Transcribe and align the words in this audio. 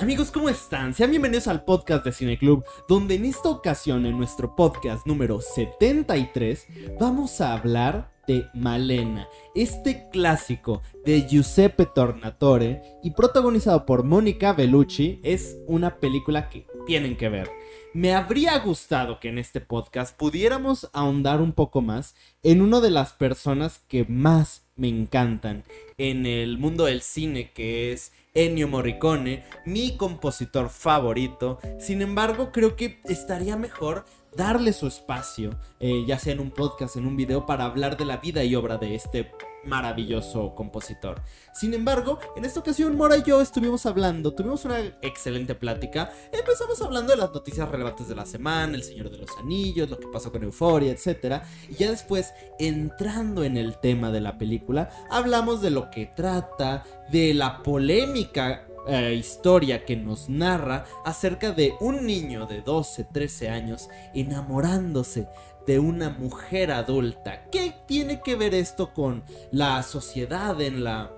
Amigos, 0.00 0.32
¿cómo 0.32 0.48
están? 0.48 0.92
Sean 0.92 1.10
bienvenidos 1.10 1.46
al 1.46 1.64
podcast 1.64 2.04
de 2.04 2.10
Cine 2.10 2.36
Club, 2.36 2.64
donde 2.88 3.14
en 3.14 3.24
esta 3.26 3.48
ocasión, 3.48 4.06
en 4.06 4.18
nuestro 4.18 4.56
podcast 4.56 5.06
número 5.06 5.40
73, 5.40 6.66
vamos 6.98 7.40
a 7.40 7.52
hablar 7.52 8.10
de 8.26 8.46
Malena, 8.54 9.28
este 9.54 10.08
clásico 10.10 10.82
de 11.04 11.28
Giuseppe 11.28 11.86
Tornatore 11.86 12.82
y 13.04 13.12
protagonizado 13.12 13.86
por 13.86 14.02
Mónica 14.02 14.52
Bellucci, 14.52 15.20
es 15.22 15.58
una 15.68 16.00
película 16.00 16.48
que 16.48 16.66
tienen 16.86 17.16
que 17.16 17.28
ver. 17.28 17.48
Me 17.92 18.14
habría 18.14 18.58
gustado 18.58 19.20
que 19.20 19.28
en 19.28 19.38
este 19.38 19.60
podcast 19.60 20.16
pudiéramos 20.16 20.90
ahondar 20.92 21.40
un 21.40 21.52
poco 21.52 21.82
más 21.82 22.16
en 22.42 22.62
una 22.62 22.80
de 22.80 22.90
las 22.90 23.12
personas 23.12 23.78
que 23.86 24.04
más 24.06 24.63
me 24.76 24.88
encantan 24.88 25.64
en 25.98 26.26
el 26.26 26.58
mundo 26.58 26.86
del 26.86 27.02
cine, 27.02 27.52
que 27.52 27.92
es 27.92 28.12
Ennio 28.34 28.68
Morricone, 28.68 29.44
mi 29.64 29.96
compositor 29.96 30.68
favorito. 30.68 31.58
Sin 31.78 32.02
embargo, 32.02 32.50
creo 32.52 32.76
que 32.76 33.00
estaría 33.04 33.56
mejor 33.56 34.04
darle 34.36 34.72
su 34.72 34.86
espacio, 34.86 35.58
eh, 35.80 36.04
ya 36.06 36.18
sea 36.18 36.32
en 36.32 36.40
un 36.40 36.50
podcast, 36.50 36.96
en 36.96 37.06
un 37.06 37.16
video, 37.16 37.46
para 37.46 37.64
hablar 37.64 37.96
de 37.96 38.04
la 38.04 38.16
vida 38.16 38.42
y 38.42 38.54
obra 38.56 38.76
de 38.76 38.96
este 38.96 39.30
maravilloso 39.66 40.54
compositor. 40.54 41.20
Sin 41.52 41.74
embargo, 41.74 42.18
en 42.36 42.44
esta 42.44 42.60
ocasión 42.60 42.96
Mora 42.96 43.16
y 43.16 43.22
yo 43.22 43.40
estuvimos 43.40 43.86
hablando, 43.86 44.34
tuvimos 44.34 44.64
una 44.64 44.78
excelente 45.02 45.54
plática, 45.54 46.12
empezamos 46.32 46.80
hablando 46.82 47.12
de 47.12 47.18
las 47.18 47.32
noticias 47.32 47.68
relevantes 47.68 48.08
de 48.08 48.14
la 48.14 48.26
semana, 48.26 48.74
El 48.74 48.82
Señor 48.82 49.10
de 49.10 49.18
los 49.18 49.30
Anillos, 49.38 49.90
lo 49.90 49.98
que 49.98 50.08
pasó 50.08 50.32
con 50.32 50.42
Euforia, 50.42 50.92
etc. 50.92 51.42
Y 51.68 51.74
ya 51.74 51.90
después, 51.90 52.32
entrando 52.58 53.44
en 53.44 53.56
el 53.56 53.78
tema 53.78 54.10
de 54.10 54.20
la 54.20 54.38
película, 54.38 54.90
hablamos 55.10 55.62
de 55.62 55.70
lo 55.70 55.90
que 55.90 56.06
trata, 56.06 56.84
de 57.10 57.34
la 57.34 57.62
polémica 57.62 58.66
eh, 58.86 59.14
historia 59.14 59.86
que 59.86 59.96
nos 59.96 60.28
narra 60.28 60.84
acerca 61.06 61.52
de 61.52 61.74
un 61.80 62.04
niño 62.06 62.46
de 62.46 62.60
12, 62.60 63.04
13 63.04 63.48
años 63.48 63.88
enamorándose 64.12 65.26
de 65.66 65.78
una 65.78 66.10
mujer 66.10 66.70
adulta. 66.70 67.48
¿Qué 67.50 67.74
tiene 67.86 68.20
que 68.22 68.36
ver 68.36 68.54
esto 68.54 68.92
con 68.92 69.24
la 69.50 69.82
sociedad 69.82 70.60
en 70.60 70.84
la 70.84 71.10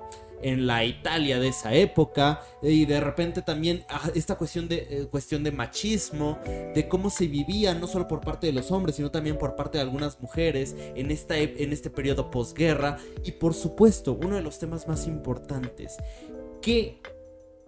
en 0.42 0.66
la 0.66 0.84
Italia 0.84 1.38
de 1.38 1.48
esa 1.48 1.74
época 1.74 2.42
y 2.62 2.84
de 2.84 3.00
repente 3.00 3.42
también 3.42 3.84
ah, 3.88 4.10
esta 4.14 4.36
cuestión 4.36 4.68
de 4.68 4.86
eh, 4.90 5.06
cuestión 5.10 5.42
de 5.42 5.50
machismo, 5.50 6.38
de 6.44 6.86
cómo 6.88 7.10
se 7.10 7.26
vivía 7.26 7.74
no 7.74 7.86
solo 7.86 8.06
por 8.06 8.20
parte 8.20 8.46
de 8.46 8.52
los 8.52 8.70
hombres, 8.70 8.96
sino 8.96 9.10
también 9.10 9.38
por 9.38 9.56
parte 9.56 9.78
de 9.78 9.82
algunas 9.82 10.20
mujeres 10.20 10.76
en 10.78 11.10
esta 11.10 11.38
en 11.38 11.72
este 11.72 11.90
periodo 11.90 12.30
posguerra. 12.30 12.98
Y 13.24 13.32
por 13.32 13.54
supuesto, 13.54 14.18
uno 14.22 14.36
de 14.36 14.42
los 14.42 14.58
temas 14.58 14.86
más 14.86 15.06
importantes, 15.06 15.96
que 16.60 17.00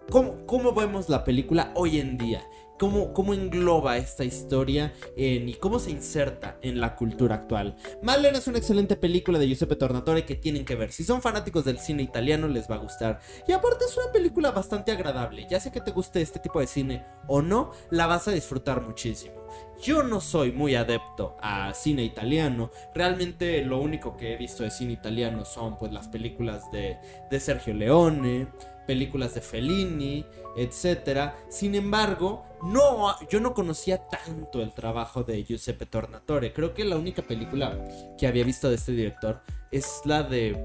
cómo, 0.09 0.45
cómo 0.45 0.73
vemos 0.73 1.09
la 1.09 1.23
película 1.23 1.71
hoy 1.75 1.99
en 1.99 2.17
día 2.17 2.43
cómo, 2.79 3.33
engloba 3.33 3.97
esta 3.97 4.23
historia 4.23 4.93
y 5.15 5.53
cómo 5.55 5.77
se 5.77 5.91
inserta 5.91 6.57
en 6.61 6.79
la 6.79 6.95
cultura 6.95 7.35
actual. 7.35 7.75
Malena 8.01 8.39
es 8.39 8.47
una 8.47 8.57
excelente 8.57 8.95
película 8.95 9.37
de 9.37 9.47
Giuseppe 9.47 9.75
Tornatore 9.75 10.25
que 10.25 10.35
tienen 10.35 10.65
que 10.65 10.75
ver. 10.75 10.91
Si 10.91 11.03
son 11.03 11.21
fanáticos 11.21 11.65
del 11.65 11.77
cine 11.77 12.01
italiano 12.01 12.47
les 12.47 12.69
va 12.69 12.75
a 12.75 12.79
gustar. 12.79 13.19
Y 13.47 13.51
aparte 13.51 13.85
es 13.85 13.97
una 13.97 14.11
película 14.11 14.51
bastante 14.51 14.91
agradable. 14.91 15.45
Ya 15.49 15.59
sea 15.59 15.71
que 15.71 15.81
te 15.81 15.91
guste 15.91 16.21
este 16.21 16.39
tipo 16.39 16.59
de 16.59 16.67
cine 16.67 17.05
o 17.27 17.41
no, 17.41 17.71
la 17.91 18.07
vas 18.07 18.27
a 18.27 18.31
disfrutar 18.31 18.81
muchísimo. 18.81 19.35
Yo 19.81 20.03
no 20.03 20.21
soy 20.21 20.51
muy 20.51 20.75
adepto 20.75 21.35
a 21.41 21.73
cine 21.73 22.03
italiano. 22.03 22.71
Realmente 22.93 23.63
lo 23.63 23.79
único 23.79 24.15
que 24.15 24.33
he 24.33 24.37
visto 24.37 24.63
de 24.63 24.71
cine 24.71 24.93
italiano 24.93 25.45
son 25.45 25.77
pues 25.77 25.91
las 25.91 26.07
películas 26.07 26.71
de, 26.71 26.97
de 27.29 27.39
Sergio 27.39 27.73
Leone, 27.73 28.47
películas 28.89 29.35
de 29.35 29.41
Fellini, 29.41 30.25
etc. 30.57 31.33
Sin 31.47 31.75
embargo, 31.75 32.43
no, 32.63 33.15
yo 33.27 33.39
no 33.39 33.53
conocía 33.53 34.07
tanto 34.07 34.63
el 34.63 34.73
trabajo 34.73 35.23
de 35.23 35.43
Giuseppe 35.43 35.85
Tornatore. 35.85 36.53
Creo 36.53 36.73
que 36.73 36.83
la 36.83 36.97
única 36.97 37.21
película 37.21 37.77
que 38.17 38.25
había 38.25 38.43
visto 38.43 38.67
de 38.67 38.77
este 38.77 38.93
director 38.93 39.43
es 39.69 40.01
la 40.05 40.23
de... 40.23 40.57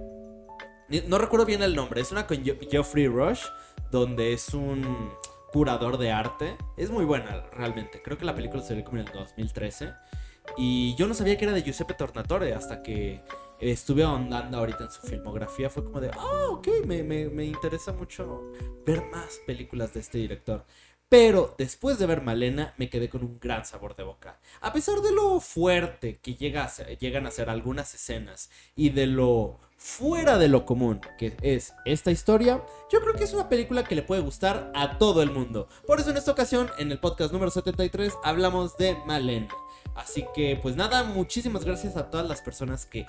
No 1.07 1.19
recuerdo 1.19 1.45
bien 1.45 1.63
el 1.63 1.77
nombre, 1.77 2.01
es 2.01 2.13
una 2.13 2.27
con 2.27 2.43
Geoffrey 2.43 3.09
Rush, 3.09 3.43
donde 3.91 4.33
es 4.33 4.55
un 4.55 5.11
curador 5.53 5.99
de 5.99 6.11
arte. 6.11 6.57
Es 6.79 6.89
muy 6.89 7.05
buena 7.05 7.45
realmente. 7.53 8.01
Creo 8.03 8.17
que 8.17 8.25
la 8.25 8.35
película 8.35 8.63
se 8.63 8.75
ve 8.75 8.85
como 8.85 9.01
en 9.01 9.07
el 9.07 9.13
2013. 9.13 9.93
Y 10.57 10.95
yo 10.95 11.07
no 11.07 11.13
sabía 11.13 11.37
que 11.37 11.45
era 11.45 11.53
de 11.53 11.63
Giuseppe 11.63 11.93
Tornatore 11.93 12.55
hasta 12.55 12.83
que 12.83 13.21
estuve 13.61 14.03
ahondando 14.03 14.59
ahorita 14.59 14.85
en 14.85 14.91
su 14.91 15.03
filmografía, 15.03 15.71
fue 15.71 15.85
como 15.85 16.01
de, 16.01 16.11
ah, 16.13 16.47
ok, 16.51 16.69
me, 16.87 17.03
me, 17.03 17.45
interesa 17.45 17.93
mucho 17.93 18.53
ver 18.85 19.05
más 19.11 19.41
películas 19.47 19.95
de 19.95 20.01
este 20.01 20.19
director. 20.19 20.65
Pero 21.09 21.55
después 21.59 21.99
de 21.99 22.07
ver 22.07 22.23
Malena 22.23 22.75
me 22.77 22.91
quedé 22.91 23.09
con 23.09 23.23
un 23.23 23.39
gran 23.39 23.65
sabor 23.65 23.95
de 23.95 24.03
boca. 24.03 24.41
A 24.61 24.73
pesar 24.73 25.01
de 25.01 25.13
lo 25.13 25.39
fuerte 25.39 26.19
que 26.19 26.35
llega 26.35 26.69
llegan 26.99 27.27
a 27.27 27.31
ser 27.31 27.51
algunas 27.51 27.95
escenas 27.95 28.51
y 28.75 28.89
de 28.91 29.07
lo 29.07 29.61
fuera 29.77 30.39
de 30.39 30.49
lo 30.49 30.65
común 30.65 31.01
que 31.19 31.37
es 31.43 31.75
esta 31.85 32.11
historia, 32.11 32.65
yo 32.91 33.01
creo 33.01 33.15
que 33.15 33.25
es 33.25 33.35
una 33.35 33.51
película 33.51 33.85
que 33.85 33.95
le 33.95 34.03
puede 34.03 34.23
gustar 34.23 34.73
a 34.75 34.99
todo 34.99 35.23
el 35.23 35.31
mundo. 35.31 35.69
Por 35.87 36.01
eso 36.01 36.11
en 36.11 36.17
esta 36.17 36.33
ocasión, 36.33 36.71
en 36.79 36.91
el 36.91 36.99
podcast 36.99 37.33
número 37.33 37.51
73, 37.51 38.15
hablamos 38.25 38.77
de 38.79 38.97
Malena. 39.07 39.49
Así 39.95 40.25
que 40.35 40.59
pues 40.61 40.77
nada, 40.77 41.05
muchísimas 41.05 41.65
gracias 41.65 41.97
a 41.97 42.11
todas 42.11 42.29
las 42.29 42.41
personas 42.41 42.85
que 42.87 43.07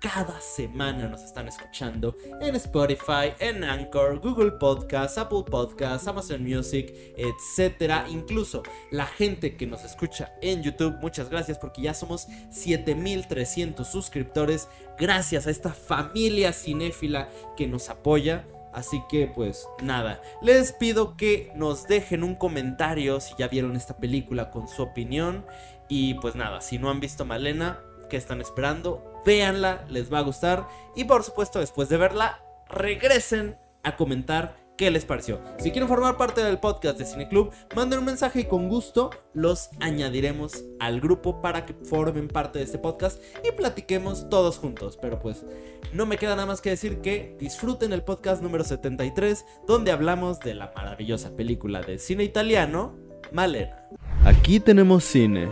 cada 0.00 0.40
semana 0.40 1.08
nos 1.08 1.22
están 1.22 1.48
escuchando 1.48 2.14
en 2.40 2.54
Spotify, 2.54 3.32
en 3.40 3.64
Anchor, 3.64 4.20
Google 4.20 4.52
Podcasts, 4.52 5.18
Apple 5.18 5.42
Podcasts, 5.50 6.06
Amazon 6.06 6.44
Music, 6.44 6.94
etcétera. 7.16 8.06
Incluso 8.08 8.62
la 8.92 9.06
gente 9.06 9.56
que 9.56 9.66
nos 9.66 9.84
escucha 9.84 10.32
en 10.40 10.62
YouTube, 10.62 10.96
muchas 11.00 11.28
gracias 11.28 11.58
porque 11.58 11.82
ya 11.82 11.94
somos 11.94 12.28
7300 12.50 13.86
suscriptores. 13.86 14.68
Gracias 14.98 15.48
a 15.48 15.50
esta 15.50 15.72
familia 15.72 16.52
cinéfila 16.52 17.28
que 17.56 17.66
nos 17.66 17.90
apoya. 17.90 18.46
Así 18.72 19.02
que 19.08 19.26
pues 19.26 19.66
nada, 19.82 20.20
les 20.42 20.72
pido 20.72 21.16
que 21.16 21.50
nos 21.56 21.88
dejen 21.88 22.22
un 22.22 22.36
comentario 22.36 23.18
si 23.18 23.34
ya 23.36 23.48
vieron 23.48 23.74
esta 23.74 23.96
película 23.96 24.50
con 24.50 24.68
su 24.68 24.82
opinión. 24.82 25.44
Y 25.88 26.14
pues 26.14 26.34
nada, 26.34 26.60
si 26.60 26.78
no 26.78 26.90
han 26.90 27.00
visto 27.00 27.24
Malena, 27.24 27.80
¿qué 28.08 28.16
están 28.16 28.40
esperando? 28.40 29.04
Véanla, 29.24 29.84
les 29.88 30.12
va 30.12 30.18
a 30.18 30.22
gustar. 30.22 30.68
Y 30.94 31.04
por 31.04 31.22
supuesto, 31.24 31.60
después 31.60 31.88
de 31.88 31.96
verla, 31.96 32.42
regresen 32.68 33.56
a 33.82 33.96
comentar 33.96 34.56
qué 34.78 34.90
les 34.90 35.04
pareció. 35.04 35.40
Si 35.58 35.72
quieren 35.72 35.88
formar 35.88 36.16
parte 36.16 36.42
del 36.42 36.60
podcast 36.60 36.98
de 36.98 37.04
Cine 37.04 37.28
Club, 37.28 37.50
manden 37.74 37.98
un 37.98 38.04
mensaje 38.04 38.40
y 38.40 38.44
con 38.44 38.68
gusto 38.68 39.10
los 39.34 39.70
añadiremos 39.80 40.64
al 40.78 41.00
grupo 41.00 41.42
para 41.42 41.66
que 41.66 41.74
formen 41.74 42.28
parte 42.28 42.60
de 42.60 42.64
este 42.64 42.78
podcast 42.78 43.20
y 43.44 43.50
platiquemos 43.50 44.30
todos 44.30 44.58
juntos. 44.58 44.96
Pero 45.02 45.18
pues 45.18 45.44
no 45.92 46.06
me 46.06 46.16
queda 46.16 46.36
nada 46.36 46.46
más 46.46 46.60
que 46.60 46.70
decir 46.70 47.00
que 47.00 47.36
disfruten 47.40 47.92
el 47.92 48.04
podcast 48.04 48.40
número 48.40 48.62
73 48.62 49.44
donde 49.66 49.90
hablamos 49.90 50.38
de 50.40 50.54
la 50.54 50.72
maravillosa 50.76 51.34
película 51.34 51.80
de 51.80 51.98
cine 51.98 52.22
italiano, 52.22 52.94
Malena. 53.32 53.88
Aquí 54.24 54.60
tenemos 54.60 55.02
cine 55.02 55.48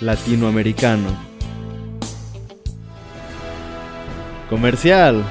latinoamericano. 0.00 1.16
Comercial. 4.48 5.22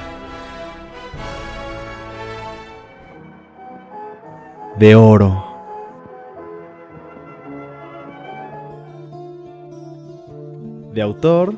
De 4.78 4.94
oro. 4.94 5.44
De 10.94 11.02
autor. 11.02 11.54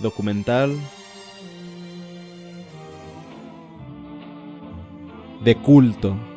Documental. 0.00 0.76
De 5.44 5.54
culto. 5.54 6.33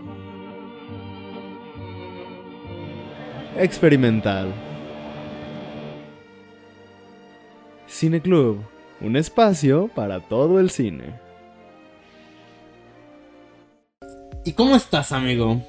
Experimental. 3.60 4.54
Cine 7.88 8.22
Club, 8.22 8.60
un 9.02 9.16
espacio 9.16 9.90
para 9.94 10.20
todo 10.20 10.60
el 10.60 10.70
cine. 10.70 11.20
¿Y 14.46 14.54
cómo 14.54 14.76
estás, 14.76 15.12
amigo? 15.12 15.62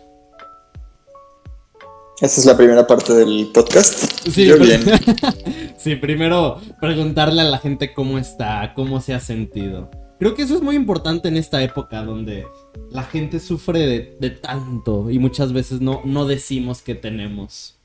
Esta 2.21 2.41
es 2.41 2.47
la 2.47 2.57
primera 2.57 2.87
parte 2.87 3.15
del 3.15 3.49
podcast. 3.55 4.29
Sí, 4.29 4.47
Yo 4.47 4.59
bien. 4.59 4.83
sí, 5.77 5.97
primero 5.97 6.61
preguntarle 6.81 7.43
a 7.43 7.45
la 7.45 7.59
gente 7.59 7.95
cómo 7.95 8.19
está, 8.19 8.73
cómo 8.75 9.01
se 9.01 9.15
ha 9.15 9.21
sentido. 9.21 9.91
Creo 10.19 10.35
que 10.35 10.43
eso 10.43 10.57
es 10.57 10.63
muy 10.63 10.75
importante 10.75 11.29
en 11.29 11.37
esta 11.37 11.63
época 11.63 12.03
donde 12.03 12.47
la 12.91 13.05
gente 13.05 13.39
sufre 13.39 14.17
de, 14.19 14.31
tanto 14.31 15.11
y 15.11 15.21
muchas 15.21 15.53
veces 15.53 15.81
no, 15.81 16.03
no 16.05 16.27
decimos 16.27 16.83
que 16.83 16.97
tenemos. 16.97 17.78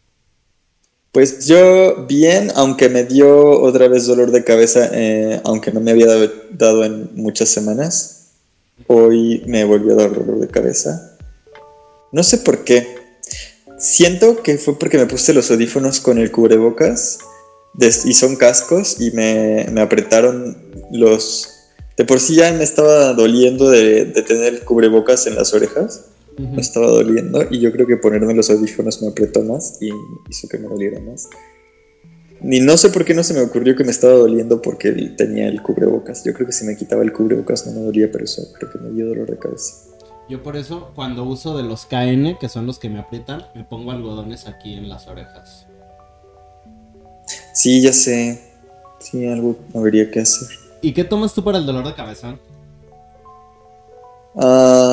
Pues 1.14 1.46
yo 1.46 2.08
bien, 2.08 2.52
aunque 2.56 2.90
me 2.90 3.04
dio 3.04 3.62
otra 3.62 3.88
vez 3.88 4.08
dolor 4.08 4.32
de 4.32 4.44
cabeza, 4.44 4.90
eh, 4.92 5.40
aunque 5.44 5.72
no 5.72 5.80
me 5.80 5.92
había 5.92 6.08
dado, 6.50 6.84
en 6.84 7.12
muchas 7.14 7.50
semanas. 7.50 8.32
hoy 8.88 9.44
me 9.46 9.64
volvió 9.64 9.94
a 9.94 9.98
dar 9.98 10.16
dolor 10.16 10.40
de 10.40 10.48
cabeza. 10.48 11.16
No 12.12 12.24
sé 12.24 12.40
por 12.40 12.64
qué. 12.64 12.96
Siento 13.78 14.42
que 14.42 14.58
fue 14.58 14.80
porque 14.80 14.98
me 14.98 15.06
puse 15.06 15.34
los 15.34 15.52
audífonos 15.52 16.00
con 16.00 16.18
el 16.18 16.32
cubrebocas 16.32 17.20
y 17.80 18.14
son 18.16 18.36
cascos 18.36 19.00
y 19.00 19.12
me, 19.12 19.68
me 19.72 19.82
apretaron 19.82 20.58
los... 20.92 21.48
De 21.96 22.06
por 22.06 22.20
sí 22.20 22.38
ya 22.38 22.52
me 22.54 22.64
estaba 22.64 23.14
doliendo 23.14 23.70
de, 23.70 24.06
de 24.06 24.22
tener 24.24 24.56
el 24.56 24.64
cubrebocas 24.64 25.28
en 25.28 25.36
las 25.36 25.54
orejas. 25.54 26.06
Ujú. 26.38 26.56
Me 26.56 26.62
estaba 26.62 26.88
doliendo 26.88 27.46
y 27.50 27.60
yo 27.60 27.72
creo 27.72 27.86
que 27.86 27.98
ponerme 27.98 28.34
los 28.34 28.50
audífonos 28.50 29.02
me 29.02 29.10
apretó 29.10 29.44
más 29.44 29.78
y 29.82 29.90
hizo 30.30 30.48
que 30.48 30.58
me 30.58 30.68
doliera 30.68 31.00
más. 31.00 31.30
Ni 32.42 32.60
no 32.60 32.76
sé 32.76 32.90
por 32.90 33.06
qué 33.06 33.14
no 33.14 33.24
se 33.24 33.34
me 33.34 33.42
ocurrió 33.42 33.76
que 33.76 33.86
me 33.86 33.92
estaba 33.92 34.14
doliendo 34.14 34.62
porque 34.62 34.92
tenía 34.92 35.48
el 35.48 35.62
cubrebocas. 35.62 36.24
Yo 36.26 36.34
creo 36.34 36.46
que 36.46 36.54
si 36.54 36.66
me 36.66 36.76
quitaba 36.76 37.02
el 37.02 37.14
cubrebocas 37.14 37.66
no 37.68 37.74
me 37.74 37.86
dolía, 37.86 38.12
pero 38.12 38.26
eso 38.26 38.42
creo 38.58 38.70
que 38.70 38.80
me 38.80 38.90
dio 38.92 39.08
dolor 39.08 39.30
de 39.30 39.38
cabeza. 39.38 39.76
Yo 40.30 40.42
por 40.42 40.58
eso, 40.58 40.92
cuando 40.96 41.24
uso 41.24 41.56
de 41.56 41.64
los 41.64 41.86
KN, 41.86 42.38
que 42.40 42.50
son 42.50 42.66
los 42.66 42.80
que 42.80 42.90
me 42.90 43.00
aprietan, 43.00 43.46
me 43.56 43.64
pongo 43.64 43.92
algodones 43.92 44.48
aquí 44.48 44.74
en 44.74 44.90
las 44.90 45.08
orejas. 45.08 45.68
Sí, 47.54 47.82
ya 47.82 47.94
sé. 47.94 48.42
Sí, 49.00 49.26
algo 49.26 49.58
habría 49.74 50.10
que 50.10 50.22
hacer. 50.22 50.48
¿Y 50.82 50.94
qué 50.94 51.04
tomas 51.04 51.34
tú 51.34 51.44
para 51.44 51.58
el 51.58 51.66
dolor 51.66 51.86
de 51.86 51.94
cabeza? 51.94 52.38
Ah, 54.36 54.93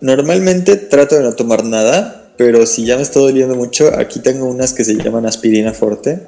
normalmente 0.00 0.76
trato 0.76 1.16
de 1.16 1.22
no 1.22 1.34
tomar 1.34 1.64
nada, 1.64 2.32
pero 2.36 2.66
si 2.66 2.84
ya 2.84 2.96
me 2.96 3.02
está 3.02 3.20
doliendo 3.20 3.54
mucho, 3.54 3.90
aquí 3.98 4.20
tengo 4.20 4.46
unas 4.46 4.72
que 4.72 4.84
se 4.84 4.94
llaman 4.94 5.26
aspirina 5.26 5.72
forte 5.72 6.20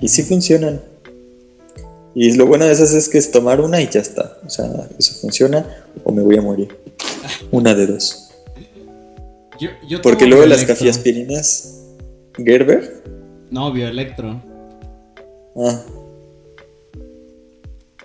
y 0.00 0.08
sí 0.08 0.22
funcionan. 0.22 0.80
Y 2.14 2.32
lo 2.32 2.46
bueno 2.46 2.64
de 2.64 2.72
esas 2.72 2.92
es 2.94 3.08
que 3.08 3.18
es 3.18 3.30
tomar 3.30 3.60
una 3.60 3.80
y 3.80 3.88
ya 3.88 4.00
está. 4.00 4.38
O 4.44 4.50
sea, 4.50 4.68
eso 4.98 5.14
funciona 5.20 5.64
o 6.04 6.12
me 6.12 6.22
voy 6.22 6.36
a 6.36 6.42
morir. 6.42 6.76
Una 7.50 7.74
de 7.74 7.86
dos. 7.86 8.30
Yo, 9.60 9.68
yo 9.88 10.00
Porque 10.02 10.26
luego 10.26 10.46
las 10.46 10.64
cafiaspirinas. 10.64 11.74
¿Gerber? 12.36 13.02
No, 13.50 13.72
bioelectro. 13.72 14.42
Ah. 15.56 15.82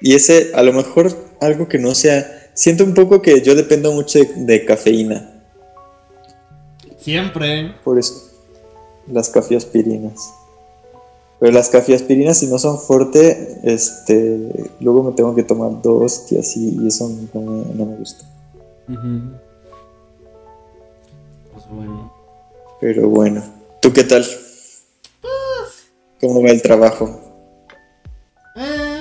Y 0.02 0.16
ese, 0.16 0.52
a 0.54 0.64
lo 0.64 0.74
mejor 0.74 1.16
algo 1.40 1.68
que 1.68 1.80
no 1.80 1.96
sea. 1.96 2.43
Siento 2.54 2.84
un 2.84 2.94
poco 2.94 3.22
que 3.22 3.42
yo 3.42 3.56
dependo 3.56 3.92
mucho 3.92 4.20
de, 4.20 4.26
de 4.26 4.66
cafeína. 4.66 5.30
Siempre. 6.98 7.76
Por 7.84 8.00
eso. 8.00 8.30
Las 9.08 9.30
cafiaspirinas. 9.30 10.34
Pero 11.40 11.52
las 11.52 11.70
cafiaspirinas, 11.70 12.38
si 12.38 12.48
no 12.48 12.58
son 12.58 12.80
fuerte, 12.80 13.60
este. 13.64 14.70
Luego 14.80 15.04
me 15.04 15.12
tengo 15.12 15.36
que 15.36 15.44
tomar 15.44 15.82
dos 15.82 16.32
y 16.32 16.38
así. 16.38 16.78
Y 16.82 16.88
eso 16.88 17.10
no 17.34 17.42
me, 17.42 17.76
no 17.76 17.86
me 17.86 17.98
gusta. 17.98 18.24
Pues 21.54 21.68
bueno. 21.70 22.14
Pero 22.80 23.10
bueno. 23.10 23.44
¿Tú 23.82 23.92
qué 23.92 24.06
tal? 24.06 24.26
¿Cómo 26.22 26.42
va 26.42 26.52
el 26.52 26.62
trabajo? 26.62 27.20
Eh, 28.56 28.93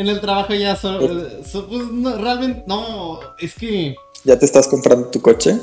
en 0.00 0.08
el 0.08 0.20
trabajo 0.20 0.54
ya 0.54 0.76
solo. 0.76 1.08
so- 1.44 1.66
pues 1.68 1.88
no, 1.90 2.16
realmente. 2.16 2.64
No, 2.66 3.20
es 3.38 3.54
que. 3.54 3.94
¿Ya 4.24 4.38
te 4.38 4.44
estás 4.46 4.66
comprando 4.68 5.08
tu 5.08 5.20
coche? 5.20 5.56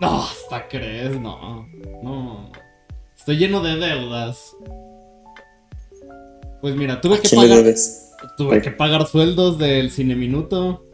No, 0.00 0.22
hasta 0.22 0.68
crees, 0.68 1.18
no. 1.20 1.66
No. 2.02 2.50
Estoy 3.16 3.36
lleno 3.36 3.60
de 3.60 3.76
deudas. 3.76 4.54
Pues 6.60 6.74
mira, 6.76 7.00
tuve 7.00 7.16
¿A 7.16 7.20
que 7.20 7.28
quién 7.28 7.40
le 7.42 7.48
pagar. 7.48 7.64
debes? 7.64 8.12
Tuve 8.36 8.62
que 8.62 8.70
pagar 8.70 9.06
sueldos 9.06 9.58
del 9.58 9.90
cine 9.90 10.14
minuto. 10.16 10.84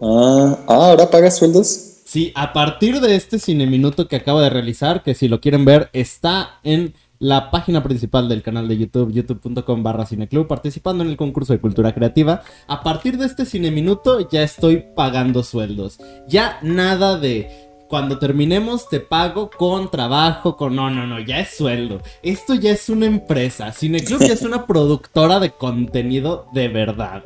Ah, 0.00 0.58
ah, 0.68 0.74
¿ahora 0.90 1.10
pagas 1.10 1.36
sueldos? 1.38 1.66
Sí, 2.04 2.30
a 2.36 2.52
partir 2.52 3.00
de 3.00 3.16
este 3.16 3.38
cine 3.38 3.66
minuto 3.66 4.06
que 4.06 4.16
acabo 4.16 4.40
de 4.40 4.50
realizar, 4.50 5.02
que 5.02 5.14
si 5.14 5.26
lo 5.28 5.40
quieren 5.40 5.64
ver, 5.64 5.88
está 5.92 6.60
en 6.62 6.94
la 7.18 7.50
página 7.50 7.82
principal 7.82 8.28
del 8.28 8.42
canal 8.42 8.68
de 8.68 8.76
YouTube, 8.76 9.12
youtube.com 9.12 9.82
barra 9.82 10.06
cineclub, 10.06 10.46
participando 10.46 11.04
en 11.04 11.10
el 11.10 11.16
concurso 11.16 11.52
de 11.52 11.60
cultura 11.60 11.94
creativa. 11.94 12.42
A 12.66 12.82
partir 12.82 13.18
de 13.18 13.26
este 13.26 13.46
cine 13.46 13.70
minuto 13.70 14.28
ya 14.28 14.42
estoy 14.42 14.84
pagando 14.94 15.42
sueldos. 15.42 15.98
Ya 16.28 16.58
nada 16.62 17.18
de 17.18 17.48
cuando 17.88 18.18
terminemos 18.18 18.88
te 18.88 19.00
pago 19.00 19.50
con 19.50 19.90
trabajo, 19.90 20.56
con... 20.56 20.74
No, 20.74 20.90
no, 20.90 21.06
no, 21.06 21.20
ya 21.20 21.40
es 21.40 21.50
sueldo. 21.50 22.00
Esto 22.22 22.54
ya 22.54 22.72
es 22.72 22.88
una 22.88 23.06
empresa. 23.06 23.72
Cineclub 23.72 24.20
ya 24.20 24.32
es 24.32 24.42
una 24.42 24.66
productora 24.66 25.38
de 25.38 25.50
contenido 25.50 26.46
de 26.52 26.68
verdad. 26.68 27.24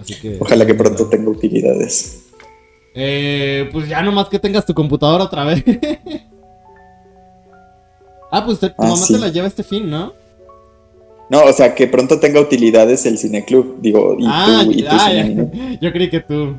Así 0.00 0.14
que... 0.14 0.38
Ojalá 0.40 0.64
que 0.64 0.74
pronto 0.74 1.08
tenga 1.08 1.30
utilidades. 1.30 2.19
Eh, 2.94 3.68
pues 3.72 3.88
ya 3.88 4.02
nomás 4.02 4.28
que 4.28 4.38
tengas 4.38 4.66
tu 4.66 4.74
computadora 4.74 5.24
otra 5.24 5.44
vez. 5.44 5.62
ah, 8.30 8.44
pues 8.44 8.58
te- 8.60 8.70
tu 8.70 8.74
Ah, 8.78 8.84
mamá 8.86 8.96
sí. 8.96 9.12
te 9.14 9.18
la 9.20 9.28
lleva 9.28 9.46
este 9.46 9.62
fin, 9.62 9.88
¿no? 9.90 10.12
No, 11.28 11.44
o 11.44 11.52
sea, 11.52 11.74
que 11.74 11.86
pronto 11.86 12.18
tenga 12.18 12.40
utilidades 12.40 13.06
el 13.06 13.16
cineclub. 13.18 13.80
Digo, 13.80 14.16
y 14.18 14.24
ah, 14.28 14.62
tú, 14.64 14.70
y 14.72 14.82
tu 14.82 14.88
ah, 14.90 15.12
ya. 15.12 15.78
yo 15.80 15.92
creí 15.92 16.10
que 16.10 16.20
tú. 16.20 16.56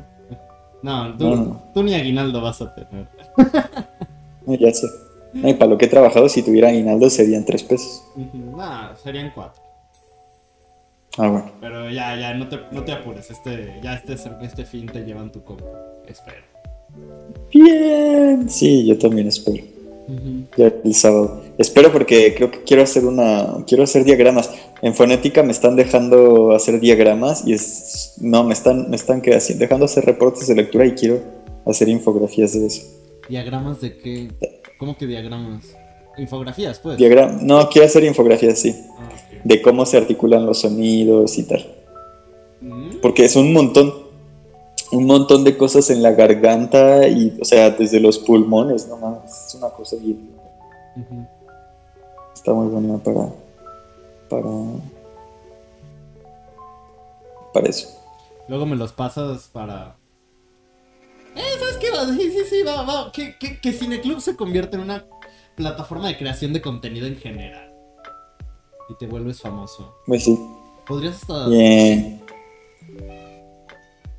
No, 0.82 1.16
tú, 1.16 1.24
No, 1.28 1.36
no. 1.36 1.62
tú 1.74 1.82
ni 1.82 1.94
aguinaldo 1.94 2.40
vas 2.40 2.60
a 2.62 2.74
tener. 2.74 3.06
No, 4.44 4.54
ya 4.56 4.72
sé. 4.74 4.88
No, 5.34 5.56
para 5.56 5.70
lo 5.70 5.78
que 5.78 5.84
he 5.84 5.88
trabajado, 5.88 6.28
si 6.28 6.42
tuviera 6.42 6.68
aguinaldo 6.68 7.08
serían 7.08 7.44
tres 7.44 7.62
pesos. 7.62 8.02
Nah, 8.56 8.92
serían 8.96 9.30
cuatro. 9.32 9.62
Ah, 11.16 11.28
bueno. 11.28 11.52
Pero 11.60 11.88
ya, 11.90 12.16
ya, 12.16 12.34
no 12.34 12.48
te, 12.48 12.58
no 12.72 12.82
te 12.82 12.90
apures. 12.90 13.30
Este, 13.30 13.78
ya 13.84 13.94
este, 13.94 14.14
este 14.42 14.64
fin 14.64 14.86
te 14.86 15.04
llevan 15.04 15.30
tu 15.30 15.44
compu. 15.44 15.62
Espero. 16.12 16.36
Bien. 17.52 18.48
Sí, 18.48 18.86
yo 18.86 18.98
también 18.98 19.28
espero. 19.28 19.64
Ya 20.56 20.70
el 20.84 20.94
sábado. 20.94 21.42
Espero 21.58 21.90
porque 21.90 22.34
creo 22.34 22.50
que 22.50 22.62
quiero 22.64 22.82
hacer 22.82 23.04
una. 23.06 23.64
Quiero 23.66 23.84
hacer 23.84 24.04
diagramas. 24.04 24.50
En 24.82 24.94
fonética 24.94 25.42
me 25.42 25.52
están 25.52 25.76
dejando 25.76 26.52
hacer 26.52 26.80
diagramas 26.80 27.44
y 27.46 27.54
es. 27.54 28.14
No, 28.20 28.44
me 28.44 28.52
están, 28.52 28.90
me 28.90 28.96
están 28.96 29.22
así- 29.34 29.54
dejando 29.54 29.86
hacer 29.86 30.04
reportes 30.04 30.46
de 30.48 30.54
lectura 30.56 30.84
y 30.86 30.92
quiero 30.92 31.20
hacer 31.64 31.88
infografías 31.88 32.52
de 32.52 32.66
eso. 32.66 32.82
¿Diagramas 33.28 33.80
de 33.80 33.96
qué? 33.96 34.30
¿Cómo 34.78 34.96
que 34.98 35.06
diagramas? 35.06 35.74
Infografías, 36.18 36.78
pues. 36.80 36.98
Diagram... 36.98 37.38
No, 37.46 37.66
quiero 37.70 37.86
hacer 37.86 38.04
infografías, 38.04 38.58
sí. 38.58 38.74
Ah. 38.98 39.08
De 39.44 39.62
cómo 39.62 39.86
se 39.86 39.96
articulan 39.96 40.44
los 40.44 40.60
sonidos 40.60 41.38
y 41.38 41.44
tal. 41.44 41.66
Mm, 42.60 42.96
Porque 43.00 43.24
es 43.24 43.34
un 43.36 43.52
montón, 43.52 43.94
un 44.92 45.06
montón 45.06 45.42
de 45.42 45.56
cosas 45.56 45.90
en 45.90 46.02
la 46.02 46.12
garganta 46.12 47.08
y, 47.08 47.36
o 47.40 47.44
sea, 47.44 47.70
desde 47.70 47.98
los 47.98 48.18
pulmones, 48.18 48.86
no 48.88 48.98
mames, 48.98 49.46
es 49.48 49.54
una 49.54 49.70
cosa 49.70 49.96
bien, 49.96 50.30
está 52.34 52.52
muy 52.52 52.68
buena 52.68 52.98
para, 52.98 53.28
para, 54.28 54.48
para 57.52 57.68
eso. 57.68 57.88
Luego 58.48 58.66
me 58.66 58.76
los 58.76 58.92
pasas 58.92 59.48
para. 59.48 59.96
Eh, 61.34 61.40
¿sabes 61.58 61.76
qué? 61.78 61.90
Va? 61.90 62.06
Sí, 62.06 62.30
sí, 62.30 62.44
sí, 62.50 62.62
va, 62.62 62.82
va. 62.82 63.12
Que, 63.12 63.38
que, 63.38 63.58
que 63.60 63.72
Cineclub 63.72 64.20
se 64.20 64.36
convierte 64.36 64.76
en 64.76 64.82
una 64.82 65.06
plataforma 65.54 66.08
de 66.08 66.18
creación 66.18 66.52
de 66.52 66.60
contenido 66.60 67.06
en 67.06 67.16
general. 67.16 67.72
Y 68.90 68.94
te 68.96 69.06
vuelves 69.06 69.40
famoso. 69.40 69.94
Pues 70.06 70.24
sí, 70.24 70.38
Podrías 70.86 71.22
hasta. 71.22 71.48
bien. 71.48 72.20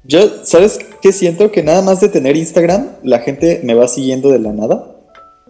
Yo, 0.06 0.46
¿sabes 0.46 0.80
qué 1.02 1.14
siento? 1.14 1.52
Que 1.52 1.64
nada 1.64 1.82
más 1.82 2.02
de 2.02 2.10
tener 2.10 2.36
Instagram, 2.36 2.90
la 3.04 3.20
gente 3.20 3.62
me 3.64 3.74
va 3.74 3.88
siguiendo 3.88 4.30
de 4.30 4.40
la 4.40 4.52
nada 4.52 4.94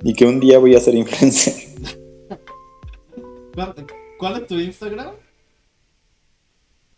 y 0.03 0.13
que 0.13 0.25
un 0.25 0.39
día 0.39 0.59
voy 0.59 0.75
a 0.75 0.79
ser 0.79 0.93
influencer. 0.93 1.53
¿Cuál, 4.19 4.41
es 4.41 4.47
tu 4.47 4.59
Instagram? 4.59 5.13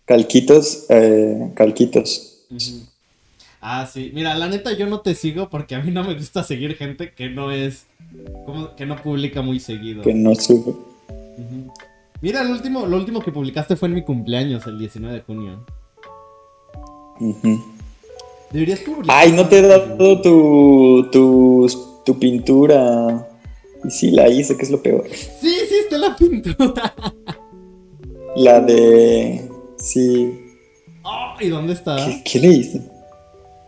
Calquitos, 0.04 0.86
eh, 0.90 1.52
calquitos. 1.56 2.46
Ah, 3.62 3.88
sí. 3.92 4.12
Mira, 4.14 4.36
la 4.36 4.48
neta 4.48 4.74
yo 4.74 4.86
no 4.86 5.00
te 5.00 5.16
sigo 5.16 5.50
porque 5.50 5.76
a 5.76 5.82
mí 5.82 5.92
no 5.92 6.04
me 6.04 6.14
gusta 6.14 6.44
seguir 6.44 6.76
gente 6.76 7.14
que 7.14 7.30
no 7.30 7.52
es. 7.52 7.86
como 8.46 8.76
que 8.76 8.86
no 8.86 9.02
publica 9.02 9.42
muy 9.42 9.60
seguido. 9.60 10.04
Que 10.04 10.14
no 10.14 10.36
sube. 10.36 10.76
Mira, 12.22 12.44
lo 12.44 12.52
último, 12.52 12.86
lo 12.86 12.98
último 12.98 13.22
que 13.22 13.32
publicaste 13.32 13.76
fue 13.76 13.88
en 13.88 13.96
mi 13.96 14.04
cumpleaños, 14.04 14.68
el 14.68 14.78
19 14.78 15.16
de 15.16 15.22
junio. 15.22 15.66
Deberías 18.52 18.80
publicar. 18.82 19.16
Ay, 19.18 19.32
no 19.32 19.48
te 19.48 19.60
he 19.60 19.62
dado 19.62 20.22
tu, 20.22 21.10
tu, 21.12 21.68
tu 22.06 22.20
pintura. 22.20 23.28
Y 23.84 23.92
sí, 23.92 24.12
la 24.12 24.28
hice, 24.30 24.58
que 24.58 24.64
es 24.64 24.72
lo 24.72 24.82
peor. 24.82 25.06
Sí, 25.12 25.56
sí, 25.70 25.76
está 25.84 25.98
la 25.98 26.16
pintura. 26.16 26.94
La 28.36 28.60
de... 28.60 29.50
Sí. 29.78 30.40
Oh, 31.04 31.36
¿Y 31.40 31.50
dónde 31.50 31.74
está? 31.74 31.96
¿Qué, 31.98 32.22
qué 32.24 32.40
le 32.40 32.48
hice? 32.48 32.82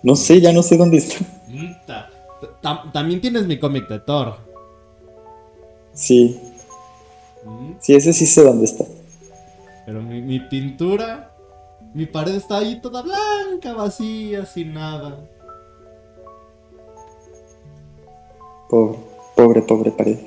No 0.03 0.15
sé, 0.15 0.41
ya 0.41 0.51
no 0.51 0.63
sé 0.63 0.77
dónde 0.77 0.97
está. 0.97 2.09
También 2.93 3.21
tienes 3.21 3.45
mi 3.47 3.59
cómic 3.59 3.87
de 3.87 3.99
Thor. 3.99 4.35
Sí, 5.93 6.39
Mm, 7.45 7.75
sí, 7.79 7.95
ese 7.95 8.11
sí 8.11 8.25
sé 8.25 8.43
dónde 8.43 8.65
está. 8.65 8.83
Pero 9.85 10.01
mi, 10.01 10.21
mi 10.21 10.39
pintura. 10.41 11.26
Mi 11.93 12.05
pared 12.05 12.35
está 12.35 12.59
ahí 12.59 12.79
toda 12.81 13.01
blanca, 13.01 13.73
vacía, 13.73 14.45
sin 14.45 14.73
nada. 14.73 15.17
Pobre, 18.69 18.97
pobre, 19.35 19.61
pobre 19.61 19.91
pared. 19.91 20.17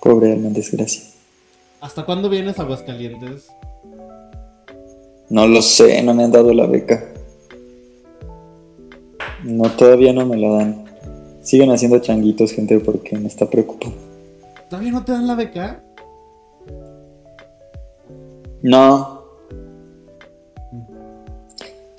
Pobre 0.00 0.32
alma 0.32 0.48
en 0.48 0.54
desgracia. 0.54 1.02
¿Hasta 1.80 2.04
cuándo 2.04 2.28
vienes 2.28 2.58
a 2.58 2.62
Aguascalientes? 2.62 3.48
No 5.28 5.46
lo 5.46 5.62
sé, 5.62 6.02
no 6.02 6.14
me 6.14 6.24
han 6.24 6.32
dado 6.32 6.52
la 6.52 6.66
beca. 6.66 7.12
No, 9.44 9.70
todavía 9.70 10.12
no 10.12 10.26
me 10.26 10.36
la 10.36 10.48
dan. 10.50 10.84
Siguen 11.40 11.70
haciendo 11.70 11.98
changuitos, 11.98 12.52
gente, 12.52 12.78
porque 12.78 13.18
me 13.18 13.28
está 13.28 13.48
preocupando. 13.48 13.96
¿Todavía 14.68 14.92
no 14.92 15.04
te 15.04 15.12
dan 15.12 15.26
la 15.26 15.34
beca? 15.34 15.82
No. 18.62 19.21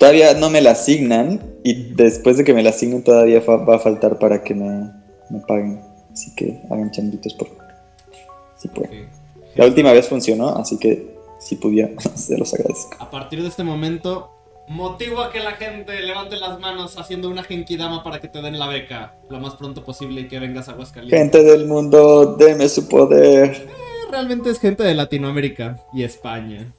Todavía 0.04 0.34
no 0.34 0.50
me 0.50 0.60
la 0.60 0.72
asignan 0.72 1.40
y 1.62 1.94
después 1.94 2.36
de 2.36 2.44
que 2.44 2.52
me 2.52 2.62
la 2.62 2.68
asignen 2.68 3.02
todavía 3.02 3.40
va 3.40 3.76
a 3.76 3.78
faltar 3.78 4.18
para 4.18 4.44
que 4.44 4.54
me, 4.54 4.90
me 5.30 5.40
paguen. 5.48 5.80
Así 6.12 6.34
que 6.34 6.60
hagan 6.70 6.90
changuitos, 6.90 7.32
por 7.32 7.48
favor. 7.48 7.72
Si 8.58 8.68
pueden. 8.68 9.08
La 9.54 9.64
última 9.64 9.94
vez 9.94 10.06
funcionó, 10.06 10.50
así 10.56 10.78
que 10.78 11.16
si 11.40 11.56
pudiera, 11.56 11.88
se 12.16 12.36
los 12.36 12.52
agradezco. 12.52 12.98
A 13.02 13.10
partir 13.10 13.40
de 13.40 13.48
este 13.48 13.64
momento, 13.64 14.30
motivo 14.68 15.22
a 15.22 15.32
que 15.32 15.40
la 15.40 15.52
gente 15.52 15.98
levante 16.02 16.36
las 16.36 16.60
manos 16.60 16.98
haciendo 16.98 17.30
una 17.30 17.42
genkidama 17.42 18.02
para 18.02 18.20
que 18.20 18.28
te 18.28 18.42
den 18.42 18.58
la 18.58 18.68
beca 18.68 19.14
lo 19.30 19.40
más 19.40 19.54
pronto 19.54 19.86
posible 19.86 20.20
y 20.20 20.28
que 20.28 20.38
vengas 20.38 20.68
a 20.68 20.72
Aguascalientes. 20.72 21.18
Gente 21.18 21.42
del 21.42 21.66
mundo, 21.66 22.36
deme 22.38 22.68
su 22.68 22.86
poder. 22.90 23.52
Eh, 23.56 23.66
Realmente 24.10 24.50
es 24.50 24.60
gente 24.60 24.82
de 24.82 24.94
Latinoamérica 24.94 25.78
y 25.94 26.02
España. 26.02 26.74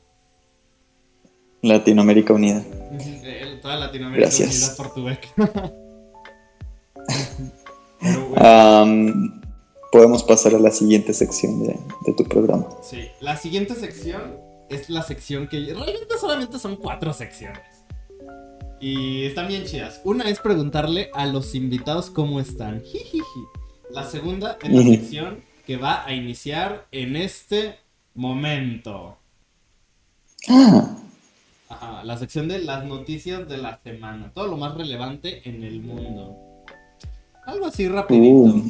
Latinoamérica 1.64 2.32
Unida. 2.32 2.64
Toda 3.66 3.78
Latinoamérica 3.78 4.28
Gracias. 4.30 4.76
por 4.78 4.94
tu 4.94 5.06
beca. 5.06 5.28
Bueno, 8.00 9.32
podemos 9.92 10.22
pasar 10.24 10.54
a 10.54 10.60
la 10.60 10.70
siguiente 10.70 11.16
sección 11.16 11.64
de, 11.64 11.80
de 12.06 12.14
tu 12.14 12.24
programa. 12.26 12.68
sí. 12.84 13.08
La 13.22 13.36
siguiente 13.38 13.74
sección 13.74 14.38
es 14.70 14.88
la 14.92 15.02
sección 15.02 15.48
que 15.48 15.58
realmente 15.62 16.16
solamente 16.22 16.60
son 16.60 16.76
cuatro 16.76 17.12
secciones. 17.12 17.64
Y 18.80 19.24
están 19.26 19.48
bien 19.48 19.64
chidas. 19.66 20.00
Una 20.04 20.30
es 20.30 20.40
preguntarle 20.40 21.10
a 21.16 21.26
los 21.26 21.56
invitados 21.56 22.12
cómo 22.12 22.40
están. 22.40 22.84
Jijiji. 22.84 23.24
La 23.90 24.04
segunda 24.08 24.60
es 24.62 24.70
la 24.72 24.84
sección 24.84 25.44
que 25.66 25.78
va 25.78 26.06
a 26.06 26.14
iniciar 26.14 26.86
en 26.92 27.16
este 27.16 27.80
momento. 28.14 29.18
Ah, 30.50 30.98
Ajá, 31.82 32.04
la 32.04 32.18
sección 32.18 32.48
de 32.48 32.60
las 32.60 32.86
noticias 32.86 33.48
de 33.50 33.58
la 33.58 33.80
semana. 33.84 34.32
Todo 34.34 34.48
lo 34.48 34.58
más 34.58 34.76
relevante 34.78 35.42
en 35.48 35.64
el 35.64 35.82
mundo. 35.82 36.38
Algo 37.46 37.66
así 37.66 37.88
rapidito. 37.88 38.26
Uh. 38.34 38.62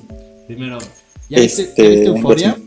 Primero, 0.47 0.77
¿ya 1.29 1.39
viste, 1.39 1.63
Este, 1.63 1.83
¿ya 1.83 1.89
viste 1.89 2.05
Euforia? 2.07 2.57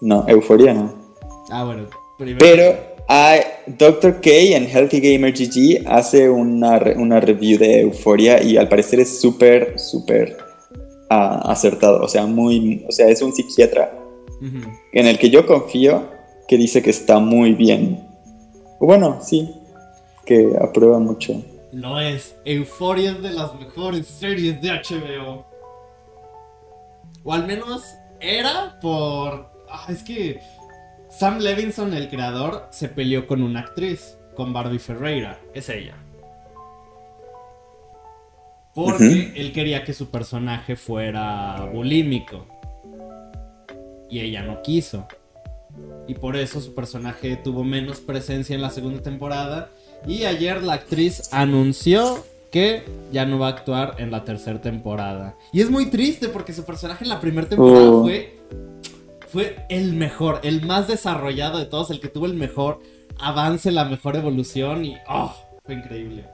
no, 0.00 0.24
euforia 0.28 0.74
no. 0.74 0.94
Ah, 1.50 1.64
bueno. 1.64 1.86
Primero, 2.18 2.38
Pero 2.40 2.78
hay, 3.08 3.40
Dr. 3.78 4.20
K 4.20 4.30
en 4.30 4.66
Healthy 4.68 5.00
Gamer 5.00 5.32
GG 5.32 5.86
hace 5.88 6.28
una, 6.30 6.78
re- 6.78 6.96
una 6.96 7.20
review 7.20 7.58
de 7.58 7.80
Euforia 7.80 8.42
y 8.42 8.56
al 8.56 8.68
parecer 8.68 9.00
es 9.00 9.20
súper, 9.20 9.78
súper 9.78 10.36
ah, 11.10 11.42
acertado. 11.46 12.02
O 12.02 12.08
sea, 12.08 12.26
muy, 12.26 12.84
o 12.88 12.92
sea, 12.92 13.08
es 13.08 13.22
un 13.22 13.32
psiquiatra 13.32 13.98
en 14.92 15.06
el 15.06 15.18
que 15.18 15.30
yo 15.30 15.46
confío 15.46 16.08
que 16.48 16.56
dice 16.56 16.82
que 16.82 16.90
está 16.90 17.18
muy 17.20 17.52
bien. 17.54 18.08
Bueno, 18.82 19.20
sí, 19.22 19.48
que 20.26 20.56
aprueba 20.60 20.98
mucho. 20.98 21.40
Lo 21.70 22.00
es. 22.00 22.34
Euforia 22.44 23.12
es 23.12 23.22
de 23.22 23.30
las 23.30 23.54
mejores 23.54 24.08
series 24.08 24.60
de 24.60 24.70
HBO. 24.70 25.46
O 27.22 27.32
al 27.32 27.46
menos 27.46 27.84
era 28.18 28.80
por... 28.80 29.52
Ah, 29.70 29.86
es 29.88 30.02
que 30.02 30.40
Sam 31.08 31.38
Levinson, 31.38 31.94
el 31.94 32.08
creador, 32.08 32.66
se 32.70 32.88
peleó 32.88 33.28
con 33.28 33.44
una 33.44 33.60
actriz, 33.60 34.18
con 34.34 34.52
Barbie 34.52 34.80
Ferreira. 34.80 35.38
Es 35.54 35.68
ella. 35.68 35.94
Porque 38.74 39.32
él 39.36 39.52
quería 39.52 39.84
que 39.84 39.92
su 39.92 40.10
personaje 40.10 40.74
fuera 40.74 41.68
bulímico. 41.72 42.46
Y 44.10 44.18
ella 44.18 44.42
no 44.42 44.60
quiso. 44.60 45.06
Y 46.08 46.14
por 46.14 46.36
eso 46.36 46.60
su 46.60 46.74
personaje 46.74 47.36
tuvo 47.36 47.64
menos 47.64 48.00
presencia 48.00 48.54
en 48.54 48.62
la 48.62 48.70
segunda 48.70 49.02
temporada. 49.02 49.70
Y 50.06 50.24
ayer 50.24 50.62
la 50.62 50.74
actriz 50.74 51.32
anunció 51.32 52.24
que 52.50 52.84
ya 53.12 53.24
no 53.24 53.38
va 53.38 53.46
a 53.46 53.50
actuar 53.50 53.94
en 53.98 54.10
la 54.10 54.24
tercera 54.24 54.60
temporada. 54.60 55.36
Y 55.52 55.60
es 55.62 55.70
muy 55.70 55.86
triste 55.86 56.28
porque 56.28 56.52
su 56.52 56.64
personaje 56.64 57.04
en 57.04 57.08
la 57.08 57.20
primera 57.20 57.48
temporada 57.48 57.90
Oh. 57.90 58.02
fue, 58.02 58.38
fue 59.28 59.64
el 59.70 59.94
mejor, 59.94 60.40
el 60.42 60.66
más 60.66 60.88
desarrollado 60.88 61.58
de 61.58 61.64
todos, 61.66 61.90
el 61.90 62.00
que 62.00 62.08
tuvo 62.08 62.26
el 62.26 62.34
mejor 62.34 62.80
avance, 63.18 63.70
la 63.70 63.84
mejor 63.86 64.16
evolución 64.16 64.84
y 64.84 64.96
oh, 65.08 65.34
fue 65.64 65.76
increíble. 65.76 66.26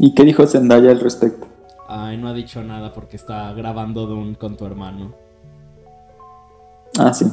¿Y 0.00 0.14
qué 0.14 0.24
dijo 0.24 0.46
Zendaya 0.46 0.90
al 0.90 1.00
respecto? 1.00 1.46
Ay, 1.88 2.16
no 2.16 2.28
ha 2.28 2.32
dicho 2.34 2.62
nada 2.64 2.92
porque 2.92 3.16
está 3.16 3.52
grabando 3.52 4.06
Dune 4.06 4.36
con 4.36 4.56
tu 4.56 4.66
hermano. 4.66 5.14
Ah, 6.98 7.12
sí. 7.14 7.26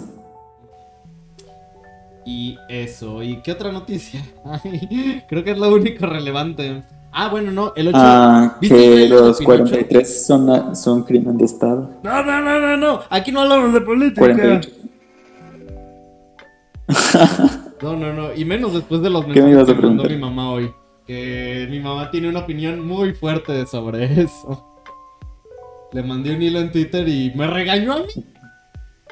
Y 2.26 2.58
eso, 2.68 3.22
¿y 3.22 3.38
qué 3.38 3.52
otra 3.52 3.72
noticia? 3.72 4.22
Ay, 4.46 5.24
creo 5.30 5.44
que 5.44 5.52
es 5.52 5.58
lo 5.58 5.74
único 5.74 6.08
relevante. 6.08 6.84
Ah, 7.12 7.30
bueno, 7.30 7.52
no, 7.52 7.72
el 7.76 7.90
8. 7.90 7.98
Ah, 7.98 8.58
¿Viste 8.60 9.04
el 9.04 9.10
que 9.10 9.10
los 9.10 9.38
Pinocho? 9.38 9.46
43 9.46 10.26
son, 10.26 10.76
son 10.76 11.04
crimen 11.04 11.38
de 11.38 11.46
Estado. 11.46 11.90
No, 12.04 12.24
no, 12.24 12.42
no, 12.42 12.60
no, 12.60 12.76
no, 12.76 13.02
aquí 13.10 13.32
no 13.32 13.42
hablamos 13.42 13.74
de 13.74 13.82
política. 13.82 14.22
48. 14.22 14.70
No, 17.82 17.96
no, 17.96 18.14
no, 18.14 18.34
y 18.34 18.46
menos 18.46 18.74
después 18.74 19.02
de 19.02 19.10
los 19.10 19.26
¿Qué 19.26 19.42
me 19.42 19.52
ibas 19.52 19.70
a 19.70 19.76
que 19.76 19.82
mandó 19.82 20.06
mi 20.06 20.18
mamá 20.18 20.50
hoy. 20.50 20.72
Que 21.06 21.68
mi 21.70 21.80
mamá 21.80 22.10
tiene 22.10 22.30
una 22.30 22.40
opinión 22.40 22.86
muy 22.88 23.14
fuerte 23.14 23.66
sobre 23.68 24.06
eso. 24.22 24.66
Le 25.92 26.02
mandé 26.02 26.36
un 26.36 26.42
hilo 26.42 26.60
en 26.60 26.72
Twitter 26.72 27.08
y 27.08 27.32
me 27.36 27.48
regañó 27.48 27.94
a 27.94 27.98
mí. 27.98 28.26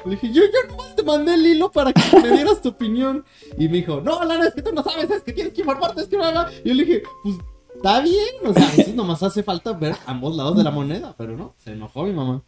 Le 0.04 0.12
dije, 0.12 0.32
yo, 0.32 0.42
yo 0.42 0.68
nomás 0.68 0.94
te 0.94 1.02
mandé 1.02 1.34
el 1.34 1.46
hilo 1.46 1.72
para 1.72 1.92
que 1.92 2.20
me 2.20 2.30
dieras 2.30 2.60
tu 2.60 2.70
opinión. 2.70 3.24
Y 3.56 3.68
me 3.68 3.78
dijo, 3.78 4.00
no, 4.00 4.22
Lara, 4.24 4.46
es 4.46 4.54
que 4.54 4.62
tú 4.62 4.72
no 4.72 4.82
sabes, 4.82 5.10
es 5.10 5.22
que 5.22 5.32
tienes 5.32 5.52
que 5.54 5.62
informarte, 5.62 6.02
es 6.02 6.08
que 6.08 6.16
bla, 6.16 6.30
bla". 6.30 6.50
Y 6.62 6.68
yo 6.68 6.74
le 6.74 6.84
dije, 6.84 7.02
pues 7.22 7.36
está 7.74 8.00
bien, 8.00 8.34
o 8.44 8.52
sea, 8.52 8.68
a 8.68 8.76
veces 8.76 8.94
nomás 8.94 9.22
hace 9.22 9.42
falta 9.42 9.72
ver 9.72 9.96
ambos 10.06 10.36
lados 10.36 10.56
de 10.56 10.64
la 10.64 10.70
moneda, 10.70 11.14
pero 11.16 11.36
no, 11.36 11.54
se 11.62 11.72
enojó 11.72 12.04
mi 12.04 12.12
mamá. 12.12 12.42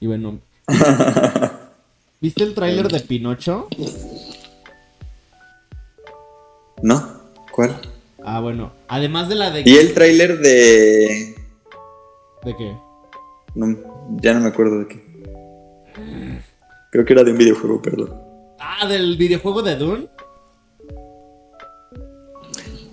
Y 0.00 0.06
bueno, 0.06 0.40
¿viste 2.20 2.42
el 2.42 2.54
tráiler 2.54 2.88
de 2.88 3.00
Pinocho? 3.00 3.68
¿No? 6.82 7.20
¿Cuál? 7.52 7.80
Ah, 8.22 8.40
bueno, 8.40 8.72
además 8.88 9.28
de 9.28 9.34
la 9.36 9.50
de... 9.50 9.62
Y 9.64 9.76
el 9.76 9.94
tráiler 9.94 10.38
de... 10.38 11.34
¿De 12.44 12.56
qué? 12.56 12.76
No, 13.54 13.95
ya 14.20 14.34
no 14.34 14.40
me 14.40 14.48
acuerdo 14.48 14.80
de 14.80 14.88
qué. 14.88 15.06
Creo 16.90 17.04
que 17.04 17.12
era 17.12 17.24
de 17.24 17.32
un 17.32 17.38
videojuego, 17.38 17.82
perdón. 17.82 18.14
Ah, 18.58 18.86
del 18.86 19.16
videojuego 19.16 19.62
de 19.62 19.76
Dune. 19.76 20.08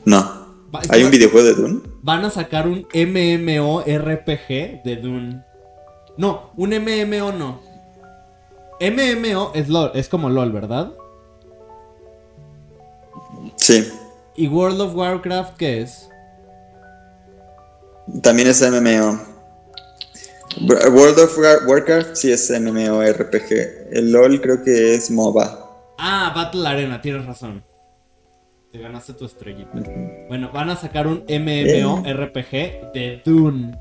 No. 0.05 0.43
¿Hay 0.89 1.03
un 1.03 1.12
videojuego 1.12 1.48
de 1.48 1.53
Dune? 1.53 1.82
Van 2.01 2.25
a 2.25 2.29
sacar 2.29 2.67
un 2.67 2.88
MMORPG 2.93 4.84
de 4.84 5.00
Dune. 5.01 5.43
No, 6.17 6.51
un 6.58 6.70
MMO 6.72 7.32
no. 7.32 7.62
MMO 8.82 9.51
es 9.53 9.70
LOL, 9.70 9.91
es 9.93 10.10
como 10.10 10.29
LOL, 10.29 10.51
¿verdad? 10.51 10.91
Sí. 13.55 13.88
¿Y 14.36 14.48
World 14.48 14.82
of 14.82 14.96
Warcraft 14.96 15.55
qué 15.58 15.82
es? 15.82 16.10
También 18.22 18.50
es 18.50 18.62
MMO. 18.62 19.33
World 20.62 21.19
of 21.19 21.38
War- 21.38 21.65
Warcraft 21.67 22.15
sí 22.15 22.31
es 22.31 22.50
MMORPG. 22.50 23.89
El 23.91 24.12
LOL 24.12 24.39
creo 24.41 24.63
que 24.63 24.95
es 24.95 25.10
MOBA. 25.12 25.60
Ah, 25.98 26.31
Battle 26.36 26.67
Arena, 26.67 27.01
tienes 27.01 27.25
razón. 27.25 27.63
Te 28.72 28.79
ganaste 28.79 29.13
tu 29.13 29.25
estrellita. 29.25 29.72
Bueno, 30.29 30.50
van 30.53 30.69
a 30.69 30.75
sacar 30.75 31.07
un 31.07 31.24
MMORPG 31.27 32.91
de 32.93 33.22
Dune. 33.24 33.77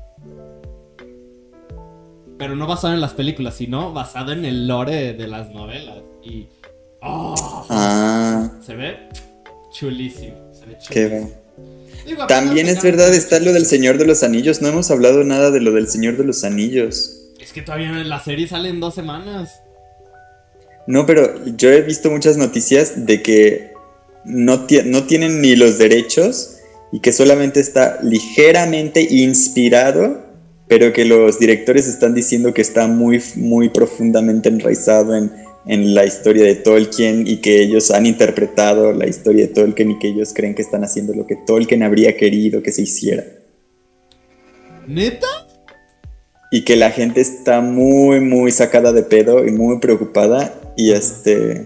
Pero 2.37 2.55
no 2.55 2.67
basado 2.67 2.93
en 2.93 3.01
las 3.01 3.13
películas, 3.13 3.55
sino 3.55 3.93
basado 3.93 4.31
en 4.33 4.43
el 4.45 4.67
lore 4.67 5.13
de 5.13 5.27
las 5.27 5.49
novelas. 5.51 5.99
Y. 6.23 6.47
¡Oh! 7.01 7.65
Ah, 7.69 8.49
Se 8.61 8.75
ve 8.75 9.09
chulísimo. 9.71 10.53
Se 10.53 10.65
ve 10.65 10.77
qué 10.89 11.09
chulísimo. 11.09 11.42
Digo, 12.05 12.27
También 12.27 12.67
es 12.67 12.81
verdad, 12.81 13.13
está 13.13 13.39
lo 13.39 13.53
del 13.53 13.65
Señor 13.65 13.97
de 13.97 14.05
los 14.05 14.23
Anillos. 14.23 14.61
No 14.61 14.67
hemos 14.67 14.91
hablado 14.91 15.23
nada 15.23 15.51
de 15.51 15.61
lo 15.61 15.71
del 15.71 15.87
Señor 15.87 16.17
de 16.17 16.25
los 16.25 16.43
Anillos. 16.43 17.19
Es 17.39 17.51
que 17.53 17.61
todavía 17.61 17.87
en 17.87 18.09
la 18.09 18.23
serie 18.23 18.47
sale 18.47 18.69
en 18.69 18.79
dos 18.79 18.95
semanas. 18.95 19.61
No, 20.87 21.05
pero 21.05 21.45
yo 21.57 21.71
he 21.71 21.81
visto 21.81 22.09
muchas 22.09 22.37
noticias 22.37 23.05
de 23.05 23.21
que 23.21 23.71
no, 24.25 24.67
no 24.85 25.03
tienen 25.03 25.41
ni 25.41 25.55
los 25.55 25.77
derechos 25.77 26.57
y 26.91 26.99
que 26.99 27.13
solamente 27.13 27.59
está 27.59 27.99
ligeramente 28.01 29.01
inspirado, 29.01 30.21
pero 30.67 30.93
que 30.93 31.05
los 31.05 31.39
directores 31.39 31.87
están 31.87 32.13
diciendo 32.13 32.53
que 32.53 32.61
está 32.61 32.87
muy, 32.87 33.21
muy 33.35 33.69
profundamente 33.69 34.49
enraizado 34.49 35.15
en, 35.15 35.31
en 35.65 35.95
la 35.95 36.05
historia 36.05 36.43
de 36.43 36.55
Tolkien 36.55 37.25
y 37.25 37.37
que 37.37 37.61
ellos 37.61 37.91
han 37.91 38.05
interpretado 38.05 38.91
la 38.91 39.07
historia 39.07 39.47
de 39.47 39.53
Tolkien 39.53 39.91
y 39.91 39.99
que 39.99 40.09
ellos 40.09 40.33
creen 40.33 40.55
que 40.55 40.61
están 40.61 40.83
haciendo 40.83 41.13
lo 41.13 41.25
que 41.25 41.35
Tolkien 41.35 41.83
habría 41.83 42.17
querido 42.17 42.61
que 42.61 42.71
se 42.71 42.81
hiciera. 42.81 43.23
¿Neta? 44.87 45.27
Y 46.51 46.63
que 46.65 46.75
la 46.75 46.91
gente 46.91 47.21
está 47.21 47.61
muy, 47.61 48.19
muy 48.19 48.51
sacada 48.51 48.91
de 48.91 49.03
pedo 49.03 49.45
y 49.45 49.51
muy 49.51 49.79
preocupada 49.79 50.53
y 50.75 50.91
este... 50.91 51.65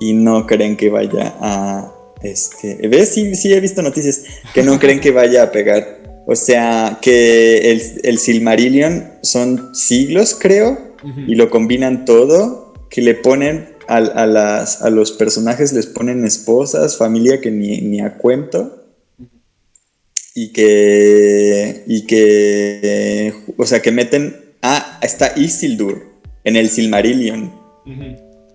Y 0.00 0.12
no 0.12 0.46
creen 0.46 0.76
que 0.76 0.90
vaya 0.90 1.34
a... 1.40 1.92
Este, 2.22 2.88
¿Ves? 2.88 3.10
Sí, 3.10 3.34
sí 3.36 3.52
he 3.52 3.60
visto 3.60 3.80
noticias 3.82 4.24
que 4.52 4.62
no 4.62 4.78
creen 4.78 5.00
que 5.00 5.12
vaya 5.12 5.44
a 5.44 5.52
pegar. 5.52 5.98
O 6.26 6.36
sea, 6.36 6.98
que 7.00 7.70
el, 7.70 7.82
el 8.02 8.18
Silmarillion 8.18 9.12
son 9.22 9.74
siglos, 9.74 10.36
creo, 10.38 10.87
y 11.02 11.34
lo 11.34 11.50
combinan 11.50 12.04
todo, 12.04 12.74
que 12.90 13.02
le 13.02 13.14
ponen 13.14 13.76
a, 13.86 14.00
las, 14.00 14.82
a 14.82 14.90
los 14.90 15.12
personajes, 15.12 15.72
les 15.72 15.86
ponen 15.86 16.24
esposas, 16.24 16.96
familia 16.96 17.40
que 17.40 17.50
ni, 17.50 18.00
a 18.00 18.18
cuento, 18.18 18.84
y 20.34 20.52
que, 20.52 21.84
y 21.86 22.06
que, 22.06 23.34
o 23.56 23.66
sea, 23.66 23.80
que 23.80 23.90
meten, 23.90 24.54
ah, 24.62 24.98
está 25.02 25.32
Isildur 25.36 26.06
en 26.44 26.56
el 26.56 26.68
Silmarillion, 26.68 27.52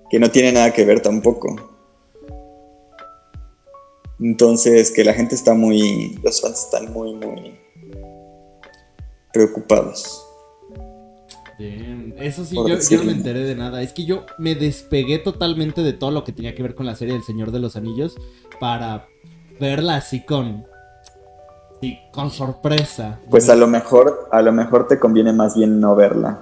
que 0.09 0.19
no 0.19 0.29
tiene 0.31 0.51
nada 0.51 0.71
que 0.71 0.85
ver 0.85 1.01
tampoco. 1.01 1.69
Entonces, 4.19 4.91
que 4.91 5.03
la 5.03 5.13
gente 5.13 5.35
está 5.35 5.53
muy, 5.53 6.17
los 6.23 6.39
fans 6.39 6.65
están 6.65 6.93
muy, 6.93 7.13
muy 7.15 7.59
preocupados. 9.33 10.32
Eso 11.59 12.45
sí, 12.45 12.55
yo, 12.55 12.97
no 12.97 13.03
me 13.03 13.11
enteré 13.11 13.43
de 13.43 13.55
nada. 13.55 13.81
Es 13.81 13.93
que 13.93 14.05
yo 14.05 14.25
me 14.37 14.55
despegué 14.55 15.19
totalmente 15.19 15.81
de 15.81 15.93
todo 15.93 16.11
lo 16.11 16.23
que 16.23 16.31
tenía 16.31 16.55
que 16.55 16.63
ver 16.63 16.75
con 16.75 16.85
la 16.85 16.95
serie 16.95 17.13
del 17.13 17.23
Señor 17.23 17.51
de 17.51 17.59
los 17.59 17.75
Anillos 17.75 18.15
para 18.59 19.07
verla 19.59 19.95
así 19.95 20.25
con. 20.25 20.65
Sí, 21.81 21.99
con 22.11 22.31
sorpresa. 22.31 23.19
Pues 23.29 23.49
a 23.49 23.55
lo 23.55 23.67
mejor, 23.67 24.29
a 24.31 24.41
lo 24.41 24.51
mejor 24.51 24.87
te 24.87 24.99
conviene 24.99 25.33
más 25.33 25.55
bien 25.55 25.79
no 25.81 25.95
verla. 25.95 26.39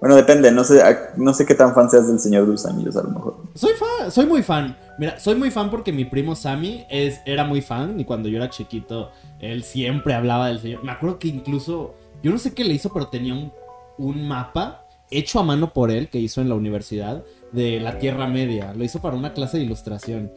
Bueno, 0.00 0.14
depende, 0.14 0.52
no 0.52 0.62
sé, 0.62 0.80
no 1.16 1.34
sé 1.34 1.44
qué 1.44 1.54
tan 1.54 1.74
fan 1.74 1.90
seas 1.90 2.06
del 2.06 2.20
Señor 2.20 2.44
de 2.44 2.52
los 2.52 2.66
Anillos, 2.66 2.96
a 2.96 3.02
lo 3.02 3.10
mejor. 3.10 3.36
Soy 3.54 3.72
fan, 3.72 4.12
soy 4.12 4.26
muy 4.26 4.42
fan. 4.42 4.76
Mira, 4.98 5.18
soy 5.18 5.34
muy 5.34 5.50
fan 5.50 5.70
porque 5.70 5.92
mi 5.92 6.04
primo 6.04 6.36
Sammy 6.36 6.84
es, 6.88 7.20
era 7.24 7.44
muy 7.44 7.62
fan 7.62 7.98
y 7.98 8.04
cuando 8.04 8.28
yo 8.28 8.36
era 8.36 8.48
chiquito, 8.48 9.10
él 9.40 9.64
siempre 9.64 10.14
hablaba 10.14 10.48
del 10.48 10.60
Señor. 10.60 10.84
Me 10.84 10.92
acuerdo 10.92 11.18
que 11.18 11.28
incluso, 11.28 11.94
yo 12.22 12.30
no 12.30 12.38
sé 12.38 12.54
qué 12.54 12.64
le 12.64 12.74
hizo, 12.74 12.92
pero 12.92 13.08
tenía 13.08 13.34
un 13.34 13.52
un 13.98 14.26
mapa 14.26 14.86
hecho 15.10 15.40
a 15.40 15.42
mano 15.42 15.72
por 15.72 15.90
él 15.90 16.08
que 16.08 16.18
hizo 16.18 16.40
en 16.40 16.48
la 16.48 16.54
universidad 16.54 17.24
de 17.52 17.80
la 17.80 17.98
Tierra 17.98 18.26
Media. 18.26 18.74
Lo 18.74 18.84
hizo 18.84 19.00
para 19.00 19.16
una 19.16 19.32
clase 19.32 19.58
de 19.58 19.64
ilustración. 19.64 20.32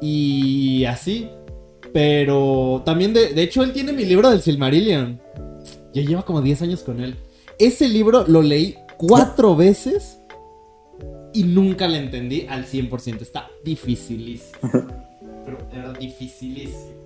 Y 0.00 0.84
así. 0.84 1.28
Pero 1.92 2.82
también, 2.84 3.14
de, 3.14 3.32
de 3.32 3.42
hecho, 3.42 3.62
él 3.62 3.72
tiene 3.72 3.92
mi 3.92 4.04
libro 4.04 4.30
del 4.30 4.42
Silmarillion. 4.42 5.20
Ya 5.94 6.02
lleva 6.02 6.24
como 6.24 6.42
10 6.42 6.62
años 6.62 6.82
con 6.82 7.00
él. 7.00 7.16
Ese 7.58 7.88
libro 7.88 8.24
lo 8.26 8.42
leí 8.42 8.76
cuatro 8.98 9.56
veces 9.56 10.18
y 11.32 11.44
nunca 11.44 11.88
le 11.88 11.98
entendí 11.98 12.46
al 12.48 12.66
100%. 12.66 13.22
Está 13.22 13.48
dificilísimo. 13.64 14.58
Pero 15.44 15.58
era 15.72 15.92
dificilísimo. 15.92 17.05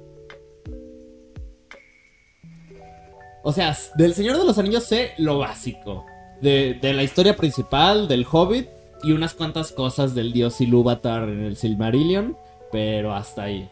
O 3.43 3.53
sea, 3.53 3.77
del 3.95 4.15
Señor 4.15 4.37
de 4.37 4.45
los 4.45 4.59
Anillos 4.59 4.85
sé 4.85 5.13
lo 5.19 5.39
básico. 5.39 6.05
De, 6.41 6.79
la 6.83 7.03
historia 7.03 7.37
principal, 7.37 8.09
del 8.09 8.27
Hobbit 8.31 8.69
y 9.03 9.13
unas 9.13 9.35
cuantas 9.35 9.73
cosas 9.73 10.15
del 10.15 10.33
dios 10.33 10.61
Ilúvatar 10.61 11.29
en 11.29 11.43
el 11.43 11.57
Silmarillion, 11.57 12.37
pero 12.73 13.15
hasta 13.15 13.45
ahí. 13.45 13.69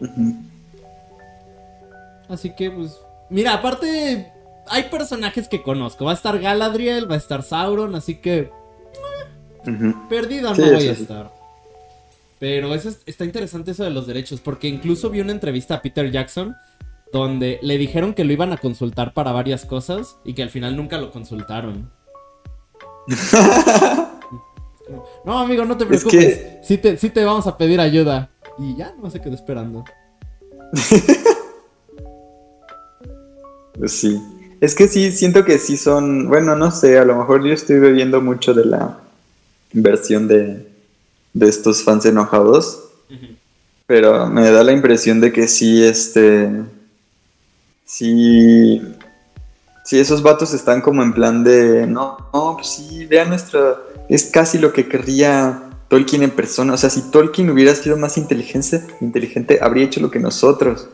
Así 2.28 2.54
que, 2.54 2.70
pues. 2.70 2.98
Mira, 3.30 3.54
aparte, 3.54 4.32
hay 4.66 4.82
personajes 4.84 5.48
que 5.48 5.62
conozco. 5.62 6.04
Va 6.04 6.12
a 6.12 6.14
estar 6.14 6.38
Galadriel, 6.38 7.10
va 7.10 7.14
a 7.14 7.18
estar 7.18 7.42
Sauron, 7.42 7.94
así 7.94 8.16
que. 8.16 8.50
Perdida 10.08 10.54
no 10.54 10.64
voy 10.64 10.88
a 10.88 10.92
estar. 10.92 11.32
Pero 12.38 12.74
eso 12.74 12.90
está 13.04 13.24
interesante 13.24 13.72
eso 13.72 13.84
de 13.84 13.90
los 13.90 14.06
derechos, 14.06 14.40
porque 14.40 14.68
incluso 14.68 15.10
vi 15.10 15.20
una 15.20 15.32
entrevista 15.32 15.74
a 15.74 15.82
Peter 15.82 16.10
Jackson 16.10 16.54
donde 17.12 17.58
le 17.62 17.78
dijeron 17.78 18.14
que 18.14 18.24
lo 18.24 18.32
iban 18.32 18.52
a 18.52 18.58
consultar 18.58 19.14
para 19.14 19.32
varias 19.32 19.64
cosas 19.64 20.18
y 20.24 20.34
que 20.34 20.42
al 20.42 20.50
final 20.50 20.76
nunca 20.76 20.98
lo 20.98 21.10
consultaron. 21.10 21.90
no, 25.24 25.38
amigo, 25.38 25.64
no 25.64 25.76
te 25.76 25.86
preocupes. 25.86 26.58
sí, 26.62 26.78
te, 26.78 26.96
te 26.96 27.24
vamos 27.24 27.46
a 27.46 27.56
pedir 27.56 27.80
ayuda. 27.80 28.30
Y 28.58 28.76
ya, 28.76 28.94
no 29.02 29.10
se 29.10 29.20
quedó 29.20 29.34
esperando. 29.34 29.84
pues 33.78 33.92
sí. 33.92 34.20
Es 34.60 34.74
que 34.74 34.88
sí, 34.88 35.12
siento 35.12 35.44
que 35.44 35.58
sí 35.58 35.76
son. 35.76 36.28
Bueno, 36.28 36.56
no 36.56 36.72
sé, 36.72 36.98
a 36.98 37.04
lo 37.04 37.16
mejor 37.16 37.46
yo 37.46 37.54
estoy 37.54 37.78
bebiendo 37.78 38.20
mucho 38.20 38.52
de 38.52 38.64
la 38.64 38.98
versión 39.72 40.26
de, 40.26 40.66
de 41.32 41.48
estos 41.48 41.84
fans 41.84 42.04
enojados. 42.04 42.84
Pero 43.86 44.26
me 44.26 44.50
da 44.50 44.64
la 44.64 44.72
impresión 44.72 45.22
de 45.22 45.32
que 45.32 45.48
sí, 45.48 45.82
este 45.82 46.50
sí, 47.88 48.80
sí, 49.84 49.98
esos 49.98 50.22
vatos 50.22 50.54
están 50.54 50.80
como 50.80 51.02
en 51.02 51.12
plan 51.12 51.42
de, 51.42 51.86
no, 51.86 52.16
no, 52.32 52.54
pues 52.54 52.68
sí, 52.68 53.06
vean 53.06 53.30
nuestra, 53.30 53.78
es 54.08 54.26
casi 54.26 54.58
lo 54.58 54.72
que 54.72 54.88
querría 54.88 55.64
Tolkien 55.88 56.22
en 56.22 56.30
persona. 56.30 56.74
O 56.74 56.76
sea, 56.76 56.90
si 56.90 57.10
Tolkien 57.10 57.48
hubiera 57.50 57.74
sido 57.74 57.96
más 57.96 58.18
inteligente, 58.18 58.82
inteligente 59.00 59.58
habría 59.60 59.86
hecho 59.86 60.00
lo 60.00 60.10
que 60.10 60.18
nosotros. 60.18 60.88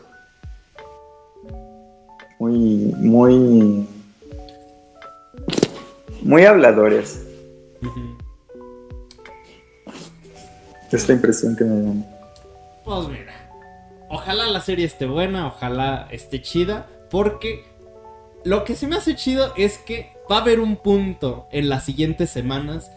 Muy, 2.39 2.93
muy, 2.97 3.87
muy 6.21 6.45
habladores. 6.45 7.21
Esta 10.91 11.11
impresión 11.11 11.57
que 11.57 11.65
me 11.65 11.81
dan. 11.81 12.05
Pues 12.85 13.07
mira. 13.09 13.34
Ojalá 14.09 14.47
la 14.47 14.61
serie 14.61 14.85
esté 14.85 15.05
buena, 15.05 15.47
ojalá 15.47 16.07
esté 16.11 16.41
chida, 16.41 16.87
porque 17.09 17.63
lo 18.43 18.63
que 18.63 18.75
se 18.75 18.87
me 18.87 18.95
hace 18.95 19.15
chido 19.15 19.53
es 19.57 19.77
que 19.79 20.13
va 20.29 20.37
a 20.37 20.41
haber 20.41 20.59
un 20.59 20.77
punto 20.77 21.47
en 21.51 21.69
las 21.69 21.83
siguientes 21.83 22.29
semanas 22.29 22.91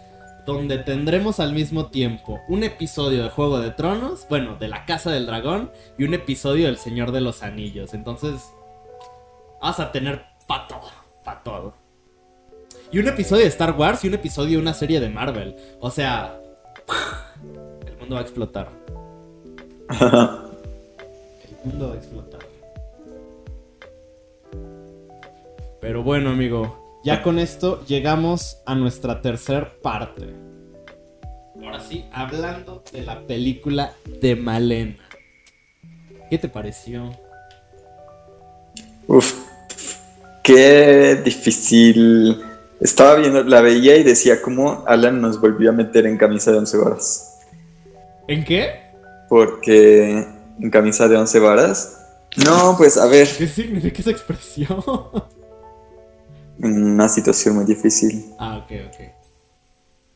donde 0.44 0.78
tendremos 0.78 1.40
al 1.40 1.52
mismo 1.52 1.86
tiempo 1.86 2.40
un 2.48 2.64
episodio 2.64 3.22
de 3.22 3.28
Juego 3.28 3.60
de 3.60 3.70
Tronos, 3.70 4.26
bueno, 4.30 4.56
de 4.56 4.68
la 4.68 4.86
Casa 4.86 5.10
del 5.10 5.26
Dragón, 5.26 5.70
y 5.98 6.04
un 6.04 6.14
episodio 6.14 6.66
del 6.66 6.78
Señor 6.78 7.12
de 7.12 7.20
los 7.20 7.42
Anillos. 7.42 7.92
Entonces, 7.92 8.50
vas 9.60 9.78
a 9.78 9.92
tener 9.92 10.24
para 10.46 10.66
todo, 10.66 10.90
para 11.22 11.42
todo. 11.42 11.74
Y 12.90 12.98
un 12.98 13.08
episodio 13.08 13.42
de 13.42 13.48
Star 13.48 13.72
Wars 13.78 14.02
y 14.04 14.08
un 14.08 14.14
episodio 14.14 14.52
de 14.52 14.62
una 14.62 14.72
serie 14.72 15.00
de 15.00 15.10
Marvel. 15.10 15.54
O 15.80 15.90
sea, 15.90 16.40
el 17.86 17.98
mundo 17.98 18.14
va 18.14 18.20
a 18.20 18.24
explotar. 18.24 18.70
mundo 21.64 21.92
a 21.92 21.96
explotar. 21.96 22.40
Pero 25.80 26.02
bueno, 26.02 26.30
amigo, 26.30 27.00
ya 27.04 27.22
con 27.22 27.38
esto 27.38 27.84
llegamos 27.86 28.60
a 28.66 28.74
nuestra 28.74 29.22
tercer 29.22 29.80
parte. 29.80 30.34
Ahora 31.62 31.80
sí, 31.80 32.04
hablando 32.12 32.82
de 32.92 33.02
la 33.02 33.26
película 33.26 33.94
de 34.20 34.36
Malena. 34.36 35.08
¿Qué 36.28 36.38
te 36.38 36.48
pareció? 36.48 37.10
Uf, 39.06 39.34
qué 40.42 41.20
difícil. 41.24 42.42
Estaba 42.80 43.16
viendo, 43.16 43.42
la 43.44 43.60
veía 43.60 43.96
y 43.96 44.02
decía 44.02 44.42
cómo 44.42 44.84
Alan 44.86 45.20
nos 45.20 45.40
volvió 45.40 45.70
a 45.70 45.72
meter 45.72 46.06
en 46.06 46.16
camisa 46.16 46.52
de 46.52 46.58
once 46.58 46.76
horas. 46.76 47.40
¿En 48.28 48.44
qué? 48.44 48.80
Porque 49.28 50.26
en 50.60 50.70
camisa 50.70 51.08
de 51.08 51.16
once 51.16 51.38
varas. 51.38 52.06
No, 52.44 52.76
pues 52.76 52.96
a 52.96 53.06
ver. 53.06 53.28
¿Qué 53.36 53.46
significa 53.46 54.00
esa 54.00 54.10
expresión? 54.10 54.82
Una 56.58 57.08
situación 57.08 57.56
muy 57.56 57.64
difícil. 57.64 58.34
Ah, 58.38 58.58
ok, 58.58 58.72
ok. 58.88 59.00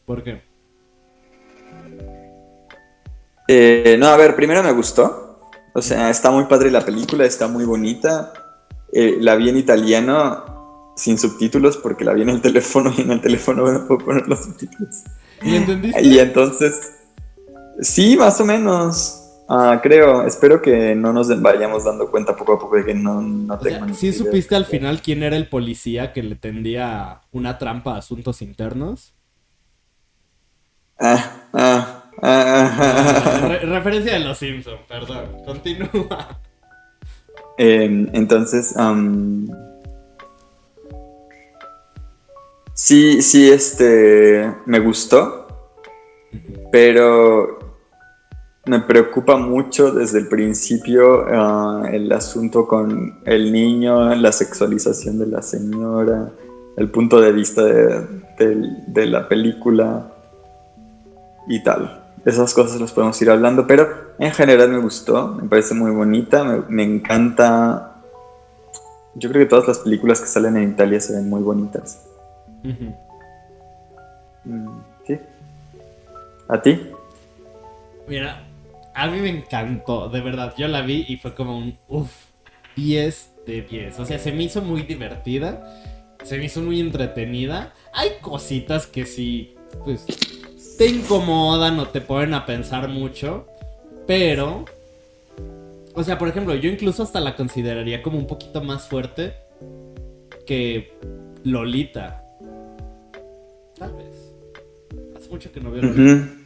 ¿Por 0.04 0.24
qué? 0.24 0.42
Eh, 3.48 3.96
no, 3.98 4.06
a 4.06 4.16
ver, 4.16 4.34
primero 4.34 4.62
me 4.62 4.72
gustó. 4.72 5.40
O 5.74 5.80
sea, 5.80 6.10
está 6.10 6.30
muy 6.30 6.44
padre 6.44 6.70
la 6.70 6.84
película, 6.84 7.24
está 7.24 7.48
muy 7.48 7.64
bonita. 7.64 8.32
Eh, 8.92 9.16
la 9.20 9.36
vi 9.36 9.48
en 9.48 9.56
italiano 9.56 10.92
sin 10.96 11.18
subtítulos 11.18 11.78
porque 11.78 12.04
la 12.04 12.12
vi 12.12 12.22
en 12.22 12.28
el 12.28 12.42
teléfono 12.42 12.92
y 12.96 13.02
en 13.02 13.12
el 13.12 13.20
teléfono 13.20 13.70
no 13.70 13.86
puedo 13.86 14.04
poner 14.04 14.28
los 14.28 14.40
subtítulos. 14.44 15.04
¿Y 15.42 15.56
entendiste? 15.56 16.02
Y 16.02 16.18
entonces, 16.18 16.92
sí, 17.80 18.16
más 18.16 18.40
o 18.40 18.44
menos. 18.44 19.21
Ah, 19.54 19.80
creo, 19.82 20.26
espero 20.26 20.62
que 20.62 20.94
no 20.94 21.12
nos 21.12 21.28
vayamos 21.42 21.84
dando 21.84 22.10
cuenta 22.10 22.34
poco 22.34 22.54
a 22.54 22.58
poco 22.58 22.76
de 22.76 22.86
que 22.86 22.94
no, 22.94 23.20
no 23.20 23.60
sea, 23.60 23.72
tengo 23.74 23.84
ni 23.84 23.94
¿Sí 23.94 24.10
supiste 24.10 24.56
al 24.56 24.64
final 24.64 25.02
quién 25.02 25.22
era 25.22 25.36
el 25.36 25.46
policía 25.46 26.14
que 26.14 26.22
le 26.22 26.36
tendía 26.36 27.20
una 27.32 27.58
trampa 27.58 27.94
a 27.94 27.98
asuntos 27.98 28.40
internos? 28.40 29.12
Ah, 30.98 31.48
ah, 31.52 32.04
ah, 32.22 32.22
ah, 32.22 32.76
ah. 32.78 33.48
Re- 33.48 33.58
referencia 33.66 34.14
de 34.14 34.20
los 34.20 34.38
Simpsons, 34.38 34.80
perdón. 34.88 35.42
Continúa. 35.44 36.40
Em, 37.58 38.08
entonces, 38.14 38.74
sí, 42.72 43.20
sí, 43.20 43.50
este, 43.50 44.50
me 44.64 44.80
gustó, 44.80 45.46
pero 46.70 47.61
me 48.64 48.78
preocupa 48.80 49.36
mucho 49.36 49.90
desde 49.90 50.20
el 50.20 50.28
principio 50.28 51.26
ah, 51.28 51.88
el 51.90 52.12
asunto 52.12 52.66
con 52.66 53.18
el 53.24 53.52
niño, 53.52 54.14
la 54.14 54.30
sexualización 54.30 55.18
de 55.18 55.26
la 55.26 55.42
señora, 55.42 56.30
el 56.76 56.88
punto 56.90 57.20
de 57.20 57.32
vista 57.32 57.64
de, 57.64 59.06
la 59.06 59.28
película 59.28 60.12
y 61.48 61.62
tal. 61.62 62.00
Esas 62.24 62.54
cosas 62.54 62.80
las 62.80 62.92
podemos 62.92 63.20
ir 63.20 63.30
hablando, 63.30 63.66
pero 63.66 63.88
en 64.18 64.30
general 64.30 64.70
me 64.70 64.78
gustó, 64.78 65.28
me 65.28 65.48
parece 65.48 65.74
muy 65.74 65.90
bonita, 65.90 66.44
me, 66.44 66.62
me 66.68 66.84
encanta. 66.84 67.96
Yo 69.16 69.28
creo 69.28 69.44
que 69.44 69.50
todas 69.50 69.66
las 69.66 69.80
películas 69.80 70.20
que 70.20 70.28
salen 70.28 70.56
en 70.56 70.70
Italia 70.70 71.00
se 71.00 71.14
ven 71.14 71.28
muy 71.28 71.42
bonitas. 71.42 72.06
Mm, 74.44 74.68
¿Sí? 75.04 75.18
¿A 76.48 76.62
ti? 76.62 76.90
Mira, 78.06 78.42
a 78.94 79.08
mí 79.08 79.20
me 79.20 79.30
encantó, 79.30 80.08
de 80.08 80.20
verdad. 80.20 80.54
Yo 80.56 80.68
la 80.68 80.82
vi 80.82 81.04
y 81.08 81.16
fue 81.16 81.34
como 81.34 81.56
un 81.56 81.78
uff, 81.88 82.10
10 82.76 83.30
de 83.46 83.62
10. 83.62 84.00
O 84.00 84.04
sea, 84.06 84.18
se 84.18 84.32
me 84.32 84.44
hizo 84.44 84.62
muy 84.62 84.82
divertida, 84.82 85.62
se 86.22 86.38
me 86.38 86.44
hizo 86.44 86.60
muy 86.62 86.80
entretenida. 86.80 87.72
Hay 87.92 88.10
cositas 88.20 88.86
que 88.86 89.06
sí, 89.06 89.54
pues, 89.84 90.06
te 90.78 90.86
incomodan 90.86 91.78
o 91.78 91.88
te 91.88 92.00
ponen 92.00 92.34
a 92.34 92.46
pensar 92.46 92.88
mucho, 92.88 93.46
pero. 94.06 94.64
O 95.94 96.02
sea, 96.02 96.16
por 96.16 96.28
ejemplo, 96.28 96.54
yo 96.54 96.70
incluso 96.70 97.02
hasta 97.02 97.20
la 97.20 97.36
consideraría 97.36 98.02
como 98.02 98.18
un 98.18 98.26
poquito 98.26 98.62
más 98.62 98.88
fuerte 98.88 99.34
que 100.46 100.96
Lolita. 101.44 102.24
Tal 103.78 103.92
vez. 103.94 104.34
Hace 105.16 105.28
mucho 105.28 105.52
que 105.52 105.60
no 105.60 105.70
veo 105.70 105.82
Lolita. 105.82 106.41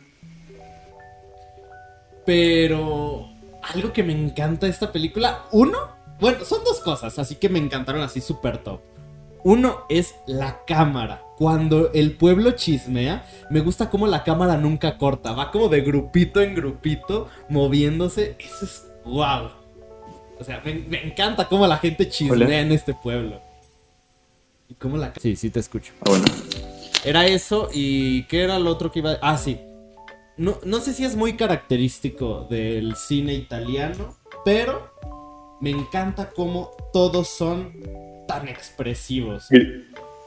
Pero 2.26 3.28
algo 3.62 3.92
que 3.92 4.02
me 4.02 4.12
encanta 4.12 4.66
de 4.66 4.72
esta 4.72 4.92
película, 4.92 5.44
uno, 5.52 5.78
bueno, 6.20 6.44
son 6.44 6.64
dos 6.64 6.80
cosas, 6.80 7.18
así 7.18 7.36
que 7.36 7.48
me 7.48 7.58
encantaron 7.58 8.02
así 8.02 8.20
súper 8.20 8.58
top. 8.58 8.80
Uno 9.44 9.84
es 9.88 10.16
la 10.26 10.64
cámara. 10.66 11.22
Cuando 11.38 11.92
el 11.92 12.12
pueblo 12.16 12.52
chismea, 12.52 13.24
me 13.48 13.60
gusta 13.60 13.90
cómo 13.90 14.06
la 14.06 14.24
cámara 14.24 14.56
nunca 14.56 14.98
corta, 14.98 15.32
va 15.32 15.52
como 15.52 15.68
de 15.68 15.82
grupito 15.82 16.40
en 16.40 16.54
grupito, 16.54 17.28
moviéndose. 17.48 18.36
Eso 18.38 18.64
es 18.64 18.84
wow. 19.04 19.50
O 20.40 20.44
sea, 20.44 20.60
me, 20.64 20.74
me 20.74 21.06
encanta 21.06 21.48
cómo 21.48 21.66
la 21.66 21.78
gente 21.78 22.08
chismea 22.08 22.46
Hola. 22.46 22.60
en 22.60 22.72
este 22.72 22.92
pueblo. 22.92 23.40
Y 24.68 24.74
cómo 24.74 24.96
la... 24.96 25.12
Sí, 25.20 25.36
sí 25.36 25.50
te 25.50 25.60
escucho. 25.60 25.92
Ah, 26.00 26.10
bueno. 26.10 26.24
Era 27.04 27.26
eso 27.26 27.68
y 27.72 28.24
¿qué 28.24 28.42
era 28.42 28.58
lo 28.58 28.70
otro 28.70 28.90
que 28.90 28.98
iba 28.98 29.12
a... 29.12 29.18
Ah, 29.22 29.38
sí. 29.38 29.60
No, 30.38 30.59
no 30.64 30.81
sé 30.81 30.92
si 30.92 31.05
es 31.05 31.16
muy 31.16 31.35
característico 31.35 32.46
del 32.51 32.94
cine 32.94 33.35
italiano, 33.35 34.16
pero 34.44 34.90
me 35.61 35.70
encanta 35.70 36.31
cómo 36.31 36.70
todos 36.92 37.29
son 37.29 37.72
tan 38.29 38.46
expresivos. 38.49 39.49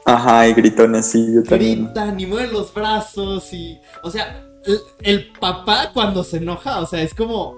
Ajá, 0.04 0.48
y 0.48 0.54
gritones, 0.54 1.06
sí, 1.06 1.32
yo 1.32 1.42
también. 1.44 1.84
Gritan 1.84 2.18
y 2.18 2.26
mueven 2.26 2.52
los 2.52 2.74
brazos 2.74 3.52
y... 3.52 3.78
O 4.02 4.10
sea, 4.10 4.44
el, 4.64 4.80
el 5.02 5.32
papá 5.38 5.90
cuando 5.92 6.24
se 6.24 6.38
enoja, 6.38 6.80
o 6.80 6.86
sea, 6.86 7.02
es 7.02 7.14
como... 7.14 7.56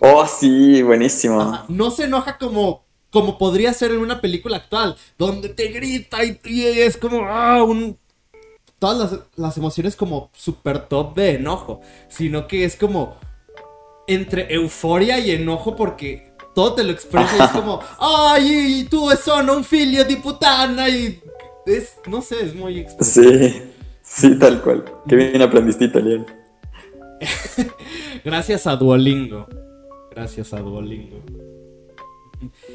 Oh, 0.00 0.26
sí, 0.26 0.82
buenísimo. 0.82 1.40
Ajá, 1.40 1.64
no 1.68 1.92
se 1.92 2.04
enoja 2.04 2.36
como, 2.36 2.84
como 3.10 3.38
podría 3.38 3.72
ser 3.72 3.92
en 3.92 3.98
una 3.98 4.20
película 4.20 4.56
actual, 4.56 4.96
donde 5.16 5.50
te 5.50 5.68
grita 5.68 6.24
y, 6.24 6.40
y 6.44 6.64
es 6.64 6.96
como 6.96 7.24
ah, 7.28 7.62
un, 7.62 7.96
todas 8.82 9.12
las, 9.12 9.20
las 9.36 9.56
emociones 9.56 9.94
como 9.94 10.28
super 10.34 10.88
top 10.88 11.14
de 11.14 11.36
enojo, 11.36 11.82
sino 12.08 12.48
que 12.48 12.64
es 12.64 12.74
como 12.74 13.14
entre 14.08 14.52
euforia 14.52 15.20
y 15.20 15.30
enojo 15.30 15.76
porque 15.76 16.32
todo 16.52 16.74
te 16.74 16.82
lo 16.82 16.90
expresa 16.90 17.30
y 17.38 17.42
es 17.42 17.50
como, 17.50 17.78
ay, 18.00 18.88
tú 18.90 19.08
sono 19.22 19.56
un 19.56 19.62
figlio 19.62 20.04
di 20.04 20.16
putana 20.16 20.88
y 20.88 21.22
es, 21.64 21.96
no 22.08 22.20
sé, 22.22 22.44
es 22.44 22.56
muy 22.56 22.80
expresivo. 22.80 23.30
Sí, 23.30 23.62
sí, 24.02 24.38
tal 24.40 24.60
cual. 24.60 24.84
Qué 25.06 25.14
bien 25.14 25.40
aprendiste 25.40 25.84
italiano. 25.84 26.26
Gracias 28.24 28.66
a 28.66 28.74
Duolingo. 28.74 29.46
Gracias 30.10 30.52
a 30.52 30.58
Duolingo. 30.58 31.20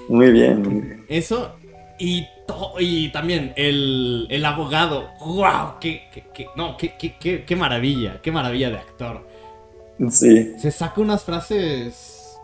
Muy 0.08 0.32
bien, 0.32 0.62
muy 0.62 0.82
bien. 0.82 1.06
Eso 1.10 1.52
y, 1.99 2.27
y 2.79 3.10
también 3.12 3.53
el, 3.55 4.27
el 4.29 4.45
abogado. 4.45 5.10
¡Wow! 5.19 5.79
¡Qué, 5.79 6.03
qué, 6.13 6.25
qué- 6.33 6.47
no, 6.55 6.77
qué, 6.77 6.95
qué, 6.97 7.15
qué, 7.17 7.43
qué 7.45 7.55
maravilla! 7.55 8.19
¡Qué 8.21 8.31
maravilla 8.31 8.69
de 8.69 8.77
actor! 8.77 9.27
Sí, 10.12 10.53
Se 10.60 10.69
saca 10.71 11.01
unas 11.01 11.23
frases 11.23 12.38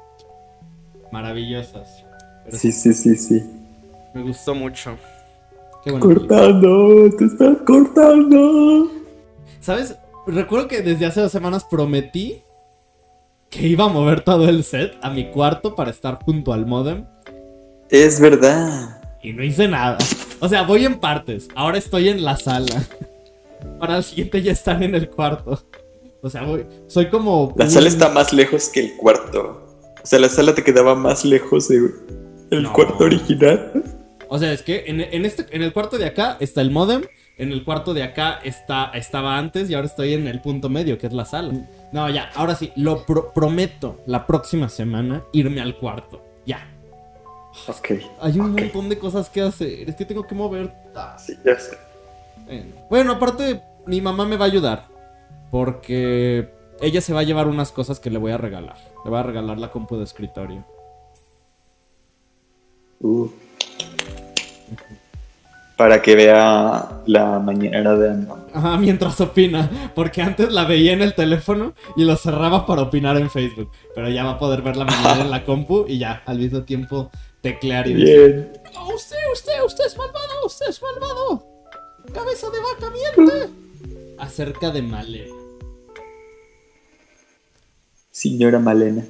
maravillosas. 1.11 2.03
Pero 2.45 2.57
sí, 2.57 2.71
sí, 2.71 2.93
sí, 2.93 3.15
sí. 3.15 3.43
Me 4.13 4.23
gustó 4.23 4.55
mucho. 4.55 4.97
Qué. 5.83 5.91
Cortando, 5.99 7.09
te 7.17 7.25
estás 7.25 7.57
cortando. 7.65 8.89
¿Sabes? 9.61 9.95
Recuerdo 10.25 10.67
que 10.67 10.81
desde 10.81 11.05
hace 11.05 11.21
dos 11.21 11.31
semanas 11.31 11.65
prometí 11.65 12.41
que 13.49 13.67
iba 13.67 13.85
a 13.85 13.89
mover 13.89 14.21
todo 14.21 14.49
el 14.49 14.63
set 14.63 14.93
a 15.01 15.09
mi 15.09 15.29
cuarto 15.29 15.75
para 15.75 15.91
estar 15.91 16.17
junto 16.23 16.53
al 16.53 16.65
modem. 16.65 17.05
Es 17.89 18.19
verdad. 18.19 19.02
Y 19.23 19.33
no 19.33 19.43
hice 19.43 19.67
nada. 19.67 19.97
O 20.39 20.49
sea, 20.49 20.63
voy 20.63 20.85
en 20.85 20.99
partes. 20.99 21.47
Ahora 21.55 21.77
estoy 21.77 22.09
en 22.09 22.23
la 22.23 22.35
sala. 22.37 22.83
Para 23.79 23.97
el 23.97 24.03
siguiente 24.03 24.41
ya 24.41 24.51
estar 24.51 24.81
en 24.83 24.93
el 24.95 25.09
cuarto. 25.09 25.61
O 26.21 26.29
sea, 26.29 26.43
voy. 26.43 26.65
Soy 26.87 27.07
como. 27.07 27.53
La 27.57 27.69
sala 27.69 27.87
está 27.87 28.09
más 28.09 28.33
lejos 28.33 28.69
que 28.69 28.81
el 28.81 28.97
cuarto. 28.97 29.61
O 30.03 30.05
sea, 30.05 30.19
la 30.19 30.29
sala 30.29 30.53
te 30.53 30.63
quedaba 30.63 30.95
más 30.95 31.23
lejos 31.23 31.69
de 31.69 31.89
el 32.51 32.63
No. 32.63 32.73
cuarto 32.73 33.05
original. 33.05 33.83
O 34.27 34.37
sea, 34.37 34.51
es 34.51 34.61
que 34.63 34.83
en, 34.87 34.99
en 35.01 35.25
este, 35.25 35.45
en 35.55 35.61
el 35.63 35.71
cuarto 35.73 35.97
de 35.97 36.05
acá 36.05 36.37
está 36.39 36.61
el 36.61 36.71
modem. 36.71 37.03
En 37.37 37.51
el 37.51 37.63
cuarto 37.63 37.93
de 37.95 38.03
acá 38.03 38.39
está, 38.43 38.91
estaba 38.93 39.37
antes 39.39 39.67
y 39.69 39.73
ahora 39.73 39.87
estoy 39.87 40.13
en 40.13 40.27
el 40.27 40.39
punto 40.39 40.69
medio, 40.69 40.97
que 40.99 41.07
es 41.07 41.13
la 41.13 41.25
sala. 41.25 41.53
No, 41.91 42.07
ya, 42.09 42.29
ahora 42.35 42.53
sí, 42.55 42.71
lo 42.75 43.05
pro- 43.07 43.33
prometo 43.33 44.01
la 44.05 44.27
próxima 44.27 44.69
semana 44.69 45.23
irme 45.33 45.59
al 45.61 45.75
cuarto. 45.77 46.23
Ya. 46.45 46.69
Ok. 47.67 47.91
Hay 48.21 48.39
un 48.39 48.51
montón 48.51 48.89
de 48.89 48.97
cosas 48.97 49.29
que 49.29 49.41
hacer. 49.41 49.89
Es 49.89 49.95
que 49.95 50.05
tengo 50.05 50.25
que 50.25 50.35
mover. 50.35 50.73
Ah, 50.95 51.15
sí, 51.17 51.33
ya 51.45 51.59
sé. 51.59 51.77
Bueno. 52.89 53.13
Aparte, 53.13 53.61
mi 53.85 54.01
mamá 54.01 54.25
me 54.25 54.37
va 54.37 54.45
a 54.45 54.47
ayudar. 54.47 54.87
Porque 55.51 56.49
ella 56.81 57.01
se 57.01 57.13
va 57.13 57.21
a 57.21 57.23
llevar 57.23 57.47
unas 57.47 57.71
cosas 57.71 57.99
que 57.99 58.09
le 58.09 58.17
voy 58.17 58.31
a 58.31 58.37
regalar. 58.37 58.77
Le 59.03 59.09
voy 59.09 59.19
a 59.19 59.23
regalar 59.23 59.59
la 59.59 59.69
compu 59.69 59.97
de 59.97 60.03
escritorio. 60.03 60.65
Uh. 62.99 63.29
Para 65.77 66.01
que 66.01 66.15
vea 66.15 67.01
la 67.05 67.39
mañana 67.39 67.95
de. 67.95 68.27
Ajá, 68.53 68.77
mientras 68.77 69.19
opina. 69.21 69.91
Porque 69.95 70.21
antes 70.21 70.51
la 70.51 70.65
veía 70.65 70.93
en 70.93 71.01
el 71.01 71.13
teléfono 71.13 71.73
y 71.95 72.05
lo 72.05 72.15
cerraba 72.15 72.65
para 72.65 72.83
opinar 72.83 73.17
en 73.17 73.29
Facebook. 73.29 73.71
Pero 73.93 74.09
ya 74.09 74.23
va 74.23 74.31
a 74.31 74.39
poder 74.39 74.61
ver 74.61 74.77
la 74.77 74.85
mañana 74.85 75.21
en 75.21 75.31
la 75.31 75.43
compu 75.45 75.85
y 75.87 75.97
ya, 75.97 76.21
al 76.25 76.37
mismo 76.39 76.63
tiempo, 76.63 77.11
teclear 77.43 77.85
y 77.87 77.93
decir: 77.93 78.31
Bien. 78.33 78.61
"No, 78.73 78.87
Usted, 78.95 79.17
usted, 79.31 79.51
usted 79.63 79.85
es 79.85 79.95
malvado, 79.97 80.45
usted 80.47 80.65
es 80.69 80.81
malvado. 80.81 81.45
Cabeza 82.11 82.47
de 82.49 82.57
vaca 82.59 82.89
miente. 82.89 83.49
Acerca 84.17 84.71
de 84.71 84.81
Malena. 84.81 85.35
Señora 88.09 88.59
Malena. 88.59 89.05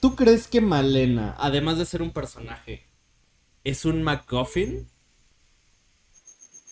¿Tú 0.00 0.14
crees 0.14 0.46
que 0.46 0.60
Malena, 0.60 1.34
además 1.38 1.78
de 1.78 1.86
ser 1.86 2.02
un 2.02 2.10
personaje, 2.12 2.86
es 3.64 3.84
un 3.84 4.02
MacGuffin? 4.02 4.86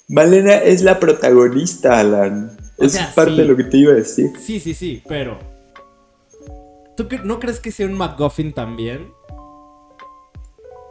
Malena 0.08 0.56
es 0.58 0.82
la 0.82 1.00
protagonista, 1.00 1.98
Alan. 2.00 2.56
O 2.76 2.84
Es 2.84 2.92
sea, 2.92 3.12
parte 3.14 3.32
sí. 3.32 3.36
de 3.38 3.44
lo 3.46 3.56
que 3.56 3.64
te 3.64 3.78
iba 3.78 3.92
a 3.92 3.96
decir. 3.96 4.30
Sí, 4.38 4.60
sí, 4.60 4.74
sí, 4.74 5.02
pero. 5.08 5.38
¿Tú 6.96 7.08
no 7.24 7.40
crees 7.40 7.58
que 7.60 7.72
sea 7.72 7.86
un 7.86 7.94
MacGuffin 7.94 8.52
también? 8.52 9.10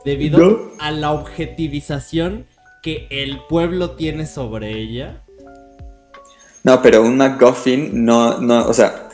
Debido 0.05 0.37
¿No? 0.39 0.59
a 0.79 0.91
la 0.91 1.11
objetivización 1.11 2.45
que 2.81 3.07
el 3.09 3.39
pueblo 3.47 3.91
tiene 3.91 4.25
sobre 4.25 4.71
ella. 4.77 5.23
No, 6.63 6.81
pero 6.81 7.01
un 7.01 7.17
MacGuffin 7.17 8.05
no, 8.05 8.39
no, 8.39 8.67
o 8.67 8.73
sea, 8.73 9.09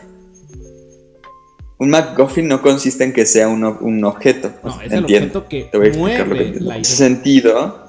un 1.77 1.89
MacGuffin 1.89 2.47
no 2.47 2.61
consiste 2.61 3.03
en 3.03 3.13
que 3.13 3.25
sea 3.25 3.47
un, 3.47 3.63
un 3.63 4.03
objeto. 4.03 4.51
No, 4.63 4.81
es 4.81 4.91
el 4.91 5.03
objeto 5.03 5.47
que 5.47 5.63
Te 5.63 5.77
voy 5.77 5.87
a 5.87 5.89
explicar 5.89 6.27
lo 6.27 6.33
que 6.35 6.35
mueve 6.35 6.45
entiendo. 6.45 6.69
la 6.69 6.75
En 6.75 6.81
ese 6.81 6.95
sentido, 6.95 7.85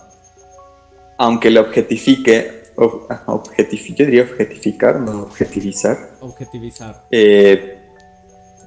aunque 1.18 1.50
lo 1.50 1.60
objetifique, 1.62 2.60
yo 2.76 4.04
diría 4.06 4.22
objetificar, 4.22 5.00
no 5.00 5.22
objetivizar, 5.22 6.10
Objetivizar. 6.20 7.04
eh, 7.10 7.78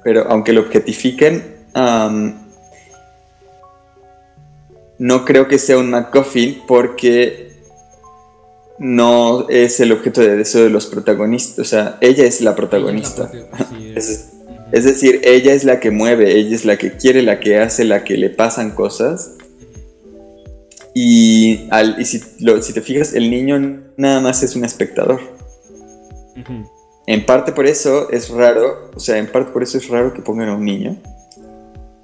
pero 0.04 0.26
aunque 0.28 0.52
lo 0.52 0.60
objetifiquen, 0.60 1.42
no 5.04 5.24
creo 5.26 5.48
que 5.48 5.58
sea 5.58 5.76
un 5.76 5.90
MacGuffin 5.90 6.62
porque 6.66 7.52
no 8.78 9.46
es 9.50 9.78
el 9.80 9.92
objeto 9.92 10.22
de 10.22 10.34
deseo 10.36 10.64
de 10.64 10.70
los 10.70 10.86
protagonistas. 10.86 11.58
O 11.58 11.64
sea, 11.68 11.98
ella 12.00 12.24
es 12.24 12.40
la 12.40 12.54
protagonista. 12.56 13.30
Es 14.72 14.84
decir, 14.84 15.20
ella 15.22 15.52
es 15.52 15.62
la 15.64 15.78
que 15.78 15.90
mueve, 15.90 16.32
ella 16.36 16.56
es 16.56 16.64
la 16.64 16.76
que 16.78 16.96
quiere, 16.96 17.22
la 17.22 17.38
que 17.38 17.58
hace, 17.58 17.84
la 17.84 18.02
que 18.02 18.16
le 18.16 18.30
pasan 18.30 18.70
cosas. 18.70 19.32
Y, 20.94 21.68
al- 21.70 22.00
y 22.00 22.04
si, 22.06 22.20
lo- 22.40 22.60
si 22.62 22.72
te 22.72 22.80
fijas, 22.80 23.12
el 23.14 23.30
niño 23.30 23.82
nada 23.96 24.20
más 24.20 24.42
es 24.42 24.56
un 24.56 24.64
espectador. 24.64 25.20
En 27.06 27.26
parte 27.26 27.52
por 27.52 27.66
eso 27.66 28.10
es 28.10 28.30
raro, 28.30 28.90
o 28.96 29.00
sea, 29.00 29.18
en 29.18 29.26
parte 29.30 29.52
por 29.52 29.62
eso 29.62 29.76
es 29.78 29.86
raro 29.88 30.14
que 30.14 30.22
pongan 30.22 30.48
a 30.48 30.54
un 30.56 30.64
niño. 30.64 30.96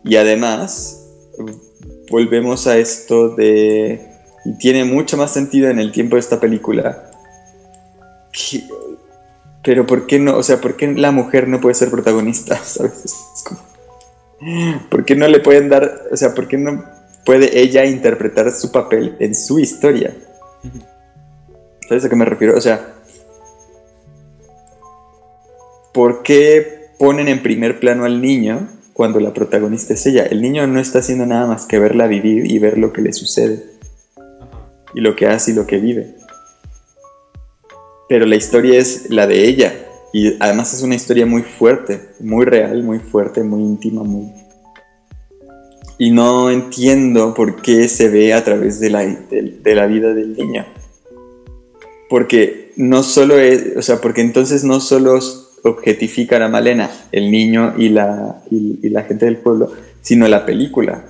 Y 0.05 0.17
además, 0.17 1.07
volvemos 2.11 2.67
a 2.67 2.77
esto 2.77 3.31
de... 3.31 4.07
Y 4.45 4.55
tiene 4.59 4.85
mucho 4.85 5.17
más 5.17 5.33
sentido 5.33 5.69
en 5.71 5.79
el 5.79 5.93
tiempo 5.93 6.17
de 6.17 6.21
esta 6.21 6.41
película. 6.41 7.11
pero 9.63 9.87
¿por 9.87 10.07
qué 10.07 10.19
no? 10.19 10.37
O 10.37 10.43
sea, 10.43 10.61
¿por 10.61 10.77
qué 10.77 10.89
la 10.89 11.11
mujer 11.13 11.47
no 11.49 11.61
puede 11.61 11.75
ser 11.75 11.91
protagonista? 11.91 12.57
¿Sabes? 12.65 13.05
Es 13.05 13.45
como- 13.45 13.61
¿Por 14.91 15.05
qué 15.05 15.15
no 15.15 15.29
le 15.29 15.41
pueden 15.41 15.69
dar, 15.69 16.09
o 16.11 16.17
sea, 16.17 16.35
por 16.35 16.49
qué 16.49 16.57
no 16.57 16.83
puede 17.27 17.61
ella 17.61 17.85
interpretar 17.85 18.51
su 18.51 18.73
papel 18.73 19.15
en 19.21 19.35
su 19.35 19.59
historia? 19.59 20.17
¿Sabes 21.87 22.07
a 22.07 22.09
qué 22.09 22.17
me 22.17 22.25
refiero? 22.25 22.57
O 22.57 22.61
sea, 22.61 22.95
¿por 25.93 26.23
qué 26.23 26.89
ponen 26.99 27.29
en 27.29 27.43
primer 27.43 27.79
plano 27.81 28.07
al 28.07 28.23
niño 28.23 28.69
cuando 29.01 29.19
la 29.19 29.33
protagonista 29.33 29.95
es 29.95 30.05
ella? 30.05 30.27
El 30.27 30.43
niño 30.43 30.67
no 30.67 30.79
está 30.79 30.99
haciendo 30.99 31.25
nada 31.25 31.47
más 31.47 31.65
que 31.65 31.79
verla 31.79 32.07
vivir 32.07 32.51
y 32.51 32.59
ver 32.59 32.77
lo 32.77 32.93
que 32.93 33.01
le 33.01 33.15
sucede 33.15 33.65
y 34.93 35.01
lo 35.01 35.17
que 35.17 35.27
hace 35.27 35.53
y 35.53 35.55
lo 35.55 35.67
que 35.67 35.79
vive. 35.79 36.17
Pero 38.11 38.27
la 38.27 38.37
historia 38.37 38.79
es 38.79 39.09
la 39.09 39.27
de 39.27 39.49
ella 39.49 39.73
y 40.13 40.37
además 40.39 40.75
es 40.75 40.83
una 40.83 40.97
historia 40.97 41.25
muy 41.25 41.41
fuerte, 41.41 42.11
muy 42.21 42.45
real, 42.45 42.83
muy 42.83 42.99
fuerte, 42.99 43.43
muy 43.43 43.63
íntima, 43.63 44.03
muy... 44.03 44.31
Y 45.97 46.11
no 46.11 46.51
entiendo 46.51 47.33
por 47.33 47.63
qué 47.63 47.89
se 47.89 48.11
ve 48.11 48.35
a 48.35 48.45
través 48.45 48.81
de 48.81 48.91
la, 48.91 49.01
de, 49.01 49.61
de 49.63 49.75
la 49.75 49.87
vida 49.87 50.13
del 50.13 50.37
niño. 50.37 50.67
Porque 52.11 52.75
no 52.77 53.03
solo 53.03 53.39
es, 53.39 53.79
o 53.79 53.81
sea, 53.81 53.99
porque 54.03 54.21
entonces 54.21 54.63
no 54.63 54.79
solo 54.79 55.19
objetifican 55.65 56.43
a 56.43 56.49
Malena, 56.49 56.91
el 57.13 57.31
niño 57.31 57.75
y 57.77 57.89
la, 57.91 58.43
y, 58.51 58.89
la 58.89 59.03
gente 59.03 59.27
del 59.27 59.39
pueblo, 59.39 59.73
sino 60.01 60.27
la 60.29 60.47
película. 60.47 61.05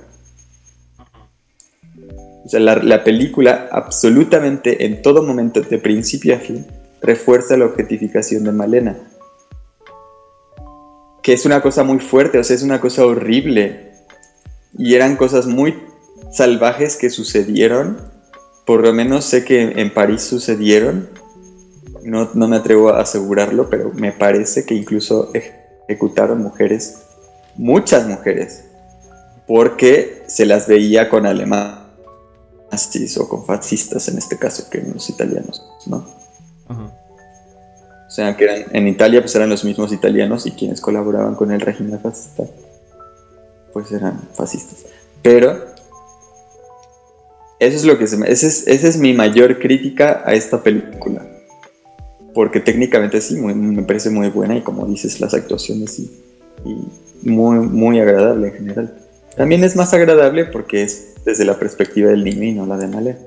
O 2.45 2.49
sea, 2.49 2.59
la, 2.59 2.75
la 2.75 3.03
película 3.03 3.69
absolutamente 3.71 4.85
en 4.85 5.01
todo 5.01 5.23
momento, 5.23 5.61
de 5.61 5.77
principio 5.77 6.35
a 6.35 6.39
fin, 6.39 6.65
refuerza 7.01 7.57
la 7.57 7.65
objetificación 7.65 8.43
de 8.43 8.51
Malena. 8.51 8.97
Que 11.23 11.33
es 11.33 11.45
una 11.45 11.61
cosa 11.61 11.83
muy 11.83 11.99
fuerte, 11.99 12.39
o 12.39 12.43
sea, 12.43 12.55
es 12.55 12.63
una 12.63 12.81
cosa 12.81 13.05
horrible. 13.05 13.91
Y 14.77 14.95
eran 14.95 15.15
cosas 15.17 15.47
muy 15.47 15.75
salvajes 16.31 16.95
que 16.95 17.09
sucedieron. 17.09 17.97
Por 18.65 18.81
lo 18.81 18.93
menos 18.93 19.25
sé 19.25 19.43
que 19.43 19.61
en 19.61 19.93
París 19.93 20.21
sucedieron. 20.21 21.09
No, 22.03 22.29
no 22.33 22.47
me 22.47 22.57
atrevo 22.57 22.89
a 22.89 23.01
asegurarlo, 23.01 23.69
pero 23.69 23.91
me 23.93 24.11
parece 24.11 24.65
que 24.65 24.73
incluso 24.73 25.31
ejecutaron 25.33 26.41
mujeres, 26.41 27.03
muchas 27.55 28.07
mujeres, 28.07 28.65
porque 29.47 30.23
se 30.27 30.45
las 30.45 30.67
veía 30.67 31.09
con 31.09 31.25
alemanes 31.25 31.81
o 33.17 33.27
con 33.27 33.45
fascistas 33.45 34.07
en 34.07 34.17
este 34.17 34.37
caso, 34.37 34.69
que 34.69 34.79
eran 34.79 34.93
los 34.93 35.09
italianos, 35.09 35.63
¿no? 35.85 36.07
Ajá. 36.67 36.97
O 38.11 38.13
sea, 38.13 38.35
que 38.35 38.43
eran, 38.43 38.65
en 38.73 38.87
Italia 38.89 39.21
pues 39.21 39.33
eran 39.35 39.49
los 39.49 39.63
mismos 39.63 39.93
italianos 39.93 40.45
y 40.45 40.51
quienes 40.51 40.81
colaboraban 40.81 41.35
con 41.35 41.49
el 41.51 41.61
régimen 41.61 41.97
fascista, 41.97 42.43
pues 43.71 43.89
eran 43.93 44.19
fascistas. 44.33 44.85
Pero 45.21 45.71
eso 47.57 47.77
es 47.77 47.85
lo 47.85 47.97
que 47.97 48.07
se 48.07 48.17
me, 48.17 48.29
ese 48.29 48.47
es, 48.47 48.67
esa 48.67 48.87
es 48.89 48.97
mi 48.97 49.13
mayor 49.13 49.59
crítica 49.59 50.23
a 50.25 50.33
esta 50.33 50.61
película. 50.61 51.25
Porque 52.33 52.59
técnicamente 52.59 53.19
sí, 53.21 53.35
muy- 53.35 53.53
me 53.53 53.83
parece 53.83 54.09
muy 54.09 54.29
buena 54.29 54.55
y 54.57 54.61
como 54.61 54.85
dices, 54.85 55.19
las 55.19 55.33
actuaciones 55.33 55.91
sí. 55.93 56.11
Y 56.65 57.29
muy, 57.29 57.59
muy 57.59 57.99
agradable 57.99 58.47
en 58.49 58.53
general. 58.53 58.97
También 59.35 59.63
es 59.63 59.75
más 59.75 59.93
agradable 59.93 60.45
porque 60.45 60.83
es 60.83 61.15
desde 61.25 61.45
la 61.45 61.57
perspectiva 61.57 62.09
del 62.11 62.23
niño 62.23 62.43
y 62.43 62.53
no 62.53 62.65
la 62.65 62.77
de 62.77 62.87
Malé. 62.87 63.17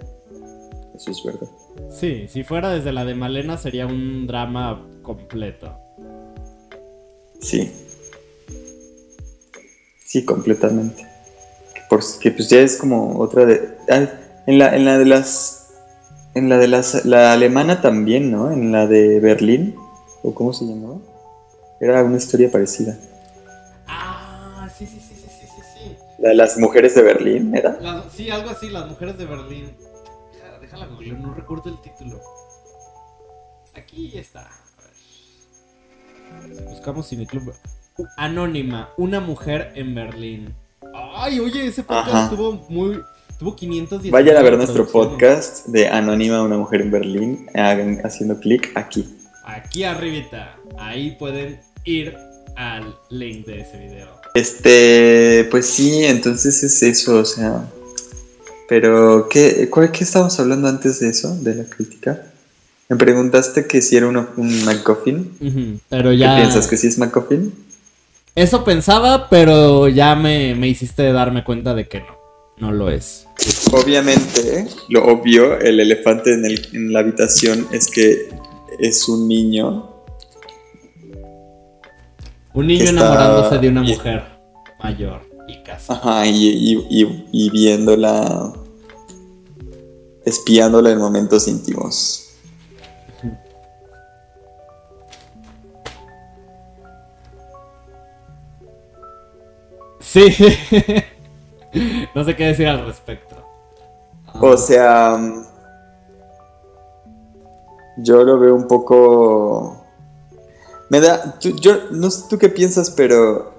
Eso 0.94 1.10
es 1.10 1.22
verdad. 1.24 1.48
Sí, 1.90 2.26
si 2.28 2.44
fuera 2.44 2.70
desde 2.70 2.92
la 2.92 3.04
de 3.04 3.14
Malena 3.14 3.56
sería 3.58 3.86
un 3.86 4.26
drama 4.26 4.86
completo. 5.02 5.72
Sí. 7.40 7.70
Sí, 10.04 10.24
completamente. 10.24 11.06
Porque 11.90 12.30
pues 12.30 12.48
ya 12.48 12.60
es 12.60 12.76
como 12.76 13.18
otra 13.18 13.44
de. 13.44 13.60
ah, 13.90 14.06
en 14.46 14.58
la, 14.58 14.74
en 14.76 14.84
la 14.84 14.98
de 14.98 15.04
las. 15.04 15.63
En 16.34 16.48
la 16.48 16.58
de 16.58 16.68
las. 16.68 17.04
La 17.04 17.32
alemana 17.32 17.80
también, 17.80 18.30
¿no? 18.30 18.50
En 18.50 18.72
la 18.72 18.86
de 18.86 19.20
Berlín. 19.20 19.76
¿O 20.22 20.34
cómo 20.34 20.52
se 20.52 20.64
llamaba? 20.64 20.98
Era 21.80 22.02
una 22.02 22.16
historia 22.16 22.50
parecida. 22.50 22.96
Ah, 23.86 24.68
sí, 24.76 24.86
sí, 24.86 24.98
sí, 25.00 25.14
sí, 25.14 25.28
sí, 25.28 25.46
sí. 25.74 25.96
La 26.18 26.30
de 26.30 26.34
las 26.34 26.56
mujeres 26.58 26.94
de 26.94 27.02
Berlín, 27.02 27.54
¿era? 27.54 27.78
Sí, 28.10 28.30
algo 28.30 28.50
así, 28.50 28.70
las 28.70 28.88
mujeres 28.88 29.18
de 29.18 29.26
Berlín. 29.26 29.76
Déjala 30.60 30.86
googlear, 30.86 31.18
no 31.20 31.34
recuerdo 31.34 31.68
el 31.70 31.80
título. 31.82 32.20
Aquí 33.76 34.16
está. 34.16 34.48
A 34.48 36.46
ver. 36.46 36.64
Buscamos 36.68 37.08
Cineclub. 37.08 37.52
Anónima, 38.16 38.90
una 38.96 39.20
mujer 39.20 39.72
en 39.74 39.94
Berlín. 39.94 40.54
Ay, 40.94 41.38
oye, 41.40 41.66
ese 41.66 41.82
podcast 41.82 42.14
Ajá. 42.14 42.30
tuvo 42.30 42.52
muy. 42.68 43.00
Tuvo 43.38 43.56
510. 43.56 44.10
Vayan 44.12 44.36
a 44.36 44.42
ver 44.42 44.56
nuestro 44.56 44.86
podcast 44.86 45.66
de 45.66 45.88
Anónima, 45.88 46.42
una 46.42 46.56
mujer 46.56 46.82
en 46.82 46.90
Berlín. 46.90 47.46
Hagan 47.54 48.00
haciendo 48.04 48.38
clic 48.38 48.70
aquí. 48.76 49.08
Aquí 49.44 49.84
arribita. 49.84 50.56
Ahí 50.78 51.16
pueden 51.18 51.60
ir 51.84 52.16
al 52.56 52.94
link 53.10 53.44
de 53.46 53.60
ese 53.62 53.76
video. 53.78 54.08
Este, 54.34 55.46
pues 55.50 55.66
sí, 55.66 56.04
entonces 56.04 56.62
es 56.62 56.82
eso, 56.82 57.18
o 57.18 57.24
sea. 57.24 57.64
Pero, 58.68 59.28
¿qué, 59.28 59.68
cuál- 59.68 59.90
qué 59.92 60.04
estábamos 60.04 60.38
hablando 60.40 60.68
antes 60.68 61.00
de 61.00 61.08
eso, 61.10 61.36
de 61.36 61.54
la 61.56 61.64
crítica? 61.64 62.22
Me 62.88 62.96
preguntaste 62.96 63.66
que 63.66 63.82
si 63.82 63.96
era 63.96 64.06
uno- 64.06 64.28
un 64.36 64.64
MacGuffin. 64.64 65.36
Ujú, 65.40 65.80
Pero 65.88 66.10
¿Qué 66.10 66.18
ya. 66.18 66.36
piensas 66.36 66.66
que 66.66 66.76
sí 66.76 66.86
es 66.86 66.98
MacGuffin? 66.98 67.52
Eso 68.34 68.64
pensaba, 68.64 69.28
pero 69.28 69.88
ya 69.88 70.14
me, 70.14 70.54
me 70.54 70.68
hiciste 70.68 71.12
darme 71.12 71.44
cuenta 71.44 71.74
de 71.74 71.86
que 71.88 72.00
no. 72.00 72.13
No 72.58 72.72
lo 72.72 72.88
es. 72.90 73.26
Obviamente, 73.72 74.66
lo 74.88 75.04
obvio, 75.06 75.58
el 75.58 75.80
elefante 75.80 76.32
en, 76.34 76.44
el- 76.44 76.68
en 76.72 76.92
la 76.92 77.00
habitación 77.00 77.66
es 77.72 77.88
que 77.90 78.28
es 78.78 79.08
un 79.08 79.26
niño. 79.28 79.90
Un 82.54 82.66
niño 82.68 82.90
enamorándose 82.90 83.58
de 83.58 83.68
una 83.68 83.84
y- 83.84 83.88
mujer 83.94 84.22
mayor 84.82 85.22
y 85.48 85.62
casada. 85.64 85.98
Ajá, 85.98 86.26
y, 86.26 86.46
y- 86.48 86.86
y- 87.02 87.26
y 87.32 87.50
viéndola. 87.50 88.52
espiándola 90.24 90.90
en 90.90 90.98
momentos 90.98 91.46
íntimos. 91.48 92.20
Sí. 100.00 100.22
no 102.14 102.24
sé 102.24 102.36
qué 102.36 102.46
decir 102.46 102.66
al 102.68 102.86
respecto. 102.86 103.36
Ah, 104.26 104.38
O 104.42 104.56
sea, 104.56 105.18
yo 107.98 108.24
lo 108.24 108.38
veo 108.38 108.54
un 108.54 108.66
poco... 108.66 109.80
Me 110.90 111.00
da... 111.00 111.38
yo 111.40 111.90
no 111.90 112.10
sé 112.10 112.24
tú 112.28 112.38
qué 112.38 112.48
piensas, 112.48 112.90
pero 112.90 113.52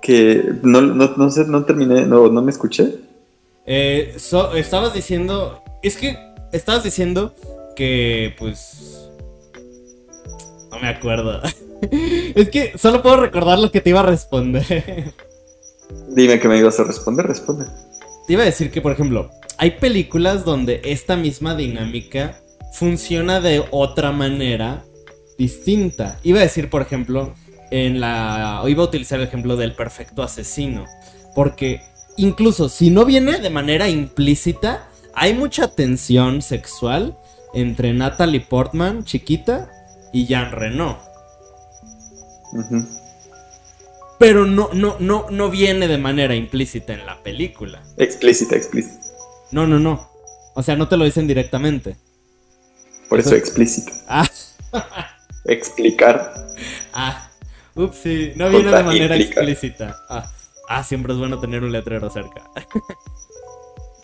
que 0.00 0.42
no, 0.62 0.80
no, 0.80 1.08
no 1.16 1.30
sé, 1.30 1.44
no 1.44 1.64
terminé, 1.64 2.06
no, 2.06 2.28
no 2.28 2.40
me 2.42 2.50
escuché. 2.50 2.94
eh, 3.66 4.14
so- 4.18 4.54
estabas 4.54 4.94
diciendo. 4.94 5.60
Es 5.82 5.96
que 5.96 6.16
estabas 6.52 6.84
diciendo 6.84 7.34
que, 7.74 8.34
pues. 8.38 9.10
No 10.70 10.78
me 10.78 10.88
acuerdo. 10.88 11.40
es 11.90 12.48
que 12.48 12.78
solo 12.78 13.02
puedo 13.02 13.16
recordar 13.16 13.58
lo 13.58 13.70
que 13.72 13.80
te 13.80 13.90
iba 13.90 14.00
a 14.00 14.04
responder. 14.04 15.12
Dime 16.08 16.38
que 16.40 16.48
me 16.48 16.58
ibas 16.58 16.78
a 16.80 16.84
responder, 16.84 17.26
responde. 17.26 17.66
Te 18.26 18.32
iba 18.32 18.42
a 18.42 18.46
decir 18.46 18.70
que, 18.70 18.80
por 18.80 18.92
ejemplo, 18.92 19.30
hay 19.56 19.72
películas 19.72 20.44
donde 20.44 20.80
esta 20.84 21.16
misma 21.16 21.54
dinámica 21.54 22.40
funciona 22.72 23.40
de 23.40 23.64
otra 23.70 24.12
manera 24.12 24.84
distinta. 25.38 26.18
Iba 26.22 26.40
a 26.40 26.42
decir, 26.42 26.70
por 26.70 26.82
ejemplo, 26.82 27.34
en 27.70 28.00
la. 28.00 28.62
Iba 28.66 28.82
a 28.82 28.86
utilizar 28.86 29.20
el 29.20 29.26
ejemplo 29.26 29.56
del 29.56 29.74
perfecto 29.74 30.22
asesino. 30.22 30.84
Porque 31.34 31.80
incluso 32.16 32.68
si 32.68 32.90
no 32.90 33.04
viene 33.04 33.38
de 33.38 33.50
manera 33.50 33.88
implícita, 33.88 34.88
hay 35.14 35.34
mucha 35.34 35.68
tensión 35.68 36.42
sexual 36.42 37.16
entre 37.54 37.92
Natalie 37.92 38.40
Portman, 38.40 39.04
chiquita, 39.04 39.70
y 40.12 40.26
Jean 40.26 40.52
Reno. 40.52 40.98
Pero 44.18 44.44
no, 44.46 44.70
no, 44.72 44.96
no, 44.98 45.26
no 45.30 45.50
viene 45.50 45.86
de 45.86 45.98
manera 45.98 46.34
implícita 46.34 46.92
en 46.92 47.06
la 47.06 47.22
película. 47.22 47.82
Explícita, 47.96 48.56
explícita. 48.56 49.00
No, 49.52 49.66
no, 49.66 49.78
no. 49.78 50.10
O 50.54 50.62
sea, 50.62 50.76
no 50.76 50.88
te 50.88 50.96
lo 50.96 51.04
dicen 51.04 51.26
directamente. 51.26 51.96
Por 53.08 53.20
eso, 53.20 53.34
explícito. 53.34 53.92
Ah. 54.08 54.28
Explicar. 55.44 56.48
Ah. 56.92 57.30
Ups, 57.74 57.96
sí. 58.02 58.32
No 58.34 58.50
viene 58.50 58.72
de 58.72 58.82
manera 58.82 59.16
explícita. 59.16 59.96
Ah. 60.08 60.30
ah, 60.68 60.82
siempre 60.82 61.12
es 61.12 61.18
bueno 61.18 61.38
tener 61.38 61.62
un 61.62 61.70
letrero 61.70 62.10
cerca. 62.10 62.42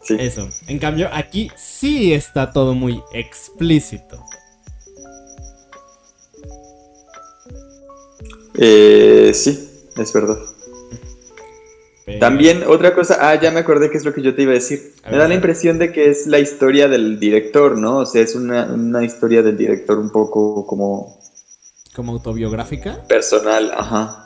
sí. 0.03 0.16
Eso. 0.18 0.48
En 0.68 0.79
cambio, 0.79 1.11
aquí 1.12 1.50
sí 1.57 2.14
está 2.14 2.53
todo 2.53 2.72
muy 2.74 3.03
explícito. 3.12 4.24
Eh, 8.57 9.33
sí, 9.35 9.63
es 9.96 10.12
verdad. 10.12 10.38
También 12.20 12.64
otra 12.66 12.94
cosa, 12.94 13.16
ah, 13.20 13.40
ya 13.40 13.50
me 13.50 13.61
acordé 13.61 13.90
que 13.90 13.96
es 13.96 14.04
lo 14.04 14.12
que 14.12 14.20
yo 14.20 14.35
te 14.35 14.42
iba 14.42 14.50
a 14.50 14.54
decir. 14.54 14.92
me 15.11 15.16
da 15.16 15.26
la 15.26 15.35
impresión 15.35 15.78
de 15.78 15.90
que 15.90 16.11
es 16.11 16.26
la 16.26 16.38
historia 16.38 16.87
del 16.87 17.18
director, 17.18 17.78
¿no? 17.78 17.98
O 17.98 18.07
sea, 18.07 18.22
es 18.22 18.35
una, 18.35 19.02
historia 19.04 19.42
del 19.42 19.57
director 19.57 19.98
un 19.98 20.11
poco 20.11 20.66
como... 20.66 21.18
¿Como 21.94 22.12
autobiográfica? 22.12 23.07
Personal, 23.09 23.72
ajá. 23.74 24.20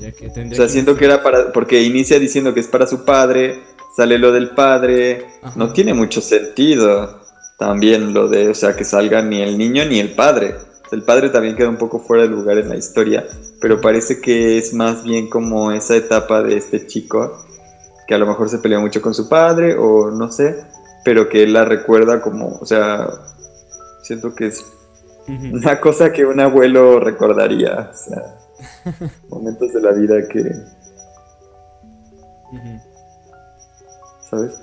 o 0.00 0.54
sea, 0.54 0.68
siento 0.68 0.96
que 0.96 1.04
era 1.04 1.22
para... 1.22 1.52
Porque 1.52 1.82
inicia 1.82 2.18
diciendo 2.18 2.54
que 2.54 2.60
es 2.60 2.68
para 2.68 2.86
su 2.86 3.04
padre, 3.04 3.60
sale 3.94 4.18
lo 4.18 4.32
del 4.32 4.50
padre, 4.50 5.26
no 5.54 5.72
tiene 5.74 5.92
mucho 5.92 6.22
sentido 6.22 7.20
también 7.58 8.12
lo 8.12 8.28
de, 8.28 8.48
o 8.48 8.54
sea, 8.54 8.74
que 8.74 8.84
salga 8.84 9.22
ni 9.22 9.40
el 9.40 9.56
niño 9.56 9.84
ni 9.84 10.00
el 10.00 10.14
padre. 10.14 10.56
El 10.92 11.04
padre 11.04 11.30
también 11.30 11.56
queda 11.56 11.70
un 11.70 11.78
poco 11.78 11.98
fuera 11.98 12.24
de 12.24 12.28
lugar 12.28 12.58
en 12.58 12.68
la 12.68 12.76
historia, 12.76 13.26
pero 13.62 13.80
parece 13.80 14.20
que 14.20 14.58
es 14.58 14.74
más 14.74 15.02
bien 15.02 15.30
como 15.30 15.72
esa 15.72 15.96
etapa 15.96 16.42
de 16.42 16.58
este 16.58 16.86
chico, 16.86 17.42
que 18.06 18.14
a 18.14 18.18
lo 18.18 18.26
mejor 18.26 18.50
se 18.50 18.58
pelea 18.58 18.78
mucho 18.78 19.00
con 19.00 19.14
su 19.14 19.26
padre 19.26 19.74
o 19.74 20.10
no 20.10 20.30
sé, 20.30 20.62
pero 21.02 21.30
que 21.30 21.44
él 21.44 21.54
la 21.54 21.64
recuerda 21.64 22.20
como, 22.20 22.58
o 22.60 22.66
sea, 22.66 23.08
siento 24.02 24.34
que 24.34 24.48
es 24.48 24.66
una 25.26 25.80
cosa 25.80 26.12
que 26.12 26.26
un 26.26 26.38
abuelo 26.40 27.00
recordaría, 27.00 27.90
o 27.90 27.96
sea, 27.96 28.38
momentos 29.30 29.72
de 29.72 29.80
la 29.80 29.92
vida 29.92 30.28
que... 30.28 30.44
¿Sabes? 34.28 34.60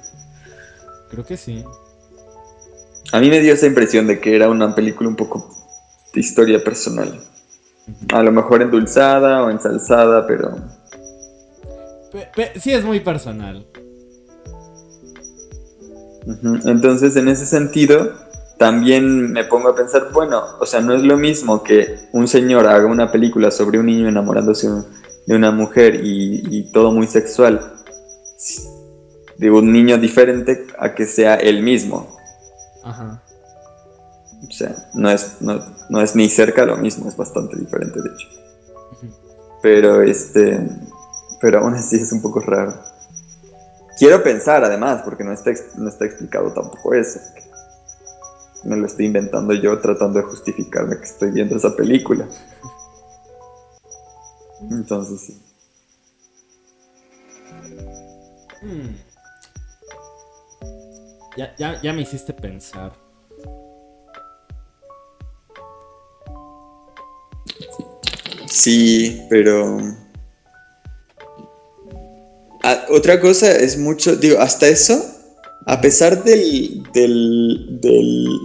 Creo 1.10 1.26
que 1.26 1.38
sí. 1.38 1.66
A 3.12 3.20
mí 3.20 3.30
me 3.32 3.40
dio 3.40 3.54
esa 3.54 3.66
impresión 3.66 4.06
de 4.06 4.20
que 4.20 4.36
era 4.36 4.48
una 4.48 4.76
película 4.76 5.10
un 5.10 5.16
poco 5.16 5.59
historia 6.20 6.64
personal. 6.64 7.20
A 8.14 8.24
lo 8.24 8.32
mejor 8.32 8.62
endulzada 8.62 9.44
o 9.44 9.50
ensalzada, 9.50 10.28
pero... 10.28 10.58
sí 12.56 12.74
es 12.74 12.84
muy 12.84 13.00
personal. 13.00 13.66
Entonces, 16.66 17.16
en 17.16 17.28
ese 17.28 17.46
sentido, 17.46 18.14
también 18.58 19.32
me 19.32 19.46
pongo 19.46 19.70
a 19.70 19.76
pensar, 19.76 20.10
bueno, 20.14 20.44
o 20.60 20.66
sea, 20.66 20.82
no 20.82 20.94
es 20.94 21.04
lo 21.04 21.18
mismo 21.18 21.64
que 21.64 21.98
un 22.12 22.28
señor 22.28 22.68
haga 22.68 22.86
una 22.86 23.12
película 23.12 23.52
sobre 23.52 23.80
un 23.80 23.88
niño 23.88 24.08
enamorándose 24.08 24.68
de 25.26 25.36
una 25.36 25.52
mujer 25.52 25.96
y, 26.04 26.44
y 26.50 26.72
todo 26.72 26.92
muy 26.92 27.08
sexual, 27.08 27.74
de 29.38 29.50
un 29.50 29.72
niño 29.72 29.98
diferente 29.98 30.68
a 30.78 30.94
que 30.94 31.06
sea 31.06 31.36
el 31.36 31.64
mismo. 31.64 32.16
Ajá. 32.84 33.24
O 34.48 34.52
sea, 34.52 34.90
no 34.94 35.10
es, 35.10 35.38
no, 35.42 36.02
es 36.02 36.16
ni 36.16 36.30
cerca 36.30 36.66
lo 36.66 36.78
mismo, 36.78 37.10
es 37.10 37.18
bastante 37.18 37.58
diferente 37.58 38.02
de 38.02 38.10
hecho. 38.10 38.28
Pero 39.62 40.02
este. 40.02 40.68
Pero 41.42 41.60
aún 41.60 41.74
así 41.74 41.98
es 41.98 42.12
un 42.12 42.22
poco 42.22 42.40
raro. 42.40 42.74
Quiero 43.98 44.24
pensar 44.24 44.64
además, 44.64 45.02
porque 45.04 45.24
no 45.24 45.34
está, 45.34 45.52
no 45.76 45.90
está 45.90 46.06
explicado 46.06 46.54
tampoco 46.54 46.94
eso. 46.94 47.20
Me 48.64 48.78
lo 48.78 48.86
estoy 48.86 49.06
inventando 49.06 49.54
yo 49.54 49.78
tratando 49.80 50.20
de 50.20 50.26
justificarme 50.26 50.98
que 50.98 51.04
estoy 51.04 51.32
viendo 51.32 51.56
esa 51.56 51.76
película. 51.76 52.28
Entonces 54.72 55.22
sí. 55.22 55.42
Hmm. 58.62 58.96
Ya, 61.38 61.56
ya, 61.58 61.82
ya 61.82 61.94
me 61.94 62.02
hiciste 62.02 62.34
pensar. 62.34 63.09
Sí, 68.48 69.22
pero... 69.30 69.78
Ah, 72.64 72.86
otra 72.90 73.20
cosa 73.22 73.56
es 73.56 73.78
mucho, 73.78 74.16
digo, 74.16 74.40
hasta 74.40 74.68
eso, 74.68 75.02
a 75.66 75.80
pesar 75.80 76.24
del, 76.24 76.84
del, 76.92 78.38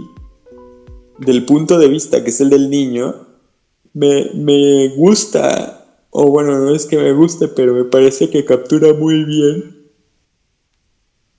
del, 1.18 1.44
punto 1.44 1.78
de 1.78 1.88
vista 1.88 2.22
que 2.22 2.30
es 2.30 2.40
el 2.40 2.50
del 2.50 2.70
niño, 2.70 3.26
me, 3.92 4.30
me 4.34 4.88
gusta, 4.96 5.84
o 6.10 6.30
bueno, 6.30 6.58
no 6.58 6.74
es 6.74 6.86
que 6.86 6.96
me 6.96 7.12
guste, 7.12 7.48
pero 7.48 7.74
me 7.74 7.84
parece 7.84 8.30
que 8.30 8.44
captura 8.44 8.94
muy 8.94 9.24
bien 9.24 9.84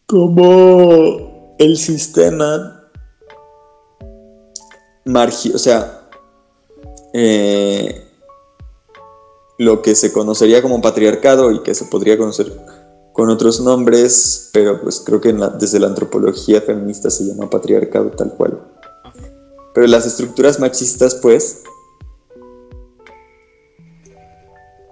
como 0.06 1.56
el 1.58 1.78
sistema 1.78 2.90
margi 5.06 5.52
o 5.54 5.58
sea, 5.58 5.95
eh, 7.18 8.04
lo 9.58 9.82
que 9.82 9.96
se 9.96 10.12
conocería 10.12 10.62
como 10.62 10.82
patriarcado 10.82 11.50
y 11.54 11.64
que 11.64 11.74
se 11.74 11.86
podría 11.86 12.18
conocer 12.18 12.52
con 13.14 13.30
otros 13.30 13.62
nombres, 13.62 14.50
pero 14.52 14.82
pues 14.82 15.00
creo 15.00 15.22
que 15.22 15.32
desde 15.58 15.80
la 15.80 15.88
antropología 15.88 16.60
feminista 16.60 17.10
se 17.10 17.24
llama 17.24 17.50
patriarcado 17.50 18.12
tal 18.12 18.34
cual. 18.34 18.62
Pero 19.74 19.88
las 19.88 20.06
estructuras 20.06 20.60
machistas 20.60 21.16
pues 21.16 21.64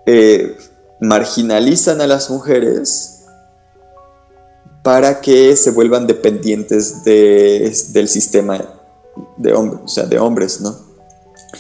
eh, 0.06 0.56
marginalizan 1.02 2.00
a 2.00 2.08
las 2.08 2.30
mujeres 2.30 3.26
para 4.82 5.20
que 5.20 5.58
se 5.58 5.72
vuelvan 5.72 6.08
dependientes 6.08 7.04
del 7.04 8.08
sistema 8.08 8.62
de 9.36 9.54
hombres, 9.54 9.82
o 9.84 9.88
sea, 9.90 10.06
de 10.06 10.20
hombres, 10.20 10.62
¿no? 10.62 10.93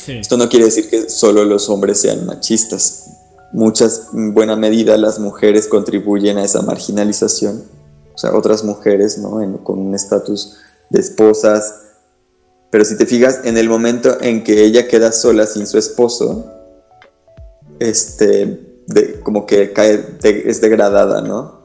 Esto 0.07 0.37
no 0.37 0.49
quiere 0.49 0.65
decir 0.65 0.89
que 0.89 1.09
solo 1.09 1.45
los 1.45 1.69
hombres 1.69 2.01
sean 2.01 2.25
machistas. 2.25 3.11
Muchas, 3.53 4.07
en 4.13 4.33
buena 4.33 4.55
medida, 4.55 4.97
las 4.97 5.19
mujeres 5.19 5.67
contribuyen 5.67 6.37
a 6.37 6.43
esa 6.43 6.61
marginalización. 6.61 7.63
O 8.13 8.17
sea, 8.17 8.35
otras 8.35 8.63
mujeres, 8.63 9.17
¿no? 9.17 9.63
con 9.63 9.79
un 9.79 9.95
estatus 9.95 10.57
de 10.89 10.99
esposas. 10.99 11.81
Pero 12.69 12.85
si 12.85 12.97
te 12.97 13.05
fijas, 13.05 13.41
en 13.43 13.57
el 13.57 13.69
momento 13.69 14.17
en 14.21 14.43
que 14.43 14.63
ella 14.63 14.87
queda 14.87 15.11
sola 15.11 15.45
sin 15.45 15.67
su 15.67 15.77
esposo, 15.77 16.45
este, 17.79 18.83
como 19.23 19.45
que 19.45 19.73
cae, 19.73 20.17
es 20.23 20.61
degradada, 20.61 21.21
¿no? 21.21 21.61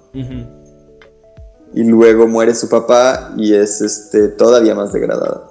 Y 1.75 1.85
luego 1.85 2.27
muere 2.27 2.55
su 2.55 2.69
papá 2.69 3.35
y 3.37 3.55
es 3.55 3.81
este, 3.81 4.29
todavía 4.29 4.75
más 4.75 4.93
degradada. 4.93 5.51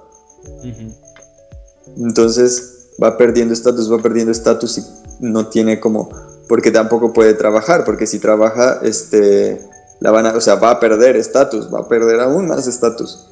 Entonces 1.96 2.77
va 3.02 3.16
perdiendo 3.16 3.54
estatus, 3.54 3.92
va 3.92 3.98
perdiendo 3.98 4.32
estatus 4.32 4.78
y 4.78 4.84
no 5.20 5.48
tiene 5.48 5.80
como, 5.80 6.08
porque 6.48 6.70
tampoco 6.70 7.12
puede 7.12 7.34
trabajar, 7.34 7.84
porque 7.84 8.06
si 8.06 8.18
trabaja, 8.18 8.80
este, 8.82 9.68
la 10.00 10.10
van 10.10 10.26
a, 10.26 10.36
o 10.36 10.40
sea, 10.40 10.56
va 10.56 10.70
a 10.72 10.80
perder 10.80 11.16
estatus, 11.16 11.72
va 11.72 11.80
a 11.80 11.88
perder 11.88 12.20
aún 12.20 12.48
más 12.48 12.66
estatus. 12.66 13.28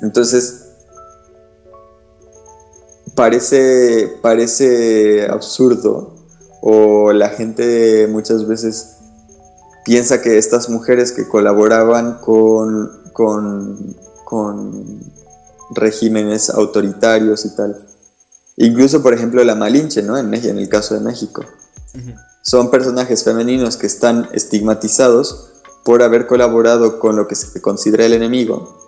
Entonces, 0.00 0.66
parece, 3.14 4.18
parece 4.22 5.26
absurdo 5.28 6.14
o 6.60 7.12
la 7.12 7.28
gente 7.28 8.08
muchas 8.10 8.46
veces 8.46 8.96
piensa 9.84 10.22
que 10.22 10.38
estas 10.38 10.68
mujeres 10.68 11.12
que 11.12 11.28
colaboraban 11.28 12.18
con, 12.20 13.02
con, 13.12 13.96
con 14.24 15.00
regímenes 15.74 16.50
autoritarios 16.50 17.44
y 17.44 17.56
tal. 17.56 17.91
Incluso, 18.56 19.02
por 19.02 19.14
ejemplo, 19.14 19.42
la 19.44 19.54
Malinche, 19.54 20.02
¿no? 20.02 20.18
En, 20.18 20.32
en 20.32 20.58
el 20.58 20.68
caso 20.68 20.94
de 20.94 21.00
México. 21.00 21.44
Son 22.42 22.70
personajes 22.70 23.24
femeninos 23.24 23.76
que 23.76 23.86
están 23.86 24.28
estigmatizados 24.32 25.52
por 25.84 26.02
haber 26.02 26.26
colaborado 26.26 26.98
con 26.98 27.16
lo 27.16 27.26
que 27.28 27.34
se 27.34 27.60
considera 27.60 28.06
el 28.06 28.12
enemigo, 28.12 28.78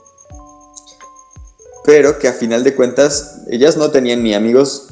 pero 1.85 2.19
que 2.19 2.29
a 2.29 2.33
final 2.33 2.65
de 2.65 2.75
cuentas 2.75 3.43
ellas 3.49 3.77
no 3.77 3.91
tenían 3.91 4.23
ni 4.23 4.35
amigos, 4.35 4.89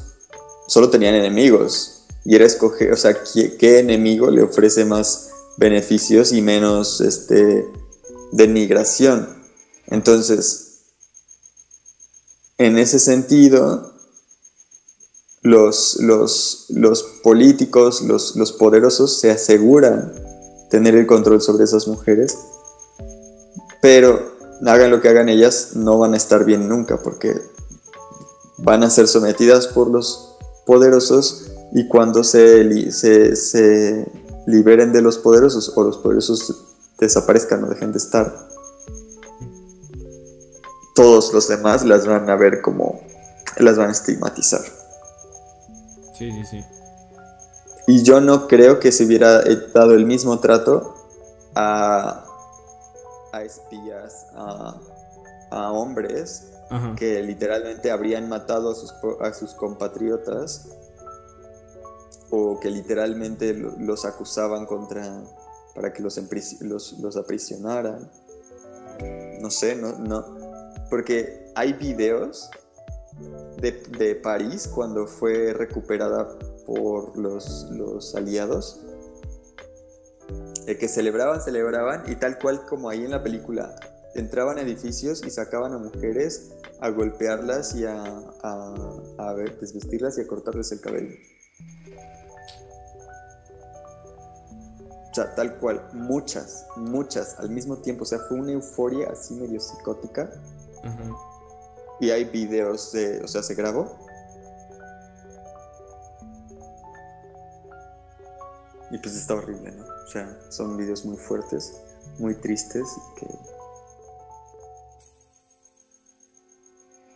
solo 0.67 0.89
tenían 0.89 1.15
enemigos. 1.15 2.05
Y 2.25 2.35
era 2.35 2.45
escoger, 2.45 2.93
o 2.93 2.95
sea, 2.95 3.17
qué, 3.23 3.79
enemigo 3.79 4.31
le 4.31 4.43
ofrece 4.43 4.85
más 4.85 5.31
beneficios 5.57 6.31
y 6.31 6.41
menos 6.41 7.01
este, 7.01 7.67
denigración. 8.31 9.43
Entonces, 9.87 10.83
en 12.57 12.77
ese 12.77 12.99
sentido, 12.99 13.92
los, 15.43 15.97
los, 15.99 16.65
los 16.69 17.03
políticos, 17.21 18.01
los, 18.01 18.35
los 18.35 18.53
poderosos 18.53 19.19
se 19.19 19.29
aseguran 19.29 20.13
tener 20.69 20.95
el 20.95 21.05
control 21.05 21.41
sobre 21.41 21.65
esas 21.65 21.87
mujeres, 21.87 22.37
pero 23.81 24.33
hagan 24.65 24.89
lo 24.89 25.01
que 25.01 25.09
hagan 25.09 25.29
ellas, 25.29 25.71
no 25.75 25.99
van 25.99 26.13
a 26.13 26.17
estar 26.17 26.45
bien 26.45 26.69
nunca 26.69 26.97
porque 26.97 27.39
van 28.57 28.83
a 28.83 28.89
ser 28.89 29.07
sometidas 29.07 29.67
por 29.67 29.89
los 29.89 30.37
poderosos 30.65 31.51
y 31.73 31.87
cuando 31.87 32.23
se, 32.23 32.91
se, 32.91 34.07
liberen 34.45 34.91
de 34.91 35.01
los 35.01 35.17
poderosos 35.17 35.71
o 35.75 35.83
los 35.83 35.97
poderosos 35.97 36.65
desaparezcan 36.99 37.63
o 37.63 37.67
dejen 37.67 37.91
de 37.91 37.97
estar, 37.97 38.47
todos 40.95 41.33
los 41.33 41.47
demás 41.47 41.83
las 41.83 42.05
van 42.05 42.29
a 42.29 42.35
ver 42.35 42.61
como 42.61 43.01
las 43.57 43.77
van 43.77 43.89
a 43.89 43.91
estigmatizar. 43.91 44.82
Sí, 46.13 46.31
sí, 46.31 46.45
sí. 46.45 46.65
Y 47.87 48.03
yo 48.03 48.21
no 48.21 48.47
creo 48.47 48.79
que 48.79 48.91
se 48.91 49.05
hubiera 49.05 49.41
dado 49.73 49.93
el 49.93 50.05
mismo 50.05 50.39
trato 50.39 50.95
a, 51.55 52.25
espías, 53.43 54.27
a, 54.35 54.79
hombres 55.71 56.49
que 56.95 57.21
literalmente 57.21 57.91
habrían 57.91 58.27
matado 58.29 58.71
a 58.71 58.75
sus, 58.75 58.93
a 59.21 59.33
sus 59.33 59.53
compatriotas 59.53 60.69
o 62.31 62.59
que 62.59 62.71
literalmente 62.71 63.53
los 63.53 64.05
acusaban 64.05 64.65
contra 64.65 65.21
para 65.75 65.93
que 65.93 66.01
los, 66.01 66.19
los, 66.61 66.93
los 66.99 67.17
aprisionaran. 67.17 68.09
No 69.39 69.51
sé, 69.51 69.75
no, 69.75 69.93
no. 69.99 70.25
Porque 70.89 71.51
hay 71.55 71.73
videos 71.73 72.49
de, 73.61 73.71
de 73.97 74.15
París 74.15 74.67
cuando 74.67 75.07
fue 75.07 75.53
recuperada 75.53 76.37
por 76.65 77.17
los, 77.17 77.67
los 77.71 78.15
aliados, 78.15 78.81
que 80.65 80.87
celebraban, 80.87 81.41
celebraban 81.41 82.03
y 82.07 82.15
tal 82.15 82.39
cual 82.39 82.65
como 82.65 82.89
ahí 82.89 83.03
en 83.03 83.11
la 83.11 83.21
película, 83.21 83.75
entraban 84.15 84.57
a 84.57 84.61
edificios 84.61 85.23
y 85.25 85.29
sacaban 85.29 85.73
a 85.73 85.77
mujeres 85.77 86.51
a 86.79 86.89
golpearlas 86.89 87.75
y 87.75 87.85
a, 87.85 88.03
a, 88.43 89.33
desvestirlas 89.59 90.17
y 90.17 90.21
a 90.21 90.27
cortarles 90.27 90.71
el 90.73 90.81
cabello. 90.81 91.15
O 95.09 95.15
sea, 95.15 95.33
tal 95.35 95.59
cual, 95.59 95.89
muchas, 95.93 96.65
muchas 96.75 97.39
al 97.39 97.51
mismo 97.51 97.77
tiempo. 97.77 98.03
O 98.03 98.05
sea, 98.05 98.19
fue 98.27 98.37
una 98.37 98.51
euforia 98.51 99.11
así 99.11 99.33
medio 99.35 99.59
psicótica. 99.59 100.29
Y 101.99 102.09
hay 102.09 102.25
videos 102.25 102.91
de, 102.91 103.21
o 103.23 103.27
sea, 103.27 103.43
se 103.43 103.55
grabó 103.55 103.97
Y 108.93 108.99
pues 108.99 109.15
está 109.15 109.33
horrible, 109.33 109.71
¿no? 109.71 109.85
O 109.85 110.07
sea, 110.07 110.37
son 110.49 110.77
videos 110.77 111.03
muy 111.03 111.17
fuertes, 111.17 111.81
muy 112.19 112.35
tristes 112.35 112.87
que, 113.17 113.25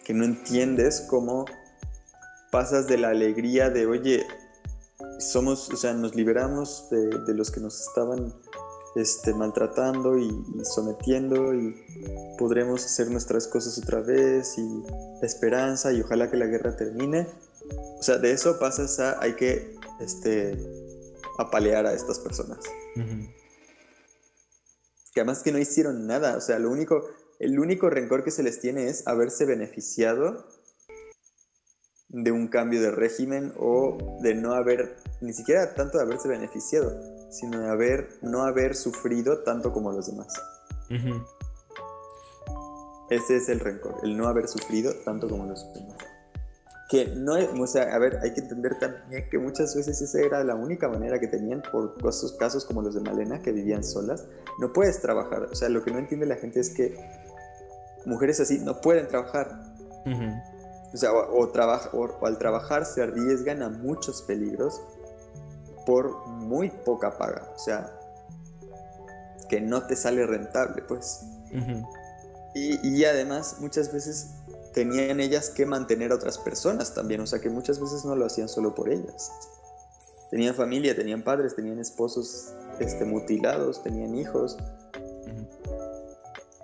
que 0.04 0.14
no 0.16 0.26
entiendes 0.26 1.02
cómo 1.02 1.46
pasas 2.52 2.88
de 2.88 2.98
la 2.98 3.10
alegría 3.10 3.70
de, 3.70 3.86
oye, 3.86 4.26
somos, 5.20 5.70
o 5.70 5.76
sea, 5.78 5.94
nos 5.94 6.16
liberamos 6.16 6.90
de, 6.90 7.36
los 7.36 7.52
que 7.52 7.60
nos 7.60 7.80
estaban 7.80 8.34
este, 8.96 9.34
maltratando 9.34 10.18
y, 10.18 10.30
sometiendo 10.64 11.54
y 11.54 11.76
podremos 12.38 12.86
hacer 12.86 13.10
nuestras 13.10 13.48
cosas 13.48 13.78
otra 13.78 14.02
vez 14.02 14.58
y 14.58 14.84
la 15.22 15.28
esperanza 15.28 15.94
y 15.94 16.02
ojalá 16.02 16.30
que 16.30 16.38
la 16.38 16.48
guerra 16.48 16.76
termine. 16.76 17.28
O 18.00 18.04
sea, 18.04 18.18
de 18.18 18.32
eso 18.32 18.60
pasas 18.60 19.00
a 19.00 19.22
hay 19.22 19.36
que 19.36 19.76
este, 20.00 20.58
apalear 21.38 21.86
a 21.86 21.94
estas 21.94 22.20
personas. 22.20 22.60
Que 25.14 25.22
además 25.22 25.44
que 25.44 25.52
no 25.52 25.60
hicieron 25.60 26.08
nada, 26.08 26.38
o 26.38 26.42
sea, 26.42 26.60
lo 26.60 26.70
único, 26.70 27.08
el 27.40 27.60
único 27.60 27.90
rencor 27.90 28.24
que 28.24 28.32
se 28.32 28.44
les 28.44 28.60
tiene 28.60 28.88
es 28.88 29.08
haberse 29.08 29.46
beneficiado 29.46 30.46
de 32.10 32.32
un 32.32 32.48
cambio 32.48 32.82
de 32.82 32.92
régimen 32.92 33.54
o 33.58 34.18
de 34.22 34.34
no 34.34 34.54
haber, 34.54 34.98
ni 35.22 35.34
siquiera 35.34 35.74
tanto 35.76 35.98
de 35.98 36.06
haberse 36.06 36.28
beneficiado, 36.28 37.17
sino 37.30 37.60
de 37.60 37.70
haber, 37.70 38.10
no 38.22 38.44
haber 38.44 38.76
sufrido 38.76 39.40
tanto 39.44 39.72
como 39.72 39.92
los 39.92 40.08
demás. 40.08 40.34
Ese 43.10 43.38
es 43.38 43.50
el 43.50 43.60
rencor, 43.60 43.96
el 44.04 44.18
no 44.18 44.28
haber 44.28 44.48
sufrido 44.48 44.94
tanto 45.06 45.30
como 45.30 45.46
los 45.46 45.66
demás 45.74 45.98
que 46.88 47.06
no 47.16 47.34
o 47.34 47.68
sea, 47.68 47.94
a 47.94 48.00
ver, 48.00 48.20
hay 48.24 48.34
que 48.34 48.42
entender 48.42 48.80
también 48.80 49.30
que 49.30 49.38
muchas 49.38 49.76
veces 49.76 50.02
esa 50.02 50.20
era 50.20 50.44
la 50.44 50.56
única 50.56 50.88
manera 50.88 51.20
que 51.20 51.28
tenían 51.28 51.62
por 51.72 51.96
esos 52.08 52.34
casos 52.34 52.66
como 52.66 52.82
los 52.82 52.96
de 52.96 53.02
Malena, 53.02 53.42
que 53.42 53.52
vivían 53.52 53.84
solas. 53.84 54.26
No 54.60 54.72
puedes 54.72 55.02
trabajar, 55.02 55.44
o 55.44 55.56
sea, 55.56 55.68
lo 55.70 55.84
que 55.84 55.92
no 55.92 56.00
entiende 56.00 56.26
la 56.26 56.38
gente 56.38 56.62
es 56.62 56.70
que 56.70 56.98
mujeres 58.06 58.40
así 58.40 58.60
no 58.60 58.80
pueden 58.80 59.08
trabajar. 59.08 59.60
O 60.94 60.98
sea, 60.98 61.12
o, 61.12 61.50
trabaja, 61.50 61.90
o, 61.92 62.26
al 62.26 62.38
trabajar 62.38 62.86
se 62.86 63.02
arriesgan 63.04 63.62
a 63.62 63.70
muchos 63.70 64.22
peligros 64.22 64.82
por 65.88 66.28
muy 66.28 66.70
poca 66.70 67.18
paga. 67.18 67.50
O 67.56 67.58
sea, 67.58 67.98
que 69.48 69.62
no 69.62 69.88
te 69.88 69.96
sale 69.96 70.28
rentable, 70.28 70.82
pues. 70.82 71.22
y, 72.54 72.86
y 72.86 73.06
además, 73.06 73.56
muchas 73.62 73.94
veces 73.94 74.34
tenían 74.74 75.22
ellas 75.22 75.50
que 75.50 75.66
mantener 75.66 76.12
a 76.12 76.16
otras 76.16 76.38
personas 76.38 76.94
también, 76.94 77.22
o 77.22 77.26
sea 77.26 77.40
que 77.40 77.50
muchas 77.50 77.80
veces 77.80 78.04
no 78.04 78.16
lo 78.18 78.26
hacían 78.26 78.50
solo 78.50 78.76
por 78.76 78.90
ellas. 78.90 79.32
Tenían 80.30 80.54
familia, 80.56 80.94
tenían 80.94 81.24
padres, 81.24 81.56
tenían 81.56 81.80
esposos 81.80 82.54
este, 82.80 83.06
mutilados, 83.06 83.82
tenían 83.82 84.14
hijos, 84.14 84.58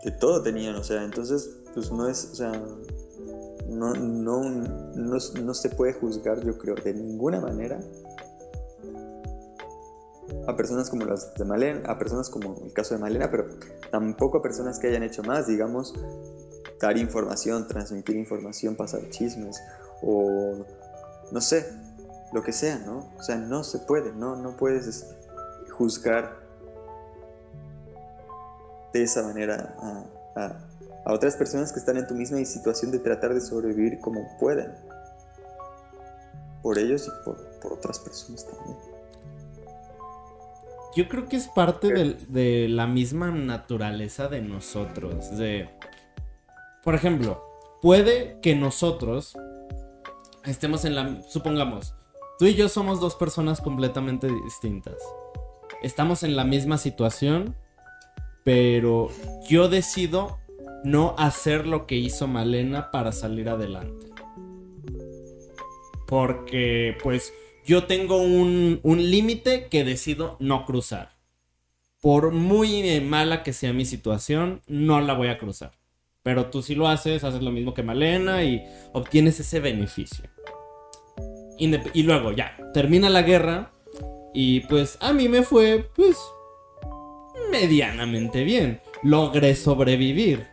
de 0.03 0.11
todo 0.11 0.43
tenían, 0.43 0.75
o 0.75 0.83
sea, 0.83 1.01
entonces 1.01 1.49
pues 1.73 1.89
no 1.93 2.09
es, 2.09 2.25
o 2.33 2.35
sea, 2.35 2.51
no, 3.69 3.93
no, 3.93 4.43
no, 4.49 5.17
no 5.41 5.53
se 5.53 5.69
puede 5.69 5.93
juzgar 5.93 6.43
yo 6.45 6.57
creo 6.57 6.75
de 6.75 6.93
ninguna 6.93 7.39
manera 7.39 7.79
a 10.47 10.55
personas 10.55 10.89
como 10.89 11.05
las 11.05 11.33
de 11.35 11.45
Malena, 11.45 11.89
a 11.89 11.97
personas 11.97 12.29
como 12.29 12.55
el 12.65 12.73
caso 12.73 12.95
de 12.95 13.01
Malena, 13.01 13.29
pero 13.29 13.47
tampoco 13.91 14.39
a 14.39 14.41
personas 14.41 14.79
que 14.79 14.87
hayan 14.87 15.03
hecho 15.03 15.23
más, 15.23 15.47
digamos, 15.47 15.93
dar 16.79 16.97
información, 16.97 17.67
transmitir 17.67 18.15
información, 18.15 18.75
pasar 18.75 19.09
chismes 19.09 19.61
o 20.01 20.65
no 21.31 21.41
sé, 21.41 21.65
lo 22.33 22.43
que 22.43 22.51
sea, 22.51 22.79
¿no? 22.79 23.09
O 23.17 23.23
sea, 23.23 23.37
no 23.37 23.63
se 23.63 23.79
puede, 23.79 24.11
no, 24.13 24.35
no 24.35 24.57
puedes 24.57 25.05
juzgar 25.71 26.43
de 28.93 29.03
esa 29.03 29.23
manera 29.23 29.75
a, 30.35 30.59
otras 31.05 31.35
personas 31.35 31.73
que 31.73 31.79
están 31.79 31.97
en 31.97 32.07
tu 32.07 32.13
misma 32.13 32.43
situación 32.45 32.91
de 32.91 32.99
tratar 32.99 33.33
de 33.33 33.41
sobrevivir 33.41 33.99
como 33.99 34.25
pueden. 34.39 34.73
Por 36.61 36.79
ellos 36.79 37.07
y 37.07 37.25
por, 37.25 37.73
otras 37.73 37.99
personas 37.99 38.45
también. 38.45 38.77
Yo 40.95 41.09
creo 41.09 41.27
que 41.27 41.37
es 41.37 41.47
parte 41.47 41.91
de, 41.91 42.13
de 42.27 42.69
la 42.69 42.87
misma 42.87 43.31
naturaleza 43.31 44.27
de 44.27 44.41
nosotros, 44.41 45.37
de 45.37 45.69
por 46.83 46.95
ejemplo, 46.95 47.41
puede 47.81 48.39
que 48.41 48.55
nosotros 48.55 49.37
estemos 50.43 50.83
en 50.83 50.95
la... 50.95 51.21
Supongamos, 51.29 51.95
tú 52.37 52.45
y 52.45 52.55
yo 52.55 52.67
somos 52.67 52.99
dos 52.99 53.15
personas 53.15 53.61
completamente 53.61 54.27
distintas. 54.43 54.97
Estamos 55.81 56.23
en 56.23 56.35
la 56.35 56.43
misma 56.43 56.77
situación, 56.77 57.55
pero 58.43 59.07
yo 59.47 59.69
decido 59.69 60.39
no 60.83 61.15
hacer 61.17 61.65
lo 61.65 61.87
que 61.87 61.95
hizo 61.95 62.27
Malena 62.27 62.91
para 62.91 63.13
salir 63.13 63.47
adelante. 63.47 64.07
Porque 66.05 66.97
pues 67.01 67.31
yo 67.65 67.85
tengo 67.85 68.17
un, 68.17 68.79
un 68.83 69.11
límite 69.11 69.67
que 69.67 69.83
decido 69.83 70.37
no 70.39 70.65
cruzar. 70.65 71.11
Por 72.01 72.31
muy 72.31 72.99
mala 73.01 73.43
que 73.43 73.53
sea 73.53 73.73
mi 73.73 73.85
situación, 73.85 74.61
no 74.67 74.99
la 75.01 75.13
voy 75.13 75.29
a 75.29 75.37
cruzar. 75.37 75.71
Pero 76.21 76.47
tú 76.47 76.61
sí 76.61 76.75
lo 76.75 76.87
haces, 76.87 77.23
haces 77.23 77.41
lo 77.41 77.51
mismo 77.51 77.73
que 77.73 77.83
Malena 77.83 78.43
y 78.43 78.63
obtienes 78.93 79.39
ese 79.39 79.59
beneficio. 79.59 80.25
y 81.57 82.03
luego 82.03 82.31
ya, 82.31 82.57
termina 82.73 83.09
la 83.09 83.21
guerra 83.21 83.71
y 84.33 84.61
pues 84.61 84.97
a 84.99 85.13
mí 85.13 85.29
me 85.29 85.43
fue 85.43 85.89
pues 85.95 86.17
medianamente 87.51 88.43
bien. 88.43 88.81
Logré 89.03 89.55
sobrevivir. 89.55 90.47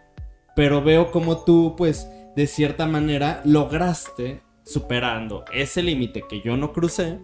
Pero 0.55 0.83
veo 0.83 1.11
como 1.11 1.45
tú 1.45 1.75
pues 1.77 2.07
de 2.37 2.47
cierta 2.47 2.87
manera 2.87 3.41
lograste 3.45 4.43
superando 4.65 5.45
ese 5.53 5.83
límite 5.83 6.25
que 6.29 6.41
yo 6.41 6.57
no 6.57 6.73
crucé, 6.73 7.19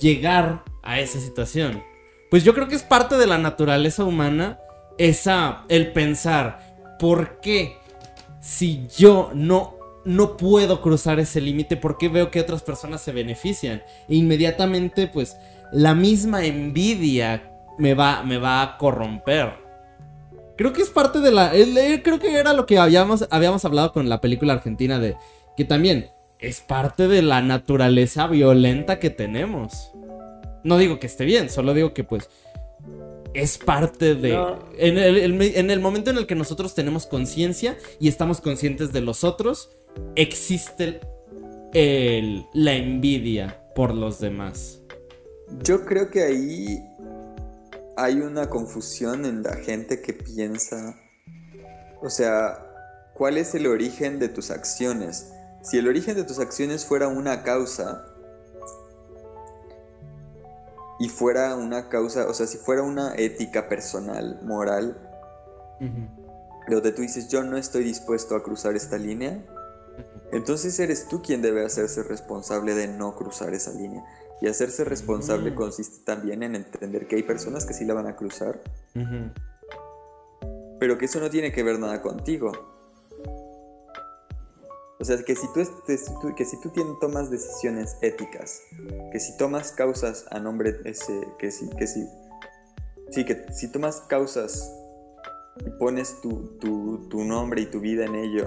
llegar 0.00 0.64
a 0.82 1.00
esa 1.00 1.20
situación. 1.20 1.82
Pues 2.30 2.44
yo 2.44 2.54
creo 2.54 2.68
que 2.68 2.74
es 2.74 2.82
parte 2.82 3.16
de 3.16 3.26
la 3.26 3.38
naturaleza 3.38 4.04
humana 4.04 4.58
esa 4.98 5.64
el 5.68 5.92
pensar 5.92 6.96
por 6.98 7.40
qué 7.40 7.76
si 8.40 8.86
yo 8.96 9.30
no 9.34 9.78
no 10.04 10.36
puedo 10.36 10.82
cruzar 10.82 11.20
ese 11.20 11.40
límite, 11.40 11.76
por 11.76 11.96
qué 11.96 12.08
veo 12.08 12.32
que 12.32 12.40
otras 12.40 12.62
personas 12.62 13.00
se 13.00 13.12
benefician. 13.12 13.82
E 14.08 14.16
inmediatamente 14.16 15.06
pues 15.06 15.36
la 15.72 15.94
misma 15.94 16.44
envidia 16.44 17.50
me 17.78 17.94
va 17.94 18.22
me 18.22 18.38
va 18.38 18.62
a 18.62 18.78
corromper. 18.78 19.52
Creo 20.56 20.72
que 20.72 20.82
es 20.82 20.90
parte 20.90 21.20
de 21.20 21.30
la 21.30 21.52
creo 22.02 22.18
que 22.18 22.36
era 22.36 22.52
lo 22.52 22.66
que 22.66 22.78
habíamos 22.78 23.26
habíamos 23.30 23.64
hablado 23.64 23.92
con 23.92 24.08
la 24.08 24.20
película 24.20 24.54
argentina 24.54 24.98
de 24.98 25.16
que 25.56 25.64
también 25.64 26.10
es 26.42 26.60
parte 26.60 27.06
de 27.06 27.22
la 27.22 27.40
naturaleza 27.40 28.26
violenta 28.26 28.98
que 28.98 29.10
tenemos. 29.10 29.92
No 30.64 30.76
digo 30.76 30.98
que 30.98 31.06
esté 31.06 31.24
bien, 31.24 31.48
solo 31.48 31.72
digo 31.72 31.94
que 31.94 32.02
pues 32.02 32.28
es 33.32 33.58
parte 33.58 34.16
de... 34.16 34.36
En, 34.76 34.98
el, 34.98 35.80
momento 35.80 36.10
en 36.10 36.18
el 36.18 36.26
que 36.26 36.34
nosotros 36.34 36.74
tenemos 36.74 37.06
conciencia 37.06 37.78
y 38.00 38.08
estamos 38.08 38.40
conscientes 38.40 38.92
de 38.92 39.00
los 39.00 39.22
otros, 39.22 39.70
existe 40.16 41.00
el, 41.72 42.44
la 42.52 42.74
envidia 42.74 43.62
por 43.76 43.94
los 43.94 44.18
demás. 44.18 44.80
Yo 45.62 45.84
creo 45.84 46.10
que 46.10 46.24
ahí 46.24 46.84
hay 47.96 48.16
una 48.16 48.50
confusión 48.50 49.24
en 49.24 49.44
la 49.44 49.54
gente 49.54 50.02
que 50.02 50.12
piensa, 50.12 50.96
o 52.02 52.10
sea, 52.10 52.66
¿cuál 53.14 53.38
es 53.38 53.54
el 53.54 53.66
origen 53.68 54.18
de 54.18 54.28
tus 54.28 54.50
acciones? 54.50 55.32
Si 55.62 55.78
el 55.78 55.88
origen 55.88 56.16
de 56.16 56.24
tus 56.24 56.38
acciones 56.38 56.84
fuera 56.84 57.08
una 57.08 57.42
causa, 57.42 58.04
y 61.02 61.08
fuera 61.08 61.56
una 61.56 61.88
causa, 61.88 62.28
o 62.28 62.34
sea, 62.34 62.46
si 62.46 62.58
fuera 62.58 62.82
una 62.82 63.14
ética 63.16 63.68
personal, 63.68 64.40
moral, 64.44 64.96
donde 66.68 66.92
tú 66.92 67.02
dices, 67.02 67.28
yo 67.28 67.42
no 67.42 67.56
estoy 67.56 67.82
dispuesto 67.82 68.36
a 68.36 68.42
cruzar 68.44 68.76
esta 68.76 68.98
línea, 68.98 69.44
entonces 70.30 70.78
eres 70.78 71.08
tú 71.08 71.20
quien 71.20 71.42
debe 71.42 71.64
hacerse 71.64 72.04
responsable 72.04 72.76
de 72.76 72.86
no 72.86 73.16
cruzar 73.16 73.52
esa 73.52 73.72
línea. 73.72 74.04
Y 74.40 74.46
hacerse 74.46 74.84
responsable 74.84 75.56
consiste 75.56 76.04
también 76.04 76.44
en 76.44 76.54
entender 76.54 77.08
que 77.08 77.16
hay 77.16 77.24
personas 77.24 77.66
que 77.66 77.74
sí 77.74 77.84
la 77.84 77.94
van 77.94 78.06
a 78.06 78.14
cruzar, 78.14 78.60
pero 80.78 80.98
que 80.98 81.06
eso 81.06 81.18
no 81.18 81.30
tiene 81.30 81.50
que 81.50 81.64
ver 81.64 81.80
nada 81.80 82.00
contigo. 82.00 82.71
O 85.02 85.04
sea, 85.04 85.20
que 85.24 85.34
si 85.34 85.48
tú, 85.52 85.64
que 86.36 86.44
si 86.44 86.60
tú 86.60 86.70
tomas 87.00 87.28
decisiones 87.28 87.98
éticas, 88.02 88.62
que 89.10 89.18
si 89.18 89.36
tomas 89.36 89.72
causas 89.72 90.26
a 90.30 90.38
nombre, 90.38 90.78
ese, 90.84 91.26
que 91.40 91.50
si, 91.50 91.68
que 91.70 91.88
si, 91.88 92.06
sí, 93.10 93.24
que 93.24 93.46
si 93.52 93.72
tomas 93.72 94.02
causas 94.02 94.72
y 95.66 95.70
pones 95.70 96.20
tu, 96.20 96.56
tu 96.60 97.24
nombre 97.24 97.62
y 97.62 97.66
tu 97.66 97.80
vida 97.80 98.04
en 98.04 98.14
ello, 98.14 98.46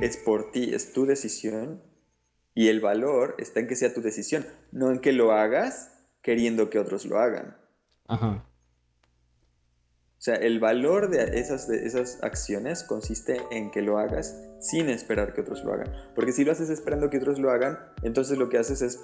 es 0.00 0.16
por 0.16 0.50
ti, 0.50 0.72
es 0.72 0.94
tu 0.94 1.04
decisión 1.04 1.82
y 2.54 2.68
el 2.68 2.80
valor 2.80 3.34
está 3.36 3.60
en 3.60 3.66
que 3.66 3.76
sea 3.76 3.92
tu 3.92 4.00
decisión, 4.00 4.46
no 4.72 4.90
en 4.92 4.98
que 4.98 5.12
lo 5.12 5.32
hagas 5.32 5.92
queriendo 6.22 6.70
que 6.70 6.78
otros 6.78 7.04
lo 7.04 7.18
hagan. 7.18 7.54
Ajá. 8.08 8.48
O 10.24 10.32
sea, 10.32 10.36
el 10.36 10.58
valor 10.58 11.10
de 11.10 11.38
esas, 11.38 11.68
de 11.68 11.84
esas 11.84 12.18
acciones 12.22 12.82
consiste 12.82 13.42
en 13.50 13.70
que 13.70 13.82
lo 13.82 13.98
hagas 13.98 14.42
sin 14.58 14.88
esperar 14.88 15.34
que 15.34 15.42
otros 15.42 15.62
lo 15.64 15.74
hagan. 15.74 15.92
Porque 16.14 16.32
si 16.32 16.46
lo 16.46 16.52
haces 16.52 16.70
esperando 16.70 17.10
que 17.10 17.18
otros 17.18 17.38
lo 17.38 17.50
hagan, 17.50 17.78
entonces 18.02 18.38
lo 18.38 18.48
que 18.48 18.56
haces 18.56 18.80
es 18.80 18.98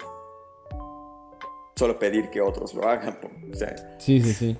solo 1.75 1.99
pedir 1.99 2.31
que 2.31 2.41
otros 2.41 2.73
lo 2.73 2.87
hagan. 2.87 3.19
O 3.51 3.55
sea, 3.55 3.99
sí, 3.99 4.19
sí, 4.19 4.33
sí. 4.33 4.57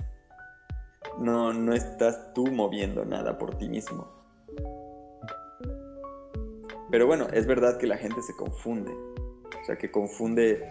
No, 1.17 1.51
no 1.51 1.73
estás 1.73 2.31
tú 2.35 2.45
moviendo 2.45 3.05
nada 3.05 3.39
por 3.39 3.57
ti 3.57 3.67
mismo. 3.67 4.07
Pero 6.91 7.07
bueno, 7.07 7.25
es 7.33 7.47
verdad 7.47 7.79
que 7.79 7.87
la 7.87 7.97
gente 7.97 8.21
se 8.21 8.35
confunde. 8.35 8.91
O 8.91 9.65
sea, 9.65 9.79
que 9.79 9.89
confunde 9.89 10.63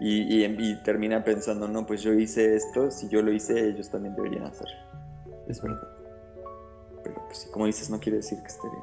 y, 0.00 0.44
y 0.44 0.82
termina 0.82 1.22
pensando, 1.22 1.68
no, 1.68 1.86
pues 1.86 2.02
yo 2.02 2.12
hice 2.14 2.56
esto, 2.56 2.90
si 2.90 3.08
yo 3.08 3.22
lo 3.22 3.32
hice, 3.32 3.68
ellos 3.68 3.88
también 3.92 4.16
deberían 4.16 4.42
hacerlo 4.42 5.05
es 5.48 5.62
verdad. 5.62 5.88
Pero 7.02 7.22
pues 7.26 7.48
como 7.52 7.66
dices, 7.66 7.90
no 7.90 8.00
quiere 8.00 8.18
decir 8.18 8.38
que 8.40 8.48
esté 8.48 8.68
bien. 8.68 8.82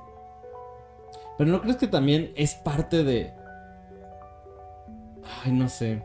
Pero 1.37 1.51
¿no 1.51 1.61
crees 1.61 1.77
que 1.77 1.87
también 1.87 2.31
es 2.35 2.55
parte 2.55 3.03
de... 3.03 3.33
Ay, 5.43 5.51
no 5.51 5.67
sé. 5.67 6.03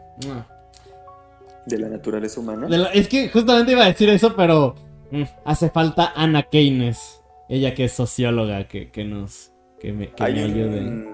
¿De 1.66 1.78
la 1.78 1.88
naturaleza 1.88 2.40
humana? 2.40 2.68
Es 2.92 3.08
que 3.08 3.28
justamente 3.28 3.72
iba 3.72 3.84
a 3.84 3.88
decir 3.88 4.08
eso, 4.08 4.34
pero 4.34 4.74
mm, 5.10 5.22
hace 5.44 5.70
falta 5.70 6.12
Ana 6.14 6.44
Keynes. 6.44 7.22
Ella 7.48 7.74
que 7.74 7.84
es 7.84 7.92
socióloga, 7.92 8.66
que, 8.68 9.04
nos... 9.04 9.52
Que 9.78 9.92
me, 9.92 10.12
que 10.12 10.22
ayude. 10.22 11.08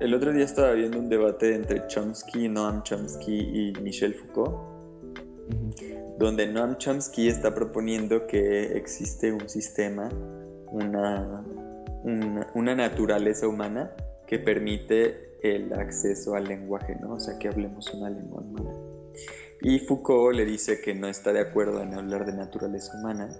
El 0.00 0.14
otro 0.14 0.32
día 0.32 0.44
estaba 0.44 0.72
viendo 0.72 0.98
un 0.98 1.08
debate 1.08 1.54
entre 1.54 1.86
Chomsky, 1.86 2.48
Noam 2.48 2.82
Chomsky 2.82 3.34
y 3.34 3.72
Michel 3.82 4.14
Foucault 4.14 4.70
donde 6.20 6.46
Noam 6.46 6.76
Chomsky 6.76 7.28
está 7.28 7.54
proponiendo 7.54 8.26
que 8.26 8.76
existe 8.76 9.32
un 9.32 9.48
sistema, 9.48 10.10
una, 10.70 11.42
una, 12.54 12.74
naturaleza 12.74 13.48
humana 13.48 13.90
que 14.26 14.38
permite 14.38 15.38
el 15.42 15.72
acceso 15.72 16.34
al 16.34 16.44
lenguaje, 16.44 16.94
¿no? 17.00 17.14
O 17.14 17.18
sea, 17.18 17.38
que 17.38 17.48
hablemos 17.48 17.92
una 17.94 18.10
lengua 18.10 18.42
humana. 18.42 18.70
Y 19.62 19.78
Foucault 19.78 20.36
le 20.36 20.44
dice 20.44 20.82
que 20.82 20.94
no 20.94 21.08
está 21.08 21.32
de 21.32 21.40
acuerdo 21.40 21.80
en 21.80 21.94
hablar 21.94 22.26
de 22.26 22.34
naturaleza 22.34 22.92
humana, 22.98 23.30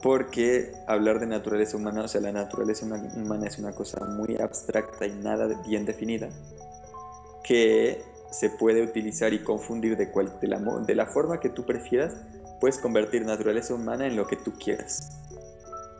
porque 0.00 0.70
hablar 0.86 1.18
de 1.18 1.26
naturaleza 1.26 1.76
humana, 1.76 2.04
o 2.04 2.08
sea, 2.08 2.20
la 2.20 2.30
naturaleza 2.30 2.86
humana 2.86 3.48
es 3.48 3.58
una 3.58 3.72
cosa 3.72 3.98
muy 4.06 4.36
abstracta 4.40 5.08
y 5.08 5.12
nada 5.12 5.60
bien 5.66 5.84
definida, 5.84 6.28
que 7.42 8.00
se 8.32 8.50
puede 8.50 8.82
utilizar 8.82 9.32
y 9.32 9.40
confundir 9.40 9.96
de, 9.96 10.10
cual, 10.10 10.32
de, 10.40 10.48
la, 10.48 10.58
de 10.58 10.94
la 10.94 11.06
forma 11.06 11.38
que 11.38 11.50
tú 11.50 11.64
prefieras, 11.64 12.14
puedes 12.60 12.78
convertir 12.78 13.24
naturaleza 13.24 13.74
humana 13.74 14.06
en 14.06 14.16
lo 14.16 14.26
que 14.26 14.36
tú 14.36 14.52
quieras, 14.52 15.20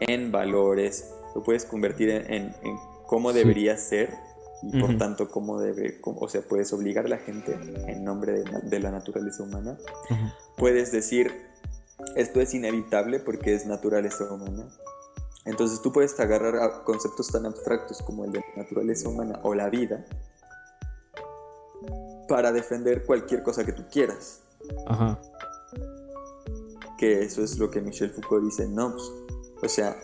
en 0.01 0.33
valores, 0.33 1.13
lo 1.35 1.43
puedes 1.43 1.65
convertir 1.65 2.11
en, 2.11 2.55
cómo 3.07 3.33
debería 3.33 3.77
ser 3.77 4.15
y 4.63 4.81
por 4.81 4.97
tanto 4.97 5.29
cómo 5.29 5.61
debe, 5.61 5.99
o 6.03 6.29
sea, 6.29 6.41
puedes 6.41 6.73
obligar 6.73 7.07
a 7.07 7.09
la 7.09 7.19
gente 7.19 7.59
en 7.89 8.05
nombre 8.05 8.45
de, 8.63 8.81
la 8.81 8.91
naturaleza 8.91 9.43
humana. 9.43 9.77
Puedes 10.57 10.93
decir, 10.93 11.33
esto 12.17 12.41
es 12.41 12.55
inevitable 12.55 13.19
porque 13.19 13.55
es 13.55 13.67
naturaleza 13.67 14.33
humana. 14.33 14.69
Entonces 15.45 15.83
tú 15.83 15.93
puedes 15.93 16.19
agarrar 16.21 16.85
conceptos 16.85 17.29
tan 17.33 17.45
abstractos 17.45 18.01
como 18.03 18.25
el 18.25 18.33
de 18.33 18.45
naturaleza 18.57 19.09
humana 19.09 19.41
o 19.43 19.55
la 19.55 19.69
vida 19.69 20.07
para 22.29 22.53
defender 22.53 23.05
cualquier 23.05 23.43
cosa 23.43 23.65
que 23.65 23.73
tú 23.73 23.85
quieras. 23.91 24.43
Ajá. 24.87 25.21
Que 26.99 27.23
eso 27.23 27.43
es 27.43 27.59
lo 27.59 27.71
que 27.71 27.81
Michel 27.81 28.11
Foucault 28.11 28.45
dice, 28.45 28.69
no, 28.69 28.93
pues, 28.93 29.11
o 29.63 29.69
sea, 29.69 29.97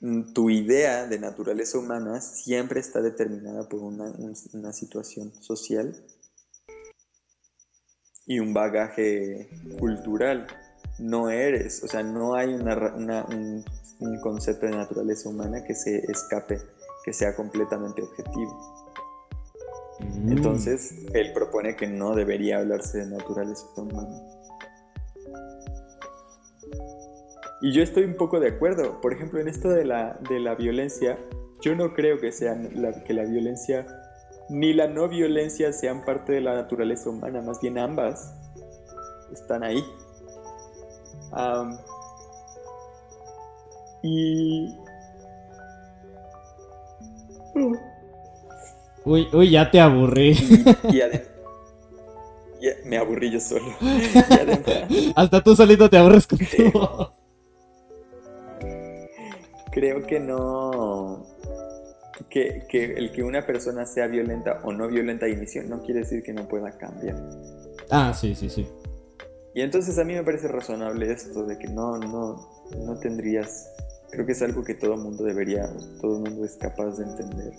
mm, 0.00 0.32
tu 0.32 0.50
idea 0.50 1.06
de 1.06 1.18
naturaleza 1.18 1.78
humana 1.78 2.20
siempre 2.20 2.80
está 2.80 3.00
determinada 3.00 3.68
por 3.68 3.80
una, 3.80 4.72
situación 4.72 5.32
social 5.42 5.96
y 8.26 8.38
un 8.38 8.54
bagaje 8.54 9.48
cultural. 9.78 10.46
No 10.98 11.30
eres, 11.30 11.82
o 11.82 11.88
sea, 11.88 12.02
no 12.02 12.34
hay 12.34 12.54
un, 12.54 13.64
un 14.00 14.20
concepto 14.20 14.66
de 14.66 14.72
naturaleza 14.72 15.28
humana 15.28 15.64
que 15.64 15.74
se 15.74 15.98
escape, 16.10 16.60
que 17.04 17.12
sea 17.12 17.34
completamente 17.34 18.02
objetivo. 18.02 18.81
Mm. 20.04 20.32
Entonces, 20.32 21.06
él 21.14 21.32
propone 21.32 21.76
que 21.76 21.86
no 21.86 22.14
debería 22.14 22.58
hablarse 22.58 22.98
de 22.98 23.06
naturaleza 23.06 23.66
humana. 23.76 24.16
Y 27.60 27.72
yo 27.72 27.82
estoy 27.82 28.04
un 28.04 28.16
poco 28.16 28.40
de 28.40 28.48
acuerdo. 28.48 29.00
Por 29.00 29.12
ejemplo, 29.12 29.40
en 29.40 29.48
esto 29.48 29.68
de 29.70 29.84
la, 29.84 30.18
de 30.28 30.40
la 30.40 30.54
violencia, 30.54 31.16
yo 31.60 31.76
no 31.76 31.94
creo 31.94 32.18
que, 32.18 32.32
sea 32.32 32.56
la, 32.74 33.04
que 33.04 33.14
la 33.14 33.24
violencia 33.24 33.86
ni 34.48 34.72
la 34.72 34.88
no 34.88 35.08
violencia 35.08 35.72
sean 35.72 36.04
parte 36.04 36.32
de 36.32 36.40
la 36.40 36.54
naturaleza 36.54 37.08
humana, 37.08 37.40
más 37.40 37.60
bien 37.60 37.78
ambas 37.78 38.34
están 39.32 39.62
ahí. 39.62 39.82
y 44.02 44.76
Uy, 49.04 49.28
uy, 49.32 49.50
ya 49.50 49.70
te 49.70 49.80
aburrí. 49.80 50.36
Y, 50.90 51.00
además... 51.00 51.28
me 52.84 52.98
aburrí 52.98 53.30
yo 53.30 53.40
solo. 53.40 53.74
Y 53.80 54.34
además... 54.34 55.12
Hasta 55.16 55.42
tú 55.42 55.56
solito 55.56 55.90
te 55.90 55.98
aburres 55.98 56.26
con 56.26 56.38
tu 56.38 56.70
voz. 56.72 57.10
Creo 59.72 60.06
que 60.06 60.20
no... 60.20 61.26
Que, 62.28 62.64
que, 62.68 62.84
el 62.84 63.12
que 63.12 63.22
una 63.22 63.44
persona 63.44 63.84
sea 63.84 64.06
violenta 64.06 64.60
o 64.64 64.72
no 64.72 64.88
violenta 64.88 65.26
de 65.26 65.32
inicio 65.32 65.62
no 65.64 65.82
quiere 65.82 66.00
decir 66.00 66.22
que 66.22 66.32
no 66.32 66.46
pueda 66.48 66.70
cambiar. 66.78 67.16
Ah, 67.90 68.14
sí, 68.14 68.34
sí, 68.34 68.48
sí. 68.48 68.66
Y 69.54 69.60
entonces 69.60 69.98
a 69.98 70.04
mí 70.04 70.14
me 70.14 70.22
parece 70.22 70.48
razonable 70.48 71.12
esto 71.12 71.44
de 71.44 71.58
que 71.58 71.68
no, 71.68 71.98
no, 71.98 72.48
no 72.76 72.98
tendrías. 73.00 73.68
Creo 74.10 74.24
que 74.24 74.32
es 74.32 74.42
algo 74.42 74.64
que 74.64 74.74
todo 74.74 74.94
el 74.94 75.00
mundo 75.00 75.24
debería, 75.24 75.68
todo 76.00 76.16
el 76.16 76.22
mundo 76.22 76.44
es 76.44 76.56
capaz 76.56 76.96
de 76.96 77.04
entender. 77.04 77.52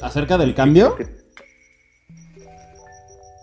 ¿Acerca 0.00 0.36
del 0.38 0.54
cambio? 0.54 0.96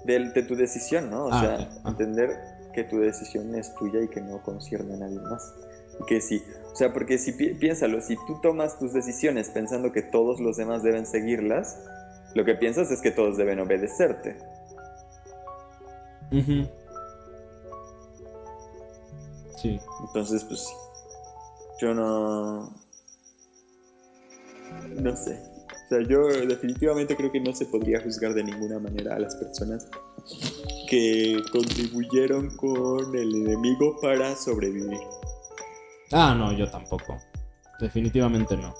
de, 0.06 0.20
de, 0.30 0.44
tu 0.44 0.56
decisión, 0.56 1.10
¿no? 1.10 1.26
O 1.26 1.30
Ah, 1.34 1.40
sea. 1.42 1.70
Ah. 1.84 1.90
entender 1.90 2.30
que 2.74 2.84
tu 2.86 2.98
decisión 3.00 3.54
es 3.56 3.74
tuya 3.76 4.02
y 4.02 4.08
que 4.08 4.22
no 4.22 4.42
concierne 4.42 4.94
a 4.94 4.98
nadie 4.98 5.20
más. 5.20 5.54
Y 6.00 6.06
que 6.06 6.22
sí, 6.22 6.42
o 6.72 6.76
sea, 6.76 6.94
porque 6.94 7.18
si 7.18 7.34
pi- 7.34 7.56
piénsalo, 7.56 8.00
si 8.02 8.16
tú 8.28 8.40
tomas 8.42 8.78
tus 8.80 8.94
decisiones 8.94 9.50
pensando 9.50 9.92
que 9.92 10.02
todos 10.04 10.40
los 10.40 10.56
demás 10.58 10.82
deben 10.84 11.06
seguirlas, 11.06 11.78
lo 12.36 12.46
que 12.46 12.56
piensas 12.56 12.90
es 12.92 13.02
que 13.02 13.12
todos 13.12 13.36
deben 13.36 13.60
obedecerte. 13.60 14.38
Sí. 19.58 19.80
Entonces, 20.08 20.44
pues. 20.44 20.68
Yo 21.80 21.94
no. 21.94 22.72
No 24.96 25.16
sé. 25.16 25.40
O 25.88 25.90
sea, 25.90 26.02
yo 26.02 26.28
definitivamente 26.28 27.16
creo 27.16 27.32
que 27.32 27.40
no 27.40 27.56
se 27.56 27.66
podría 27.66 28.02
juzgar 28.02 28.34
de 28.34 28.44
ninguna 28.44 28.78
manera 28.78 29.16
a 29.16 29.20
las 29.20 29.38
personas 29.38 29.88
que 30.90 31.42
contribuyeron 31.50 32.50
con 32.58 33.16
el 33.16 33.34
enemigo 33.34 33.98
para 34.02 34.36
sobrevivir. 34.36 35.00
Ah, 36.12 36.36
no, 36.38 36.52
yo 36.52 36.70
tampoco. 36.70 37.18
Definitivamente 37.80 38.58
no. 38.58 38.76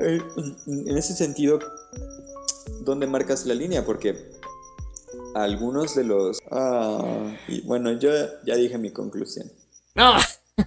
Eh, 0.00 0.20
en 0.66 0.98
ese 0.98 1.14
sentido, 1.14 1.58
¿dónde 2.82 3.06
marcas 3.06 3.46
la 3.46 3.54
línea? 3.54 3.86
Porque 3.86 4.32
algunos 5.34 5.94
de 5.94 6.04
los... 6.04 6.40
Ah, 6.50 7.34
y 7.48 7.62
bueno, 7.62 7.92
yo 7.92 8.10
ya 8.44 8.54
dije 8.56 8.76
mi 8.76 8.90
conclusión. 8.90 9.50
No. 9.94 10.12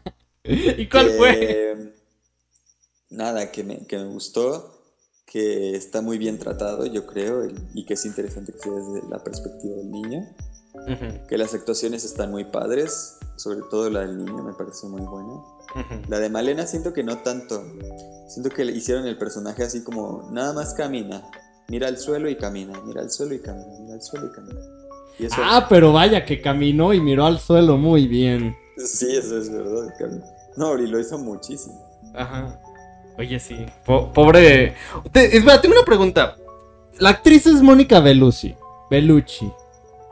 ¿Y 0.43 0.89
cuál 0.89 1.11
fue? 1.11 1.97
Nada, 3.10 3.51
que 3.51 3.64
me, 3.64 3.86
que 3.88 3.97
me 3.97 4.05
gustó, 4.05 4.74
que 5.26 5.76
está 5.76 6.01
muy 6.01 6.18
bien 6.18 6.39
tratado, 6.39 6.86
yo 6.86 7.05
creo, 7.05 7.47
y 7.74 7.86
que 7.86 7.93
es 7.93 8.05
interesante 8.05 8.51
que 8.53 8.60
sea 8.60 8.72
desde 8.74 9.08
la 9.10 9.24
perspectiva 9.24 9.76
del 9.78 9.91
niño, 9.91 10.26
Ujú, 10.74 11.28
que 11.28 11.38
las 11.38 11.53
actuaciones 11.53 12.05
están 12.05 12.32
muy 12.32 12.45
padres, 12.45 13.18
sobre 13.36 13.60
todo 13.70 13.89
la 13.89 14.01
del 14.01 14.18
niño 14.18 14.43
me 14.43 14.53
parece 14.53 14.88
muy 14.88 15.01
buena. 15.01 15.34
La 16.08 16.20
de 16.20 16.30
Malena 16.30 16.66
siento 16.66 16.93
que 16.93 17.03
no 17.03 17.18
tanto, 17.20 17.64
siento 18.28 18.49
que 18.49 18.64
le 18.66 18.72
hicieron 18.74 19.05
el 19.05 19.18
personaje 19.18 19.64
así 19.64 19.84
como, 19.84 20.30
nada 20.32 20.53
más 20.53 20.74
camina, 20.74 21.24
mira 21.68 21.88
al 21.88 21.97
suelo 21.97 22.30
y 22.30 22.38
camina, 22.38 22.80
mira 22.86 23.01
al 23.01 23.12
suelo 23.12 23.34
y 23.34 23.39
camina, 23.39 23.68
mira 23.82 23.95
al 23.95 24.01
suelo 24.01 24.28
y 24.28 24.32
camina. 24.32 24.60
Y 25.20 25.26
eso, 25.26 25.36
Ah, 25.39 25.66
pero 25.70 25.91
vaya 25.93 26.24
que 26.26 26.41
caminó 26.41 26.93
y 26.93 27.01
miró 27.01 27.26
al 27.26 27.39
suelo 27.39 27.78
muy 27.78 28.08
bien. 28.08 28.55
sí, 28.78 29.08
eso 29.16 29.38
es 29.38 29.51
verdad, 29.51 29.88
no, 30.55 30.78
y 30.78 30.88
lo 30.88 30.99
hizo 30.99 31.18
muchísimo. 31.18 31.86
Ajá. 32.14 32.60
Oye, 33.18 33.39
sí. 33.39 33.65
Po- 33.86 34.11
pobre. 34.13 34.76
Te- 35.11 35.36
espera, 35.38 35.59
tengo 35.61 35.76
una 35.76 35.86
pregunta. 35.86 36.36
La 36.99 37.09
actriz 37.09 37.45
es 37.47 37.61
Mónica 37.61 37.99
Bellucci. 37.99 38.55
Bellucci. 38.89 39.51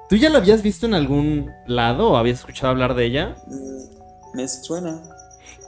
¿Tú 0.09 0.15
ya 0.15 0.29
la 0.29 0.37
habías 0.39 0.61
visto 0.61 0.85
en 0.85 0.93
algún 0.93 1.51
lado 1.67 2.11
o 2.11 2.17
habías 2.17 2.39
escuchado 2.39 2.69
hablar 2.69 2.93
de 2.95 3.05
ella? 3.05 3.35
Mm, 3.47 4.37
Me 4.37 4.47
suena. 4.47 5.01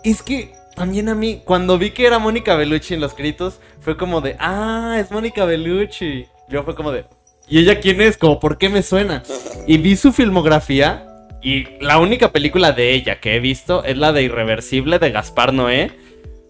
Es 0.04 0.22
que 0.22 0.54
también 0.76 1.10
a 1.10 1.16
mí, 1.16 1.42
cuando 1.44 1.78
vi 1.78 1.92
que 1.92 2.06
era 2.06 2.20
Mónica 2.20 2.56
Bellucci 2.56 2.94
en 2.94 3.00
los 3.02 3.14
créditos, 3.14 3.60
fue 3.82 3.98
como 3.98 4.22
de, 4.22 4.36
ah, 4.40 4.98
es 5.00 5.10
Mónica 5.12 5.46
Bellucci. 5.46 6.26
Yo 6.50 6.64
fue 6.64 6.76
como 6.76 6.92
de, 6.92 7.06
¿y 7.48 7.60
ella 7.60 7.80
quién 7.80 8.00
es? 8.02 8.18
Como, 8.18 8.40
¿por 8.40 8.58
qué 8.58 8.70
me 8.70 8.84
suena? 8.84 9.24
Y 9.66 9.78
vi 9.78 9.96
su 9.96 10.12
filmografía 10.14 11.04
y 11.42 11.66
la 11.84 11.98
única 12.00 12.32
película 12.32 12.72
de 12.74 12.94
ella 12.94 13.20
que 13.20 13.36
he 13.36 13.40
visto 13.40 13.84
es 13.84 13.98
la 13.98 14.12
de 14.12 14.24
Irreversible 14.24 15.00
de 15.00 15.12
Gaspar 15.12 15.52
Noé. 15.54 15.92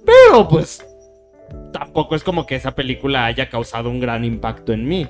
Pero 0.08 0.48
pues 0.48 0.84
tampoco 1.74 2.16
es 2.16 2.24
como 2.24 2.46
que 2.48 2.56
esa 2.56 2.74
película 2.74 3.26
haya 3.26 3.50
causado 3.50 3.90
un 3.90 4.00
gran 4.00 4.24
impacto 4.26 4.72
en 4.74 4.88
mí. 4.88 5.08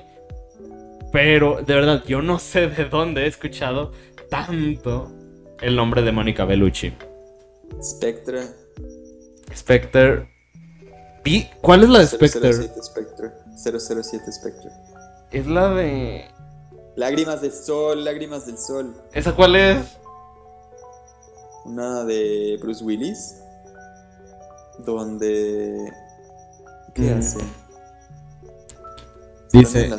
Pero 1.12 1.62
de 1.64 1.74
verdad, 1.74 2.02
yo 2.06 2.20
no 2.20 2.38
sé 2.38 2.66
de 2.68 2.84
dónde 2.84 3.22
he 3.22 3.26
escuchado 3.26 3.92
tanto 4.28 5.10
el 5.62 5.74
nombre 5.76 6.02
de 6.02 6.12
Mónica 6.12 6.44
Bellucci. 6.44 6.92
Spectre. 7.82 8.42
Spectre. 9.56 10.28
Vi- 11.24 11.48
¿Cuál 11.62 11.84
es 11.84 11.88
la 11.88 11.98
de 12.00 12.06
Spectre? 12.06 12.52
007 12.52 12.82
Spectre. 12.82 13.30
007 13.56 14.32
Spectre. 14.32 14.70
Es 15.30 15.46
la 15.46 15.70
de. 15.74 16.24
Lágrimas 16.96 17.40
del 17.40 17.52
sol, 17.52 18.04
lágrimas 18.04 18.46
del 18.46 18.58
sol. 18.58 18.94
¿Esa 19.12 19.34
cuál 19.34 19.54
es? 19.56 19.78
Una 21.64 22.04
de 22.04 22.58
Bruce 22.60 22.82
Willis. 22.84 23.36
Donde. 24.78 25.76
¿Qué 26.94 27.14
Mm. 27.14 27.18
hace? 27.18 27.38
Dice. 29.52 29.90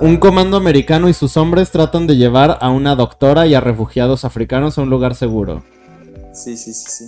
Un 0.00 0.18
comando 0.18 0.56
americano 0.56 1.08
y 1.08 1.14
sus 1.14 1.36
hombres 1.36 1.70
tratan 1.70 2.06
de 2.06 2.16
llevar 2.16 2.58
a 2.60 2.68
una 2.70 2.94
doctora 2.94 3.46
y 3.46 3.54
a 3.54 3.60
refugiados 3.60 4.24
africanos 4.24 4.76
a 4.76 4.82
un 4.82 4.90
lugar 4.90 5.14
seguro. 5.14 5.64
Sí, 6.34 6.56
sí, 6.58 6.74
sí, 6.74 6.84
sí. 6.88 7.04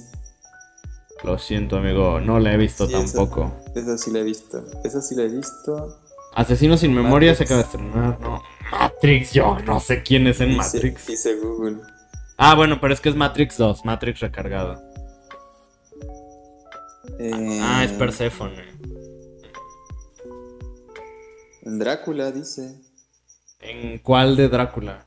Lo 1.25 1.37
siento, 1.39 1.77
amigo, 1.77 2.21
no 2.21 2.39
la 2.39 2.55
he 2.55 2.57
visto 2.57 2.87
Sí, 2.87 2.93
tampoco. 2.93 3.53
Esa 3.75 3.99
sí 3.99 4.11
la 4.11 4.21
he 4.21 4.23
visto. 4.23 4.65
Esa 4.85 5.03
sí 5.03 5.15
la 5.15 5.25
he 5.25 5.29
visto. 5.29 5.99
Asesino 6.35 6.77
sin 6.79 6.95
memoria 6.95 7.35
se 7.35 7.45
acaba 7.45 7.59
de 7.61 7.65
estrenar, 7.67 8.19
¿no? 8.21 8.41
Matrix, 8.73 9.33
yo 9.33 9.59
no 9.67 9.81
sé 9.81 10.03
quién 10.03 10.27
es 10.27 10.41
en 10.41 10.51
Dice- 10.51 10.59
Matrix. 10.77 11.07
Dice 11.07 11.35
Google. 11.37 11.79
Ah, 12.39 12.55
bueno, 12.55 12.79
pero 12.81 12.95
es 12.95 13.01
que 13.01 13.09
es 13.09 13.17
Matrix 13.17 13.59
2, 13.59 13.85
Matrix 13.85 14.21
recargado. 14.21 14.81
Eh, 17.19 17.61
Ah, 17.63 17.85
es 17.85 17.93
Persephone. 17.93 18.57
En 21.63 21.79
Drácula 21.79 22.31
dice. 22.33 22.81
¿En 23.61 23.99
cuál 23.99 24.37
de 24.37 24.49
Drácula? 24.49 25.07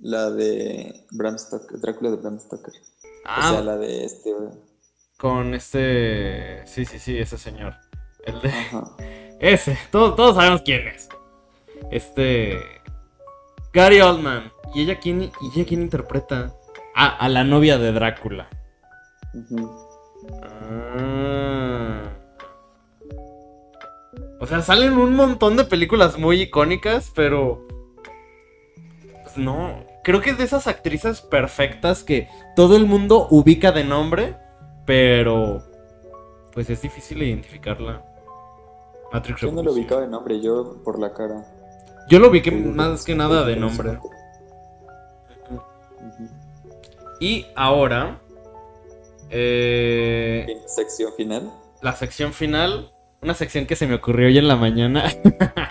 La 0.00 0.30
de 0.30 1.04
Bram 1.10 1.38
Stoker. 1.38 1.78
Drácula 1.80 2.10
de 2.10 2.16
Bram 2.16 2.38
Stoker. 2.38 2.74
Ah, 3.24 3.50
O 3.50 3.52
sea, 3.54 3.62
la 3.62 3.76
de 3.76 4.04
este. 4.04 4.32
con 5.16 5.54
este... 5.54 6.66
Sí, 6.66 6.84
sí, 6.84 6.98
sí, 6.98 7.18
ese 7.18 7.38
señor. 7.38 7.74
El 8.24 8.40
de... 8.40 8.48
Ajá. 8.48 8.96
Ese, 9.40 9.76
todos, 9.90 10.14
todos 10.14 10.36
sabemos 10.36 10.62
quién 10.64 10.86
es. 10.86 11.08
Este. 11.90 12.60
Gary 13.72 14.00
Oldman. 14.00 14.52
¿Y 14.72 14.82
ella 14.82 15.00
quién, 15.00 15.22
y 15.22 15.30
ella 15.52 15.66
quién 15.66 15.82
interpreta? 15.82 16.54
Ah, 16.94 17.16
a 17.18 17.28
la 17.28 17.42
novia 17.42 17.76
de 17.76 17.90
Drácula. 17.92 18.48
Ah. 20.42 22.02
O 24.40 24.46
sea, 24.46 24.60
salen 24.60 24.94
un 24.94 25.14
montón 25.14 25.56
de 25.56 25.64
películas 25.64 26.18
muy 26.18 26.42
icónicas, 26.42 27.12
pero. 27.14 27.66
Pues 29.22 29.36
no. 29.36 29.84
Creo 30.02 30.20
que 30.20 30.30
es 30.30 30.38
de 30.38 30.44
esas 30.44 30.66
actrices 30.66 31.20
perfectas 31.20 32.02
que 32.02 32.28
todo 32.56 32.76
el 32.76 32.86
mundo 32.86 33.28
ubica 33.30 33.70
de 33.70 33.84
nombre, 33.84 34.36
pero. 34.84 35.62
Pues 36.52 36.68
es 36.70 36.82
difícil 36.82 37.22
identificarla. 37.22 38.04
Matrix 39.12 39.42
Yo 39.42 39.52
no 39.52 39.62
lo 39.62 39.72
ubicaba 39.72 40.00
de 40.00 40.08
nombre, 40.08 40.40
yo 40.40 40.82
por 40.82 40.98
la 40.98 41.12
cara. 41.12 41.44
Yo 42.08 42.18
lo 42.18 42.28
ubiqué 42.28 42.50
más 42.50 43.04
que 43.04 43.14
nada 43.14 43.44
de 43.44 43.56
nombre. 43.56 43.98
Y 47.20 47.46
ahora. 47.54 48.18
Eh, 49.32 50.46
Sección 50.66 51.12
final. 51.16 51.50
la 51.82 51.94
sección 51.94 52.32
final. 52.32 52.92
Una 53.22 53.34
sección 53.34 53.66
que 53.66 53.76
se 53.76 53.86
me 53.86 53.94
ocurrió 53.94 54.26
hoy 54.28 54.38
en 54.38 54.48
la 54.48 54.56
mañana. 54.56 55.04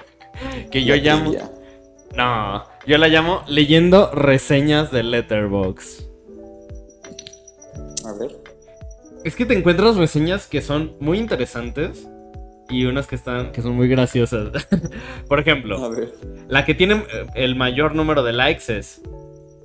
que 0.71 0.83
yo 0.83 0.95
La 0.95 1.01
llamo. 1.01 1.33
No, 2.15 2.63
yo 2.87 2.97
la 2.97 3.07
llamo 3.07 3.43
leyendo 3.47 4.09
reseñas 4.11 4.91
de 4.91 5.03
Letterboxd. 5.03 6.03
A 8.05 8.13
ver. 8.13 8.37
Es 9.23 9.35
que 9.35 9.45
te 9.45 9.53
encuentras 9.53 9.95
reseñas 9.97 10.47
que 10.47 10.61
son 10.61 10.95
muy 10.99 11.19
interesantes 11.19 12.07
y 12.69 12.85
unas 12.85 13.05
que 13.07 13.15
están 13.15 13.51
que 13.51 13.61
son 13.61 13.75
muy 13.75 13.87
graciosas. 13.87 14.67
Por 15.27 15.39
ejemplo, 15.39 15.83
A 15.83 15.89
ver. 15.89 16.13
La 16.47 16.65
que 16.65 16.73
tiene 16.73 16.95
eh, 16.95 17.25
el 17.35 17.55
mayor 17.55 17.95
número 17.95 18.23
de 18.23 18.33
likes 18.33 18.75
es 18.77 19.01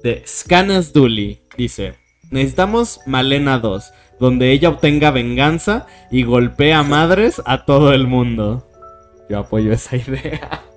de 0.02 0.22
Scanas 0.26 0.92
Dooley. 0.92 1.40
Dice: 1.56 1.94
Necesitamos 2.30 3.00
Malena 3.06 3.58
2. 3.58 3.92
donde 4.18 4.50
ella 4.52 4.70
obtenga 4.70 5.10
venganza 5.10 5.86
y 6.10 6.22
golpee 6.22 6.72
a 6.72 6.82
madres 6.82 7.42
a 7.44 7.66
todo 7.66 7.92
el 7.92 8.06
mundo. 8.06 8.66
Yo 9.28 9.40
apoyo 9.40 9.72
esa 9.72 9.96
idea. 9.96 10.62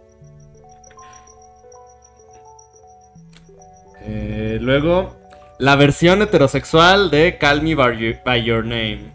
Eh, 4.12 4.58
luego, 4.60 5.16
la 5.60 5.76
versión 5.76 6.24
heterosexual 6.24 7.12
de 7.12 7.38
Call 7.38 7.62
Me 7.62 7.76
by 7.76 8.44
Your, 8.44 8.66
Name. 8.66 9.14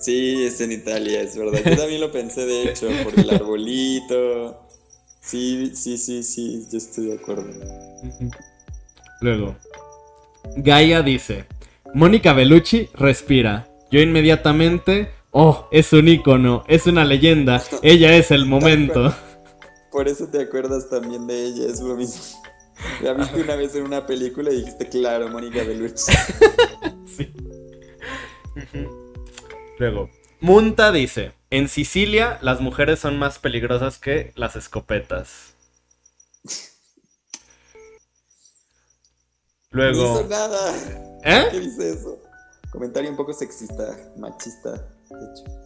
Sí, 0.00 0.44
es 0.46 0.60
en 0.62 0.72
Italia, 0.72 1.20
es 1.20 1.36
verdad. 1.36 1.60
Yo 1.62 1.76
también 1.76 2.00
lo 2.00 2.10
pensé, 2.10 2.46
de 2.46 2.70
hecho, 2.70 2.88
por 3.04 3.18
el 3.18 3.28
arbolito. 3.28 4.66
Sí, 5.20 5.72
sí, 5.74 5.98
sí, 5.98 6.22
sí, 6.22 6.66
yo 6.70 6.78
estoy 6.78 7.06
de 7.06 7.14
acuerdo. 7.14 7.52
Luego, 9.20 9.56
Gaia 10.56 11.02
dice, 11.02 11.46
Mónica 11.94 12.32
Bellucci 12.32 12.88
respira. 12.94 13.68
Yo 13.90 14.00
inmediatamente, 14.00 15.10
oh, 15.30 15.68
es 15.70 15.92
un 15.92 16.08
ícono, 16.08 16.64
es 16.66 16.86
una 16.86 17.04
leyenda, 17.04 17.62
ella 17.82 18.16
es 18.16 18.30
el 18.30 18.46
momento. 18.46 19.14
Por 19.92 20.08
eso 20.08 20.26
te 20.26 20.40
acuerdas 20.40 20.88
también 20.88 21.26
de 21.26 21.44
ella, 21.44 21.66
es 21.66 21.80
lo 21.80 21.96
mismo. 21.96 22.22
La 23.02 23.12
viste 23.12 23.40
una 23.40 23.56
vez 23.56 23.74
en 23.74 23.84
una 23.84 24.06
película 24.06 24.50
y 24.50 24.56
dijiste, 24.56 24.88
claro, 24.88 25.28
Mónica 25.28 25.62
Bellucci. 25.62 26.12
sí. 27.06 27.32
Luego, 29.78 30.10
Munta 30.40 30.90
dice, 30.92 31.32
en 31.50 31.68
Sicilia 31.68 32.38
las 32.40 32.60
mujeres 32.60 32.98
son 32.98 33.18
más 33.18 33.38
peligrosas 33.38 33.98
que 33.98 34.32
las 34.34 34.56
escopetas. 34.56 35.54
Luego... 39.72 40.02
No 40.02 40.20
hizo 40.20 40.28
nada. 40.28 40.74
¿Eh? 41.24 41.48
¿Qué 41.50 41.60
dice 41.60 41.90
eso? 41.90 42.22
Comentario 42.70 43.10
un 43.10 43.16
poco 43.16 43.32
sexista, 43.32 43.96
machista, 44.16 44.70
de 44.72 44.76
hecho. 44.76 45.62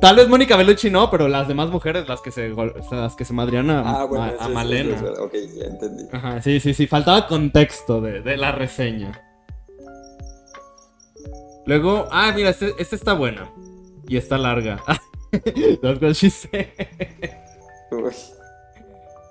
Tal 0.00 0.16
vez 0.16 0.28
Mónica 0.28 0.56
Bellucci 0.56 0.90
no, 0.90 1.10
pero 1.10 1.26
las 1.28 1.48
demás 1.48 1.68
mujeres, 1.68 2.08
las 2.08 2.20
que 2.20 2.30
se, 2.30 2.48
las 2.90 3.16
que 3.16 3.24
se 3.24 3.32
madrían 3.32 3.70
a, 3.70 4.02
ah, 4.02 4.48
Malena. 4.48 4.96
ok, 5.18 5.34
ya 5.56 5.64
entendí. 5.64 6.04
Ajá, 6.12 6.40
sí, 6.42 6.60
sí, 6.60 6.74
sí. 6.74 6.86
Faltaba 6.86 7.26
contexto 7.26 8.00
de, 8.00 8.36
la 8.36 8.52
reseña. 8.52 9.20
Luego, 11.66 12.06
ah, 12.12 12.32
mira, 12.34 12.50
esta 12.50 12.66
este 12.78 12.96
está 12.96 13.14
buena. 13.14 13.50
Y 14.08 14.16
está 14.16 14.38
larga. 14.38 14.82
That's 15.82 16.00
what 16.00 16.12
she 16.12 16.30
said. 16.30 16.68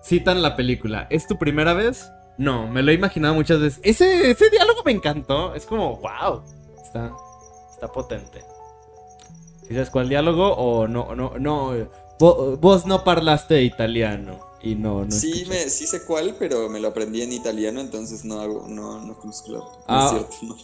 Citan 0.04 0.42
la 0.42 0.58
película. 0.58 1.08
¿Es 1.10 1.26
tu 1.26 1.38
primera 1.38 1.74
vez? 1.74 2.12
No, 2.38 2.68
me 2.68 2.82
lo 2.82 2.92
he 2.92 2.96
imaginado 2.96 3.34
muchas 3.34 3.60
veces. 3.60 3.80
Ese, 3.84 4.32
ese 4.32 4.50
diálogo 4.50 4.82
me 4.84 4.92
encantó. 4.92 5.56
Es 5.56 5.66
como, 5.66 5.98
wow. 5.98 6.42
Está, 6.84 7.14
está 7.72 7.92
potente. 7.92 8.44
¿Sabes 9.68 9.90
cuál 9.90 10.10
diálogo 10.10 10.54
o 10.54 10.88
no? 10.88 11.16
no, 11.16 11.40
no 11.40 11.74
vos, 12.20 12.86
no 12.86 13.04
parlaste 13.04 13.64
italiano 13.64 14.40
y 14.62 14.76
no, 14.76 15.06
no 15.06 15.12
sí, 15.12 15.46
me, 15.48 15.70
sí 15.70 15.86
sé 15.86 16.06
cuál, 16.06 16.36
pero 16.40 16.70
me 16.70 16.80
lo 16.80 16.90
aprendí 16.90 17.22
en 17.22 17.34
italiano, 17.34 17.82
entonces 17.82 18.26
no 18.26 18.40
hago, 18.40 18.66
no, 18.68 19.00
no 19.00 19.16
conozco 19.18 19.52
la, 19.52 19.64
ah, 19.88 20.06
es 20.06 20.38
cierto, 20.38 20.56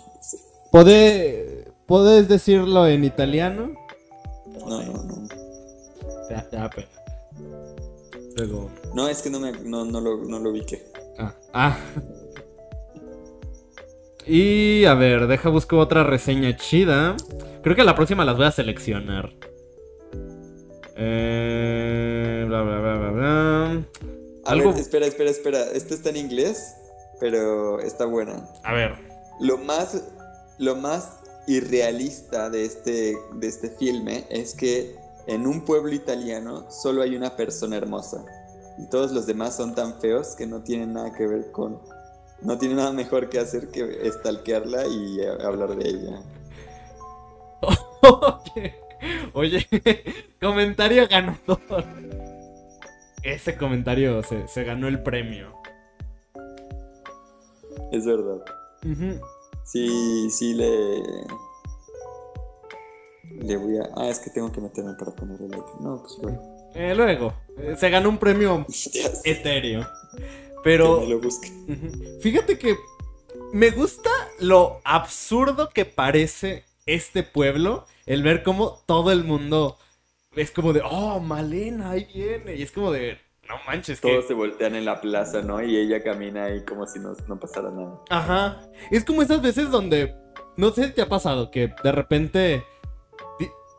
no, 0.73 1.71
¿Podés 1.85 2.29
decirlo 2.29 2.87
en 2.87 3.03
italiano? 3.03 3.73
No, 4.47 4.81
no, 4.81 5.03
no. 5.03 5.27
Te, 6.29 6.55
da 6.55 6.69
pena. 6.69 6.87
Luego... 8.37 8.71
No, 8.93 9.09
es 9.09 9.21
que 9.21 9.29
no, 9.29 9.41
me, 9.41 9.51
no, 9.51 9.83
no, 9.83 9.99
lo, 9.99 10.17
no 10.23 10.39
lo 10.39 10.51
ubiqué. 10.51 10.85
Ah, 11.17 11.35
ah. 11.53 11.77
Y 14.25 14.85
a 14.85 14.93
ver, 14.93 15.27
deja 15.27 15.49
busco 15.49 15.77
otra 15.77 16.03
reseña 16.03 16.55
chida. 16.55 17.15
Creo 17.63 17.75
que 17.75 17.83
la 17.83 17.95
próxima 17.95 18.25
las 18.25 18.37
voy 18.37 18.45
a 18.45 18.51
seleccionar. 18.51 19.33
Eh, 20.95 22.45
bla, 22.47 22.61
bla, 22.61 22.79
bla, 22.79 22.97
bla, 22.97 23.11
bla. 23.11 23.85
¿Algo? 24.45 24.71
espera, 24.71 25.05
espera, 25.05 25.29
espera. 25.29 25.63
Esto 25.73 25.93
está 25.93 26.09
en 26.09 26.17
inglés, 26.17 26.75
pero 27.19 27.79
está 27.79 28.05
buena. 28.05 28.47
A 28.63 28.73
ver. 28.73 28.95
Lo 29.39 29.57
más, 29.57 30.03
lo 30.59 30.75
más 30.75 31.19
irrealista 31.47 32.49
de 32.49 32.65
este, 32.65 33.17
de 33.35 33.47
este 33.47 33.69
filme 33.71 34.25
es 34.29 34.53
que 34.53 34.95
en 35.27 35.47
un 35.47 35.65
pueblo 35.65 35.93
italiano 35.93 36.69
solo 36.69 37.01
hay 37.01 37.15
una 37.15 37.35
persona 37.35 37.77
hermosa. 37.77 38.23
Y 38.81 38.89
todos 38.89 39.11
los 39.11 39.25
demás 39.25 39.55
son 39.55 39.75
tan 39.75 39.99
feos 39.99 40.35
que 40.35 40.47
no 40.47 40.61
tienen 40.63 40.93
nada 40.93 41.13
que 41.13 41.27
ver 41.27 41.51
con 41.51 41.79
no 42.41 42.57
tiene 42.57 42.75
nada 42.75 42.91
mejor 42.91 43.29
que 43.29 43.39
hacer 43.39 43.69
que 43.69 44.07
estalquearla 44.07 44.87
y 44.87 45.21
eh, 45.21 45.29
hablar 45.43 45.75
de 45.75 45.87
ella. 45.87 46.21
Oye, 49.33 49.67
comentario 50.41 51.07
ganador. 51.07 51.85
Ese 53.23 53.55
comentario 53.55 54.21
se, 54.23 54.63
ganó 54.63 54.87
el 54.87 55.03
premio. 55.03 55.53
Es 57.91 58.05
verdad. 58.05 58.43
Sí, 59.63 60.29
sí 60.31 60.55
le. 60.55 61.03
Le 63.45 63.57
voy 63.57 63.77
a. 63.77 63.89
Ah, 63.95 64.09
es 64.09 64.19
que 64.19 64.31
tengo 64.31 64.51
que 64.51 64.61
meterme 64.61 64.93
para 64.95 65.11
poner 65.11 65.39
el 65.41 65.51
like. 65.51 65.69
No, 65.79 66.01
pues 66.01 66.17
luego. 66.21 66.50
Eh, 66.75 66.93
luego. 66.95 67.33
Eh, 67.57 67.75
se 67.77 67.89
ganó 67.89 68.09
un 68.09 68.17
premio 68.17 68.65
etéreo. 69.23 69.87
Pero. 70.63 71.05
lo 71.05 71.19
Fíjate 72.21 72.57
que 72.57 72.75
me 73.53 73.71
gusta 73.71 74.09
lo 74.39 74.81
absurdo 74.83 75.69
que 75.69 75.85
parece 75.85 76.65
este 76.85 77.23
pueblo. 77.23 77.85
El 78.05 78.23
ver 78.23 78.43
cómo 78.43 78.81
todo 78.85 79.11
el 79.11 79.23
mundo 79.23 79.77
es 80.35 80.51
como 80.51 80.73
de, 80.73 80.81
oh, 80.83 81.19
Malena, 81.19 81.91
ahí 81.91 82.07
viene. 82.13 82.55
Y 82.55 82.63
es 82.63 82.71
como 82.71 82.91
de, 82.91 83.17
no 83.47 83.55
manches. 83.67 84.01
Todos 84.01 84.27
se 84.27 84.33
voltean 84.33 84.75
en 84.75 84.85
la 84.85 85.01
plaza, 85.01 85.41
¿no? 85.41 85.61
Y 85.61 85.77
ella 85.77 86.01
camina 86.01 86.45
ahí 86.45 86.63
como 86.65 86.87
si 86.87 86.99
no, 86.99 87.13
no 87.27 87.39
pasara 87.39 87.69
nada. 87.69 87.99
Ajá. 88.09 88.61
Es 88.89 89.03
como 89.03 89.21
esas 89.21 89.41
veces 89.41 89.69
donde, 89.69 90.15
no 90.57 90.71
sé 90.71 90.85
si 90.85 90.91
te 90.93 91.01
ha 91.01 91.09
pasado, 91.09 91.51
que 91.51 91.73
de 91.83 91.91
repente 91.91 92.63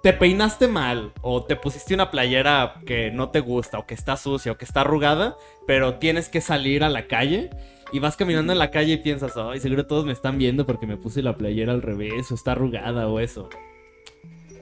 te 0.03 0.13
peinaste 0.13 0.67
mal 0.67 1.13
o 1.23 1.45
te 1.45 1.55
pusiste 1.55 1.95
una 1.95 2.11
playera 2.11 2.75
que 2.87 3.13
no 3.13 3.31
te 3.31 3.41
gusta 3.41 3.79
o 3.79 3.87
que 3.87 3.95
está 3.95 4.17
sucia 4.17 4.53
o 4.53 4.59
que 4.59 4.65
está 4.65 4.81
arrugada, 4.81 5.37
pero 5.67 5.95
tienes 5.95 6.29
que 6.29 6.41
salir 6.41 6.83
a 6.83 6.89
la 6.89 7.07
calle 7.07 7.51
y 7.93 8.01
vas 8.01 8.17
caminando 8.17 8.53
en 8.53 8.59
la 8.59 8.73
calle 8.73 8.95
y 8.95 8.97
piensas, 8.97 9.37
ay, 9.37 9.61
seguro 9.61 9.87
todos 9.87 10.05
me 10.05 10.13
están 10.13 10.39
viendo 10.39 10.67
porque 10.67 10.87
me 10.87 10.97
puse 10.97 11.23
la 11.23 11.37
playera 11.37 11.73
al 11.73 11.83
revés 11.83 12.33
o 12.33 12.35
está 12.35 12.53
arrugada 12.53 13.07
o 13.07 13.21
eso. 13.21 13.49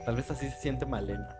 Tal 0.05 0.15
vez 0.15 0.29
así 0.29 0.47
se 0.47 0.57
siente 0.57 0.85
Malena. 0.85 1.35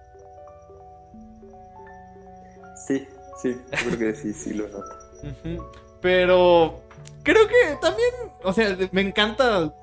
Sí, 2.88 3.06
sí, 3.42 3.56
creo 3.70 4.00
que 4.00 4.16
sí, 4.16 4.34
sí 4.34 4.54
lo 4.54 4.68
noto. 4.68 4.96
Pero 6.02 6.82
creo 7.22 7.48
que 7.48 7.78
también, 7.80 8.10
o 8.44 8.52
sea, 8.52 8.76
me 8.92 9.02
encanta. 9.02 9.74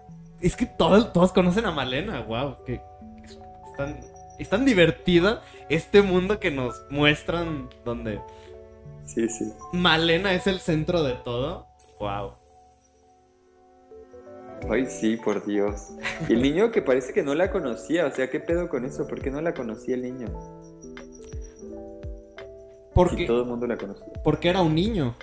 Es 0.41 0.57
que 0.57 0.67
todos, 0.67 1.13
todos 1.13 1.33
conocen 1.33 1.67
a 1.67 1.71
Malena, 1.71 2.21
wow, 2.23 2.57
que 3.79 4.43
es 4.43 4.49
tan 4.49 4.65
divertida 4.65 5.43
este 5.69 6.03
mundo 6.03 6.39
que 6.41 6.51
nos 6.51 6.85
muestran 6.91 7.69
donde 7.85 8.21
sí, 9.05 9.29
sí. 9.29 9.53
Malena 9.73 10.35
es 10.35 10.47
el 10.47 10.61
centro 10.61 11.03
de 11.03 11.15
todo. 11.25 11.67
Wow. 11.99 12.33
Ay, 14.71 14.87
sí, 14.87 15.17
por 15.17 15.45
Dios. 15.47 15.91
Y 16.29 16.33
el 16.33 16.43
niño 16.43 16.71
que 16.71 16.83
parece 16.83 17.13
que 17.13 17.23
no 17.23 17.35
la 17.35 17.51
conocía, 17.51 18.07
o 18.07 18.11
sea, 18.11 18.29
¿qué 18.29 18.41
pedo 18.41 18.69
con 18.69 18.85
eso? 18.85 19.07
¿Por 19.07 19.21
qué 19.21 19.31
no 19.31 19.41
la 19.41 19.55
conocía 19.55 19.95
el 19.95 20.03
niño? 20.03 20.27
Porque 22.95 23.27
todo 23.27 23.43
el 23.43 23.49
mundo 23.49 23.67
la 23.67 23.77
conocía. 23.77 24.07
Porque 24.25 24.49
era 24.49 24.63
un 24.63 24.75
niño. 24.75 25.15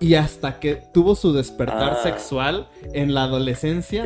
Y 0.00 0.14
hasta 0.14 0.60
que 0.60 0.76
tuvo 0.92 1.14
su 1.14 1.32
despertar 1.32 1.94
ah. 1.98 2.02
sexual 2.02 2.68
en 2.92 3.14
la 3.14 3.24
adolescencia, 3.24 4.04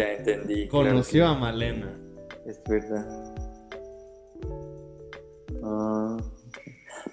conoció 0.70 1.26
a 1.26 1.34
Malena. 1.34 1.98
Es 2.46 2.62
verdad. 2.66 3.31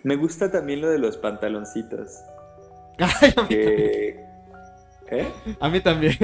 Me 0.03 0.15
gusta 0.15 0.51
también 0.51 0.81
lo 0.81 0.89
de 0.89 0.99
los 0.99 1.17
pantaloncitos. 1.17 2.19
Ay, 2.99 3.33
a, 3.35 3.43
mí 3.43 3.55
¿Eh? 5.11 5.33
a 5.59 5.69
mí 5.69 5.81
también. 5.81 6.17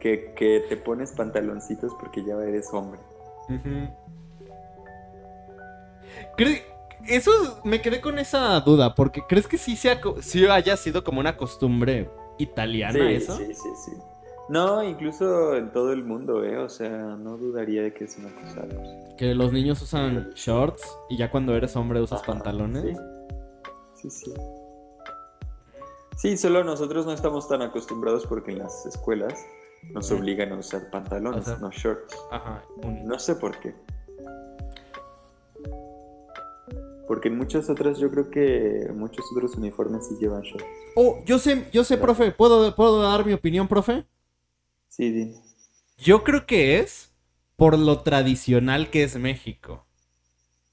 que, 0.00 0.64
te 0.68 0.76
pones 0.76 1.12
pantaloncitos 1.12 1.92
porque 1.98 2.24
ya 2.24 2.34
eres 2.34 2.68
hombre. 2.72 3.00
Eso 7.06 7.30
me 7.64 7.80
quedé 7.80 8.00
con 8.00 8.18
esa 8.18 8.60
duda, 8.60 8.94
porque 8.94 9.22
¿crees 9.28 9.46
que 9.46 9.58
sí, 9.58 9.76
sea, 9.76 10.00
sí 10.20 10.46
haya 10.46 10.76
sido 10.76 11.04
como 11.04 11.20
una 11.20 11.36
costumbre 11.36 12.10
italiana 12.38 13.10
eso? 13.10 13.36
Sí, 13.36 13.46
sí, 13.54 13.68
sí. 13.84 13.92
No, 14.48 14.82
incluso 14.82 15.56
en 15.56 15.72
todo 15.72 15.92
el 15.92 16.04
mundo, 16.04 16.44
¿eh? 16.44 16.58
O 16.58 16.68
sea, 16.68 16.90
no 16.90 17.38
dudaría 17.38 17.82
de 17.82 17.94
que 17.94 18.04
es 18.04 18.18
una 18.18 18.28
cosa. 18.34 18.66
Que 19.16 19.34
los 19.34 19.52
niños 19.52 19.80
usan 19.80 20.30
shorts 20.34 20.82
y 21.08 21.16
ya 21.16 21.30
cuando 21.30 21.54
eres 21.56 21.74
hombre 21.76 22.02
usas 22.02 22.22
pantalones. 22.22 22.96
Sí. 23.94 24.10
sí, 24.10 24.10
sí. 24.10 24.34
Sí, 26.16 26.36
solo 26.36 26.62
nosotros 26.62 27.06
no 27.06 27.12
estamos 27.12 27.48
tan 27.48 27.62
acostumbrados 27.62 28.26
porque 28.26 28.52
en 28.52 28.58
las 28.60 28.84
escuelas 28.86 29.34
nos 29.92 30.10
obligan 30.12 30.52
a 30.52 30.56
usar 30.58 30.90
pantalones, 30.90 31.40
O 31.40 31.44
sea- 31.50 31.58
no 31.58 31.70
shorts. 31.70 32.16
Ajá. 32.30 32.62
un- 32.82 33.04
No 33.06 33.18
sé 33.18 33.34
por 33.36 33.58
qué. 33.60 33.74
Porque 37.06 37.28
en 37.28 37.36
muchas 37.36 37.68
otras, 37.68 37.98
yo 37.98 38.10
creo 38.10 38.30
que 38.30 38.90
muchos 38.94 39.24
otros 39.34 39.56
uniformes 39.56 40.06
sí 40.08 40.16
llevan 40.20 40.42
shorts. 40.42 40.64
Oh, 40.96 41.18
yo 41.26 41.38
sé, 41.38 41.66
yo 41.72 41.84
sé, 41.84 41.98
profe. 41.98 42.30
¿Puedo, 42.32 42.74
¿Puedo 42.74 43.02
dar 43.02 43.26
mi 43.26 43.32
opinión, 43.34 43.68
profe? 43.68 44.04
Sí, 44.96 45.10
di. 45.10 45.34
Yo 45.98 46.22
creo 46.24 46.46
que 46.46 46.78
es 46.78 47.12
por 47.56 47.78
lo 47.78 48.00
tradicional 48.02 48.90
que 48.90 49.02
es 49.04 49.16
México. 49.16 49.86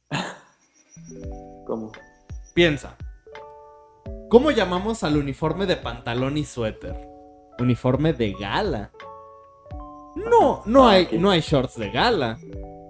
¿Cómo? 1.65 1.91
Piensa. 2.53 2.97
¿Cómo 4.29 4.51
llamamos 4.51 5.03
al 5.03 5.17
uniforme 5.17 5.65
de 5.65 5.77
pantalón 5.77 6.37
y 6.37 6.45
suéter? 6.45 6.95
Uniforme 7.59 8.13
de 8.13 8.33
gala. 8.33 8.91
No, 10.15 10.63
no 10.65 10.87
Ah, 10.87 10.91
hay, 10.93 11.09
no 11.19 11.29
hay 11.31 11.41
shorts 11.41 11.77
de 11.77 11.89
gala. 11.91 12.37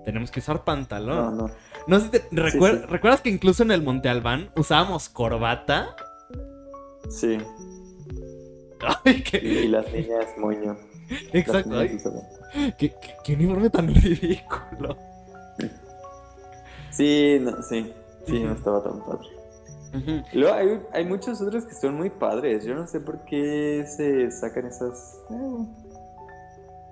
Tenemos 0.06 0.32
que 0.32 0.40
usar 0.40 0.58
No, 0.58 0.66
pantalón. 0.66 1.38
no. 1.38 1.52
No 1.88 2.00
sé 2.00 2.06
si 2.06 2.12
te- 2.12 2.30
recuer- 2.32 2.82
sí. 2.82 2.86
¿Recuerdas 2.88 3.22
que 3.22 3.30
incluso 3.30 3.64
en 3.64 3.72
el 3.72 3.82
Monte 3.84 4.10
Albán 4.10 4.52
usábamos 4.56 5.10
corbata? 5.10 5.96
Sí. 7.10 7.38
Ay, 9.06 9.16
Y, 9.18 9.24
qué... 9.24 9.68
las 9.68 9.92
niñas 9.94 10.26
moño. 10.38 10.78
Exacto. 11.34 11.78
ay, 11.78 11.98
qué, 12.78 12.90
qué- 12.90 13.14
qué 13.24 13.34
uniforme 13.36 13.70
tan 13.70 13.88
ridículo. 13.94 14.98
Sí, 16.92 17.38
no, 17.42 17.62
sí. 17.64 17.94
Sí, 18.26 18.40
no 18.44 18.54
estaba 18.54 18.84
tan 18.84 19.00
padre. 19.04 19.28
Luego 20.34 20.54
hay, 20.56 20.82
hay 20.94 21.06
muchos 21.06 21.42
otros 21.42 21.66
que 21.66 21.74
son 21.74 21.96
muy 21.96 22.10
padres. 22.10 22.64
Yo 22.66 22.76
no 22.76 22.88
sé 22.88 23.00
por 23.00 23.20
qué 23.26 23.84
se 23.88 24.32
sacan 24.32 24.68
esas. 24.68 25.18
eh, 25.32 25.66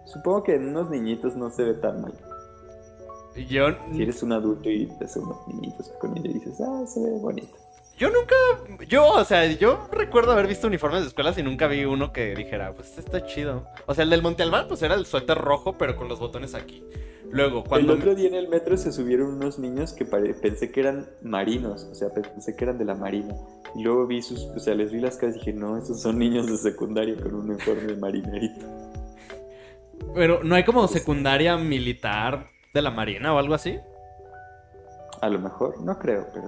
Supongo 0.06 0.44
que 0.44 0.56
en 0.56 0.70
unos 0.70 0.90
niñitos 0.90 1.36
no 1.36 1.50
se 1.52 1.64
ve 1.64 1.74
tan 1.76 2.02
mal. 2.02 2.14
Yo, 3.48 3.68
Si 3.94 4.02
eres 4.02 4.24
un 4.24 4.34
adulto 4.34 4.70
y 4.70 4.86
ves 5.00 5.16
a 5.16 5.20
unos 5.20 5.48
niñitos 5.48 5.90
con 6.02 6.18
ellos 6.18 6.30
y 6.36 6.40
dices, 6.40 6.60
ah, 6.62 6.84
se 6.88 7.00
ve 7.00 7.12
bonito. 7.20 7.56
Yo 8.00 8.10
nunca, 8.10 8.36
yo, 8.88 9.06
o 9.12 9.26
sea, 9.26 9.46
yo 9.46 9.90
recuerdo 9.92 10.32
haber 10.32 10.48
visto 10.48 10.68
uniformes 10.68 11.02
de 11.02 11.08
escuelas 11.10 11.38
y 11.38 11.44
nunca 11.44 11.68
vi 11.68 11.84
uno 11.84 12.14
que 12.14 12.34
dijera, 12.34 12.74
pues 12.74 12.88
este 12.88 13.02
está 13.02 13.26
chido. 13.26 13.68
O 13.88 13.94
sea, 13.94 14.06
el 14.06 14.10
del 14.10 14.22
Monte 14.22 14.42
Albán, 14.42 14.68
pues 14.70 14.82
era 14.82 14.96
el 14.96 15.06
suéter 15.06 15.38
rojo, 15.38 15.78
pero 15.78 15.98
con 15.98 16.08
los 16.08 16.18
botones 16.18 16.56
aquí. 16.56 16.82
Luego, 17.30 17.66
cuando... 17.66 17.94
El 17.94 18.00
otro 18.00 18.16
día 18.16 18.30
en 18.30 18.36
el 18.36 18.48
metro 18.48 18.78
se 18.78 18.94
subieron 18.94 19.34
unos 19.34 19.60
niños 19.60 19.92
que 19.92 20.06
pensé 20.06 20.72
que 20.72 20.80
eran 20.80 21.10
marinos, 21.22 21.84
o 21.84 21.94
sea, 21.94 22.10
pensé 22.10 22.56
que 22.56 22.64
eran 22.64 22.78
de 22.78 22.86
la 22.86 22.96
marina. 22.96 23.36
Y 23.76 23.84
luego 23.84 24.08
vi 24.08 24.22
sus, 24.22 24.46
o 24.46 24.60
sea, 24.60 24.76
les 24.76 24.94
vi 24.94 25.02
las 25.02 25.18
caras 25.18 25.36
y 25.36 25.40
dije, 25.40 25.54
no, 25.54 25.78
esos 25.78 26.02
son 26.02 26.18
niños 26.18 26.48
de 26.48 26.58
secundaria 26.58 27.18
con 27.18 27.36
un 27.36 27.52
uniforme 27.52 27.96
marinerito. 27.98 28.66
Pero 30.16 30.42
no 30.42 30.56
hay 30.56 30.64
como 30.64 30.88
secundaria 30.88 31.58
militar 31.58 32.48
de 32.74 32.82
la 32.82 32.92
Marina 32.92 33.34
o 33.34 33.38
algo 33.38 33.54
así. 33.54 33.78
A 35.22 35.28
lo 35.28 35.40
mejor, 35.40 35.82
no 35.82 36.00
creo, 36.00 36.26
pero... 36.34 36.48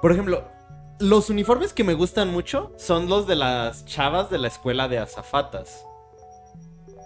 Por 0.00 0.12
ejemplo, 0.12 0.44
los 0.98 1.30
uniformes 1.30 1.72
que 1.72 1.84
me 1.84 1.94
gustan 1.94 2.30
mucho 2.30 2.72
son 2.76 3.08
los 3.08 3.26
de 3.26 3.36
las 3.36 3.84
chavas 3.84 4.30
de 4.30 4.38
la 4.38 4.48
escuela 4.48 4.88
de 4.88 4.98
azafatas. 4.98 5.84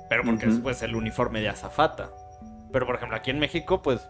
Pero 0.08 0.22
porque 0.24 0.46
es 0.46 0.58
pues 0.58 0.82
el 0.82 0.94
uniforme 0.94 1.40
de 1.40 1.48
azafata. 1.48 2.10
Pero 2.72 2.86
por 2.86 2.96
ejemplo, 2.96 3.16
aquí 3.16 3.30
en 3.30 3.38
México, 3.38 3.82
pues, 3.82 4.06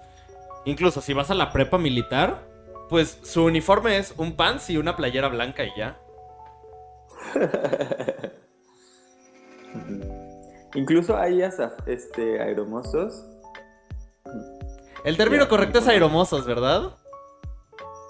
incluso 0.65 1.01
si 1.01 1.13
vas 1.13 1.31
a 1.31 1.35
la 1.35 1.53
prepa 1.53 1.79
militar, 1.79 2.43
pues 2.89 3.19
su 3.23 3.45
uniforme 3.45 3.99
es 3.99 4.15
un 4.17 4.37
pants 4.37 4.71
y 4.71 4.77
una 4.77 4.97
playera 4.97 5.29
blanca 5.29 5.65
y 5.65 5.73
ya. 5.77 5.99
Incluso 10.75 11.17
hay 11.17 11.43
este, 11.87 12.41
aeromosos. 12.41 13.27
El 15.05 15.17
término 15.17 15.49
correcto 15.49 15.79
es 15.79 15.89
aeromosos, 15.89 16.47
¿verdad? 16.47 16.97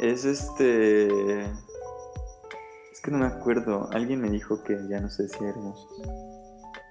Es 0.04 0.26
este... 0.26 1.40
Es 2.92 3.00
que 3.02 3.10
no 3.10 3.18
me 3.18 3.26
acuerdo. 3.26 3.88
Alguien 3.92 4.20
me 4.20 4.28
dijo 4.30 4.62
que 4.62 4.76
ya 4.88 5.00
no 5.00 5.08
sé 5.08 5.28
si 5.28 5.42
aeromosos. 5.42 5.90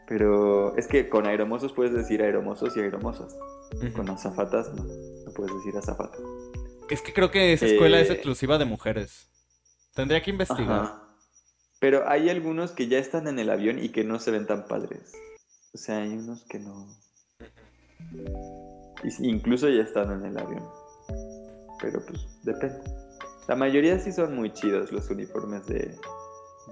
Pero 0.07 0.75
es 0.77 0.87
que 0.87 1.09
con 1.09 1.27
aeromosos 1.27 1.73
puedes 1.73 1.93
decir 1.93 2.23
aeromosos 2.23 2.75
y 2.75 2.79
aeromosas. 2.79 3.37
Con 3.95 4.09
azafatas 4.09 4.73
no. 4.73 4.83
No 4.83 5.33
puedes 5.33 5.55
decir 5.57 5.77
azafata. 5.77 6.17
Es 6.89 7.01
que 7.01 7.13
creo 7.13 7.29
que 7.29 7.53
esa 7.53 7.67
escuela 7.67 7.99
es 7.99 8.09
Eh, 8.09 8.13
exclusiva 8.13 8.57
de 8.57 8.65
mujeres. 8.65 9.29
Tendría 9.93 10.21
que 10.23 10.31
investigar. 10.31 10.81
Ajá. 10.81 11.03
Pero 11.79 12.09
hay 12.09 12.29
algunos 12.29 12.71
que 12.71 12.87
ya 12.87 12.97
están 12.97 13.27
en 13.27 13.37
el 13.37 13.49
avión 13.51 13.77
y 13.77 13.89
que 13.89 14.03
no 14.03 14.19
se 14.19 14.31
ven 14.31 14.47
tan 14.47 14.67
padres. 14.67 15.13
O 15.73 15.77
sea, 15.77 15.97
hay 15.97 16.13
unos 16.13 16.45
que 16.45 16.59
no. 16.59 16.87
Incluso 19.19 19.69
ya 19.69 19.83
están 19.83 20.11
en 20.11 20.25
el 20.25 20.37
avión. 20.37 20.67
Pero 21.81 22.03
pues 22.05 22.25
depende. 22.43 23.02
La 23.47 23.55
mayoría 23.55 23.99
sí 23.99 24.11
son 24.11 24.35
muy 24.35 24.51
chidos 24.53 24.91
los 24.91 25.09
uniformes 25.09 25.65
de. 25.65 25.97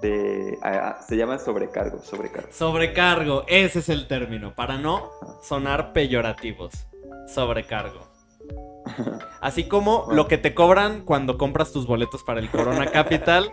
de 0.00 0.58
ah, 0.62 1.00
se 1.06 1.16
llama 1.16 1.38
sobrecargo, 1.38 1.98
sobrecargo. 2.02 2.50
Sobrecargo, 2.52 3.44
ese 3.46 3.80
es 3.80 3.88
el 3.88 4.08
término, 4.08 4.54
para 4.54 4.78
no 4.78 5.10
sonar 5.42 5.92
peyorativos. 5.92 6.72
Sobrecargo. 7.26 8.08
Así 9.40 9.68
como 9.68 10.06
lo 10.10 10.28
que 10.28 10.38
te 10.38 10.54
cobran 10.54 11.04
cuando 11.04 11.36
compras 11.38 11.72
tus 11.72 11.86
boletos 11.86 12.22
para 12.24 12.40
el 12.40 12.50
Corona 12.50 12.90
Capital 12.90 13.52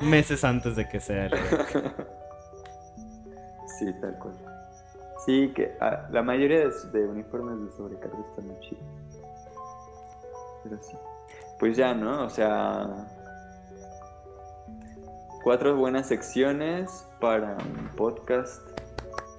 meses 0.00 0.44
antes 0.44 0.76
de 0.76 0.88
que 0.88 1.00
sea 1.00 1.26
el. 1.26 1.32
Sí, 3.78 3.92
tal 4.00 4.16
cual. 4.18 4.34
Sí, 5.26 5.52
que 5.54 5.72
ah, 5.80 6.08
la 6.10 6.22
mayoría 6.22 6.60
de, 6.60 6.70
de 6.92 7.06
uniformes 7.06 7.60
de 7.64 7.76
sobrecargo 7.76 8.24
están 8.30 8.46
muy 8.46 8.60
chidos. 8.60 8.84
Pero 10.62 10.78
sí. 10.82 10.96
Pues 11.62 11.76
ya, 11.76 11.94
¿no? 11.94 12.24
O 12.24 12.28
sea. 12.28 12.88
Cuatro 15.44 15.76
buenas 15.76 16.08
secciones 16.08 17.06
para 17.20 17.56
un 17.56 17.88
podcast 17.94 18.60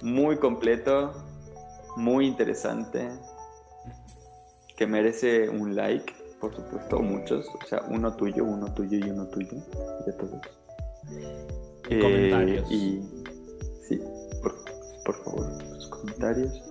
muy 0.00 0.38
completo, 0.38 1.12
muy 1.96 2.26
interesante, 2.26 3.10
que 4.78 4.86
merece 4.86 5.50
un 5.50 5.76
like, 5.76 6.14
por 6.40 6.56
supuesto, 6.56 6.98
muchos. 7.00 7.46
O 7.62 7.66
sea, 7.66 7.82
uno 7.90 8.16
tuyo, 8.16 8.42
uno 8.42 8.72
tuyo 8.72 9.06
y 9.06 9.10
uno 9.10 9.26
tuyo, 9.26 9.58
de 10.06 10.12
todos. 10.14 10.40
Y 11.90 12.00
comentarios. 12.00 12.72
Y 12.72 13.02
sí, 13.86 14.00
por, 14.42 14.54
por 15.04 15.24
favor, 15.24 15.62
sus 15.74 15.88
comentarios. 15.88 16.62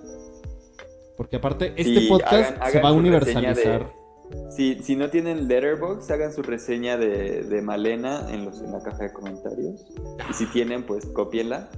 Porque 1.16 1.36
aparte, 1.36 1.74
este 1.76 2.08
podcast 2.08 2.56
hagan- 2.56 2.72
se 2.72 2.80
va 2.80 2.88
a 2.88 2.92
universalizar. 2.92 4.03
Si, 4.50 4.82
si 4.82 4.96
no 4.96 5.10
tienen 5.10 5.48
Letterboxd, 5.48 6.10
hagan 6.12 6.32
su 6.32 6.42
reseña 6.42 6.96
de, 6.96 7.42
de 7.44 7.62
Malena 7.62 8.26
en, 8.30 8.44
los, 8.44 8.60
en 8.60 8.72
la 8.72 8.82
caja 8.82 9.04
de 9.04 9.12
comentarios. 9.12 9.86
Y 10.30 10.32
si 10.32 10.46
tienen, 10.46 10.84
pues 10.84 11.04
cópienla 11.06 11.68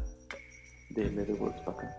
de 0.90 1.10
Letterboxd 1.10 1.64
para 1.64 1.78
acá. 1.78 1.96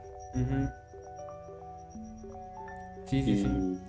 Sí, 3.05 3.23
sí, 3.23 3.31
Y 3.31 3.43
sí. 3.43 3.79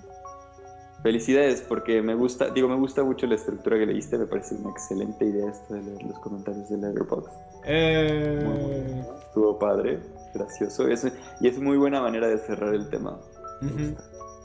felicidades, 1.03 1.61
porque 1.63 2.01
me 2.03 2.15
gusta, 2.15 2.51
digo, 2.51 2.69
me 2.69 2.77
gusta 2.77 3.03
mucho 3.05 3.27
la 3.27 3.35
estructura 3.35 3.77
que 3.79 3.87
leíste. 3.87 4.17
Me 4.19 4.27
parece 4.27 4.55
una 4.55 4.71
excelente 4.71 5.25
idea 5.25 5.51
esto 5.51 5.75
de 5.75 5.83
leer 5.83 6.03
los 6.05 6.19
comentarios 6.21 6.69
de 6.69 6.77
Letterboxd. 6.79 7.29
Muy 7.29 7.43
Eh, 7.67 8.43
bueno, 8.45 9.19
Estuvo 9.29 9.59
padre, 9.59 10.01
gracioso. 10.35 10.89
Es- 10.89 11.07
y 11.41 11.49
es 11.49 11.59
muy 11.61 11.77
buena 11.77 12.01
manera 12.01 12.29
de 12.29 12.39
cerrar 12.39 12.75
el 12.75 12.89
tema. 12.89 13.19
Me 13.61 13.69
ujú. 13.71 13.97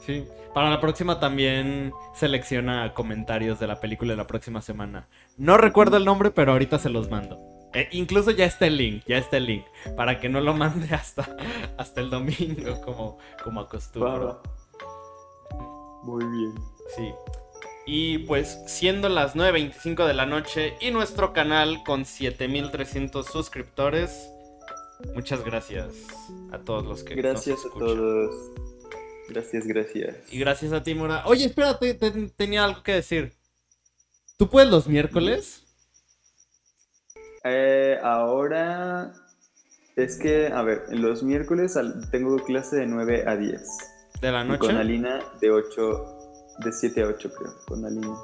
Sí. 0.06 0.24
Para 0.52 0.70
la 0.70 0.80
próxima 0.80 1.18
también 1.18 1.92
selecciona 2.14 2.94
comentarios 2.94 3.58
de 3.58 3.66
la 3.66 3.80
película 3.80 4.12
de 4.12 4.16
la 4.16 4.26
próxima 4.26 4.60
semana. 4.62 5.08
No 5.36 5.56
recuerdo 5.56 5.96
el 5.96 6.04
nombre, 6.04 6.30
pero 6.30 6.52
ahorita 6.52 6.78
se 6.78 6.90
los 6.90 7.10
mando. 7.10 7.38
Eh, 7.74 7.88
incluso 7.90 8.30
ya 8.30 8.44
está 8.44 8.66
el 8.66 8.76
link, 8.76 9.02
ya 9.06 9.18
está 9.18 9.36
el 9.38 9.46
link. 9.46 9.64
Para 9.96 10.20
que 10.20 10.28
no 10.28 10.40
lo 10.40 10.54
mande 10.54 10.94
hasta, 10.94 11.36
hasta 11.76 12.00
el 12.00 12.10
domingo, 12.10 12.80
como, 12.82 13.18
como 13.42 13.60
acostumbro. 13.62 14.40
Muy 16.04 16.24
bien. 16.24 16.54
Sí. 16.96 17.10
Y 17.86 18.18
pues 18.18 18.60
siendo 18.66 19.08
las 19.08 19.34
9.25 19.34 20.06
de 20.06 20.14
la 20.14 20.24
noche 20.26 20.74
y 20.80 20.90
nuestro 20.90 21.32
canal 21.32 21.82
con 21.84 22.04
7.300 22.04 23.24
suscriptores, 23.24 24.30
muchas 25.14 25.44
gracias 25.44 25.88
a 26.52 26.58
todos 26.58 26.84
los 26.84 27.02
que 27.04 27.14
Gracias 27.14 27.56
nos 27.56 27.64
a 27.64 27.68
escuchan. 27.68 27.96
todos. 27.96 28.34
Gracias, 29.28 29.66
gracias. 29.66 30.16
Y 30.30 30.38
gracias 30.38 30.72
a 30.72 30.82
ti, 30.82 30.94
Mora. 30.94 31.22
Oye, 31.26 31.46
espérate, 31.46 31.94
te- 31.94 32.28
tenía 32.36 32.64
algo 32.64 32.82
que 32.82 32.92
decir. 32.94 33.32
¿Tú 34.36 34.48
puedes 34.50 34.68
los 34.70 34.86
miércoles? 34.88 35.62
Eh, 37.44 37.98
ahora 38.02 39.12
es 39.96 40.16
que, 40.16 40.48
a 40.48 40.62
ver, 40.62 40.84
los 40.90 41.22
miércoles 41.22 41.74
tengo 42.10 42.36
clase 42.44 42.76
de 42.76 42.86
9 42.86 43.24
a 43.26 43.36
10. 43.36 43.60
¿De 44.20 44.32
la 44.32 44.44
Y 44.44 44.48
noche? 44.48 44.60
con 44.60 44.76
Alina 44.76 45.20
de 45.40 45.50
8, 45.50 46.18
de 46.64 46.72
7 46.72 47.02
a 47.02 47.06
8 47.08 47.30
creo, 47.38 47.52
con 47.66 47.84
Alina. 47.84 48.16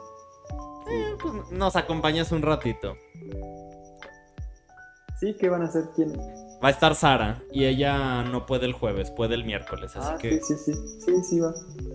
Eh, 0.91 1.17
pues 1.23 1.51
nos 1.53 1.77
acompañas 1.77 2.33
un 2.33 2.43
ratito. 2.43 2.97
Sí, 5.21 5.37
¿qué 5.39 5.49
van 5.49 5.63
a 5.63 5.67
hacer? 5.67 5.85
¿Quién? 5.95 6.13
Va 6.63 6.69
a 6.69 6.71
estar 6.73 6.95
Sara 6.95 7.43
y 7.53 7.65
ella 7.65 8.23
no 8.23 8.45
puede 8.45 8.67
el 8.67 8.73
jueves, 8.75 9.11
puede 9.11 9.35
el 9.35 9.45
miércoles, 9.45 9.97
así 9.97 10.09
Ah, 10.13 10.19
que 10.21 10.41
sí, 10.43 10.55
sí, 10.63 10.73
sí, 10.75 11.01
sí, 11.07 11.13
sí, 11.31 11.41
va. 11.41 11.55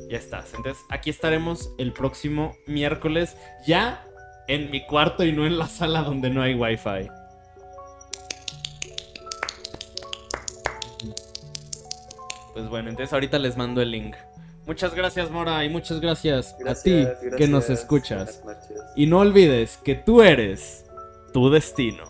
ya 0.10 0.18
estás. 0.18 0.54
Entonces, 0.56 0.84
aquí 0.90 1.12
estaremos 1.12 1.70
el 1.78 1.94
próximo 1.94 2.56
miércoles 2.66 3.38
ya 3.68 4.08
en 4.48 4.72
mi 4.72 4.84
cuarto 4.86 5.24
y 5.24 5.32
no 5.32 5.46
en 5.46 5.60
la 5.60 5.68
sala 5.68 6.02
donde 6.02 6.30
no 6.32 6.42
hay 6.42 6.56
wifi. 6.56 7.10
Pues 12.54 12.70
bueno, 12.70 12.90
entonces 12.90 13.12
ahorita 13.14 13.38
les 13.40 13.58
mando 13.58 13.82
el 13.82 13.92
link. 13.92 14.16
Muchas 14.66 14.96
gracias, 14.96 15.30
Mora, 15.30 15.64
y 15.64 15.70
muchas 15.70 16.00
gracias, 16.00 16.54
a 16.66 16.74
ti 16.82 17.04
Gracias, 17.04 17.36
que 17.38 17.48
nos 17.48 17.70
escuchas. 17.70 18.42
Y 18.96 19.06
no 19.06 19.20
olvides 19.20 19.78
que 19.78 19.94
tú 19.96 20.22
eres 20.24 20.86
tu 21.34 21.50
destino. 21.52 22.04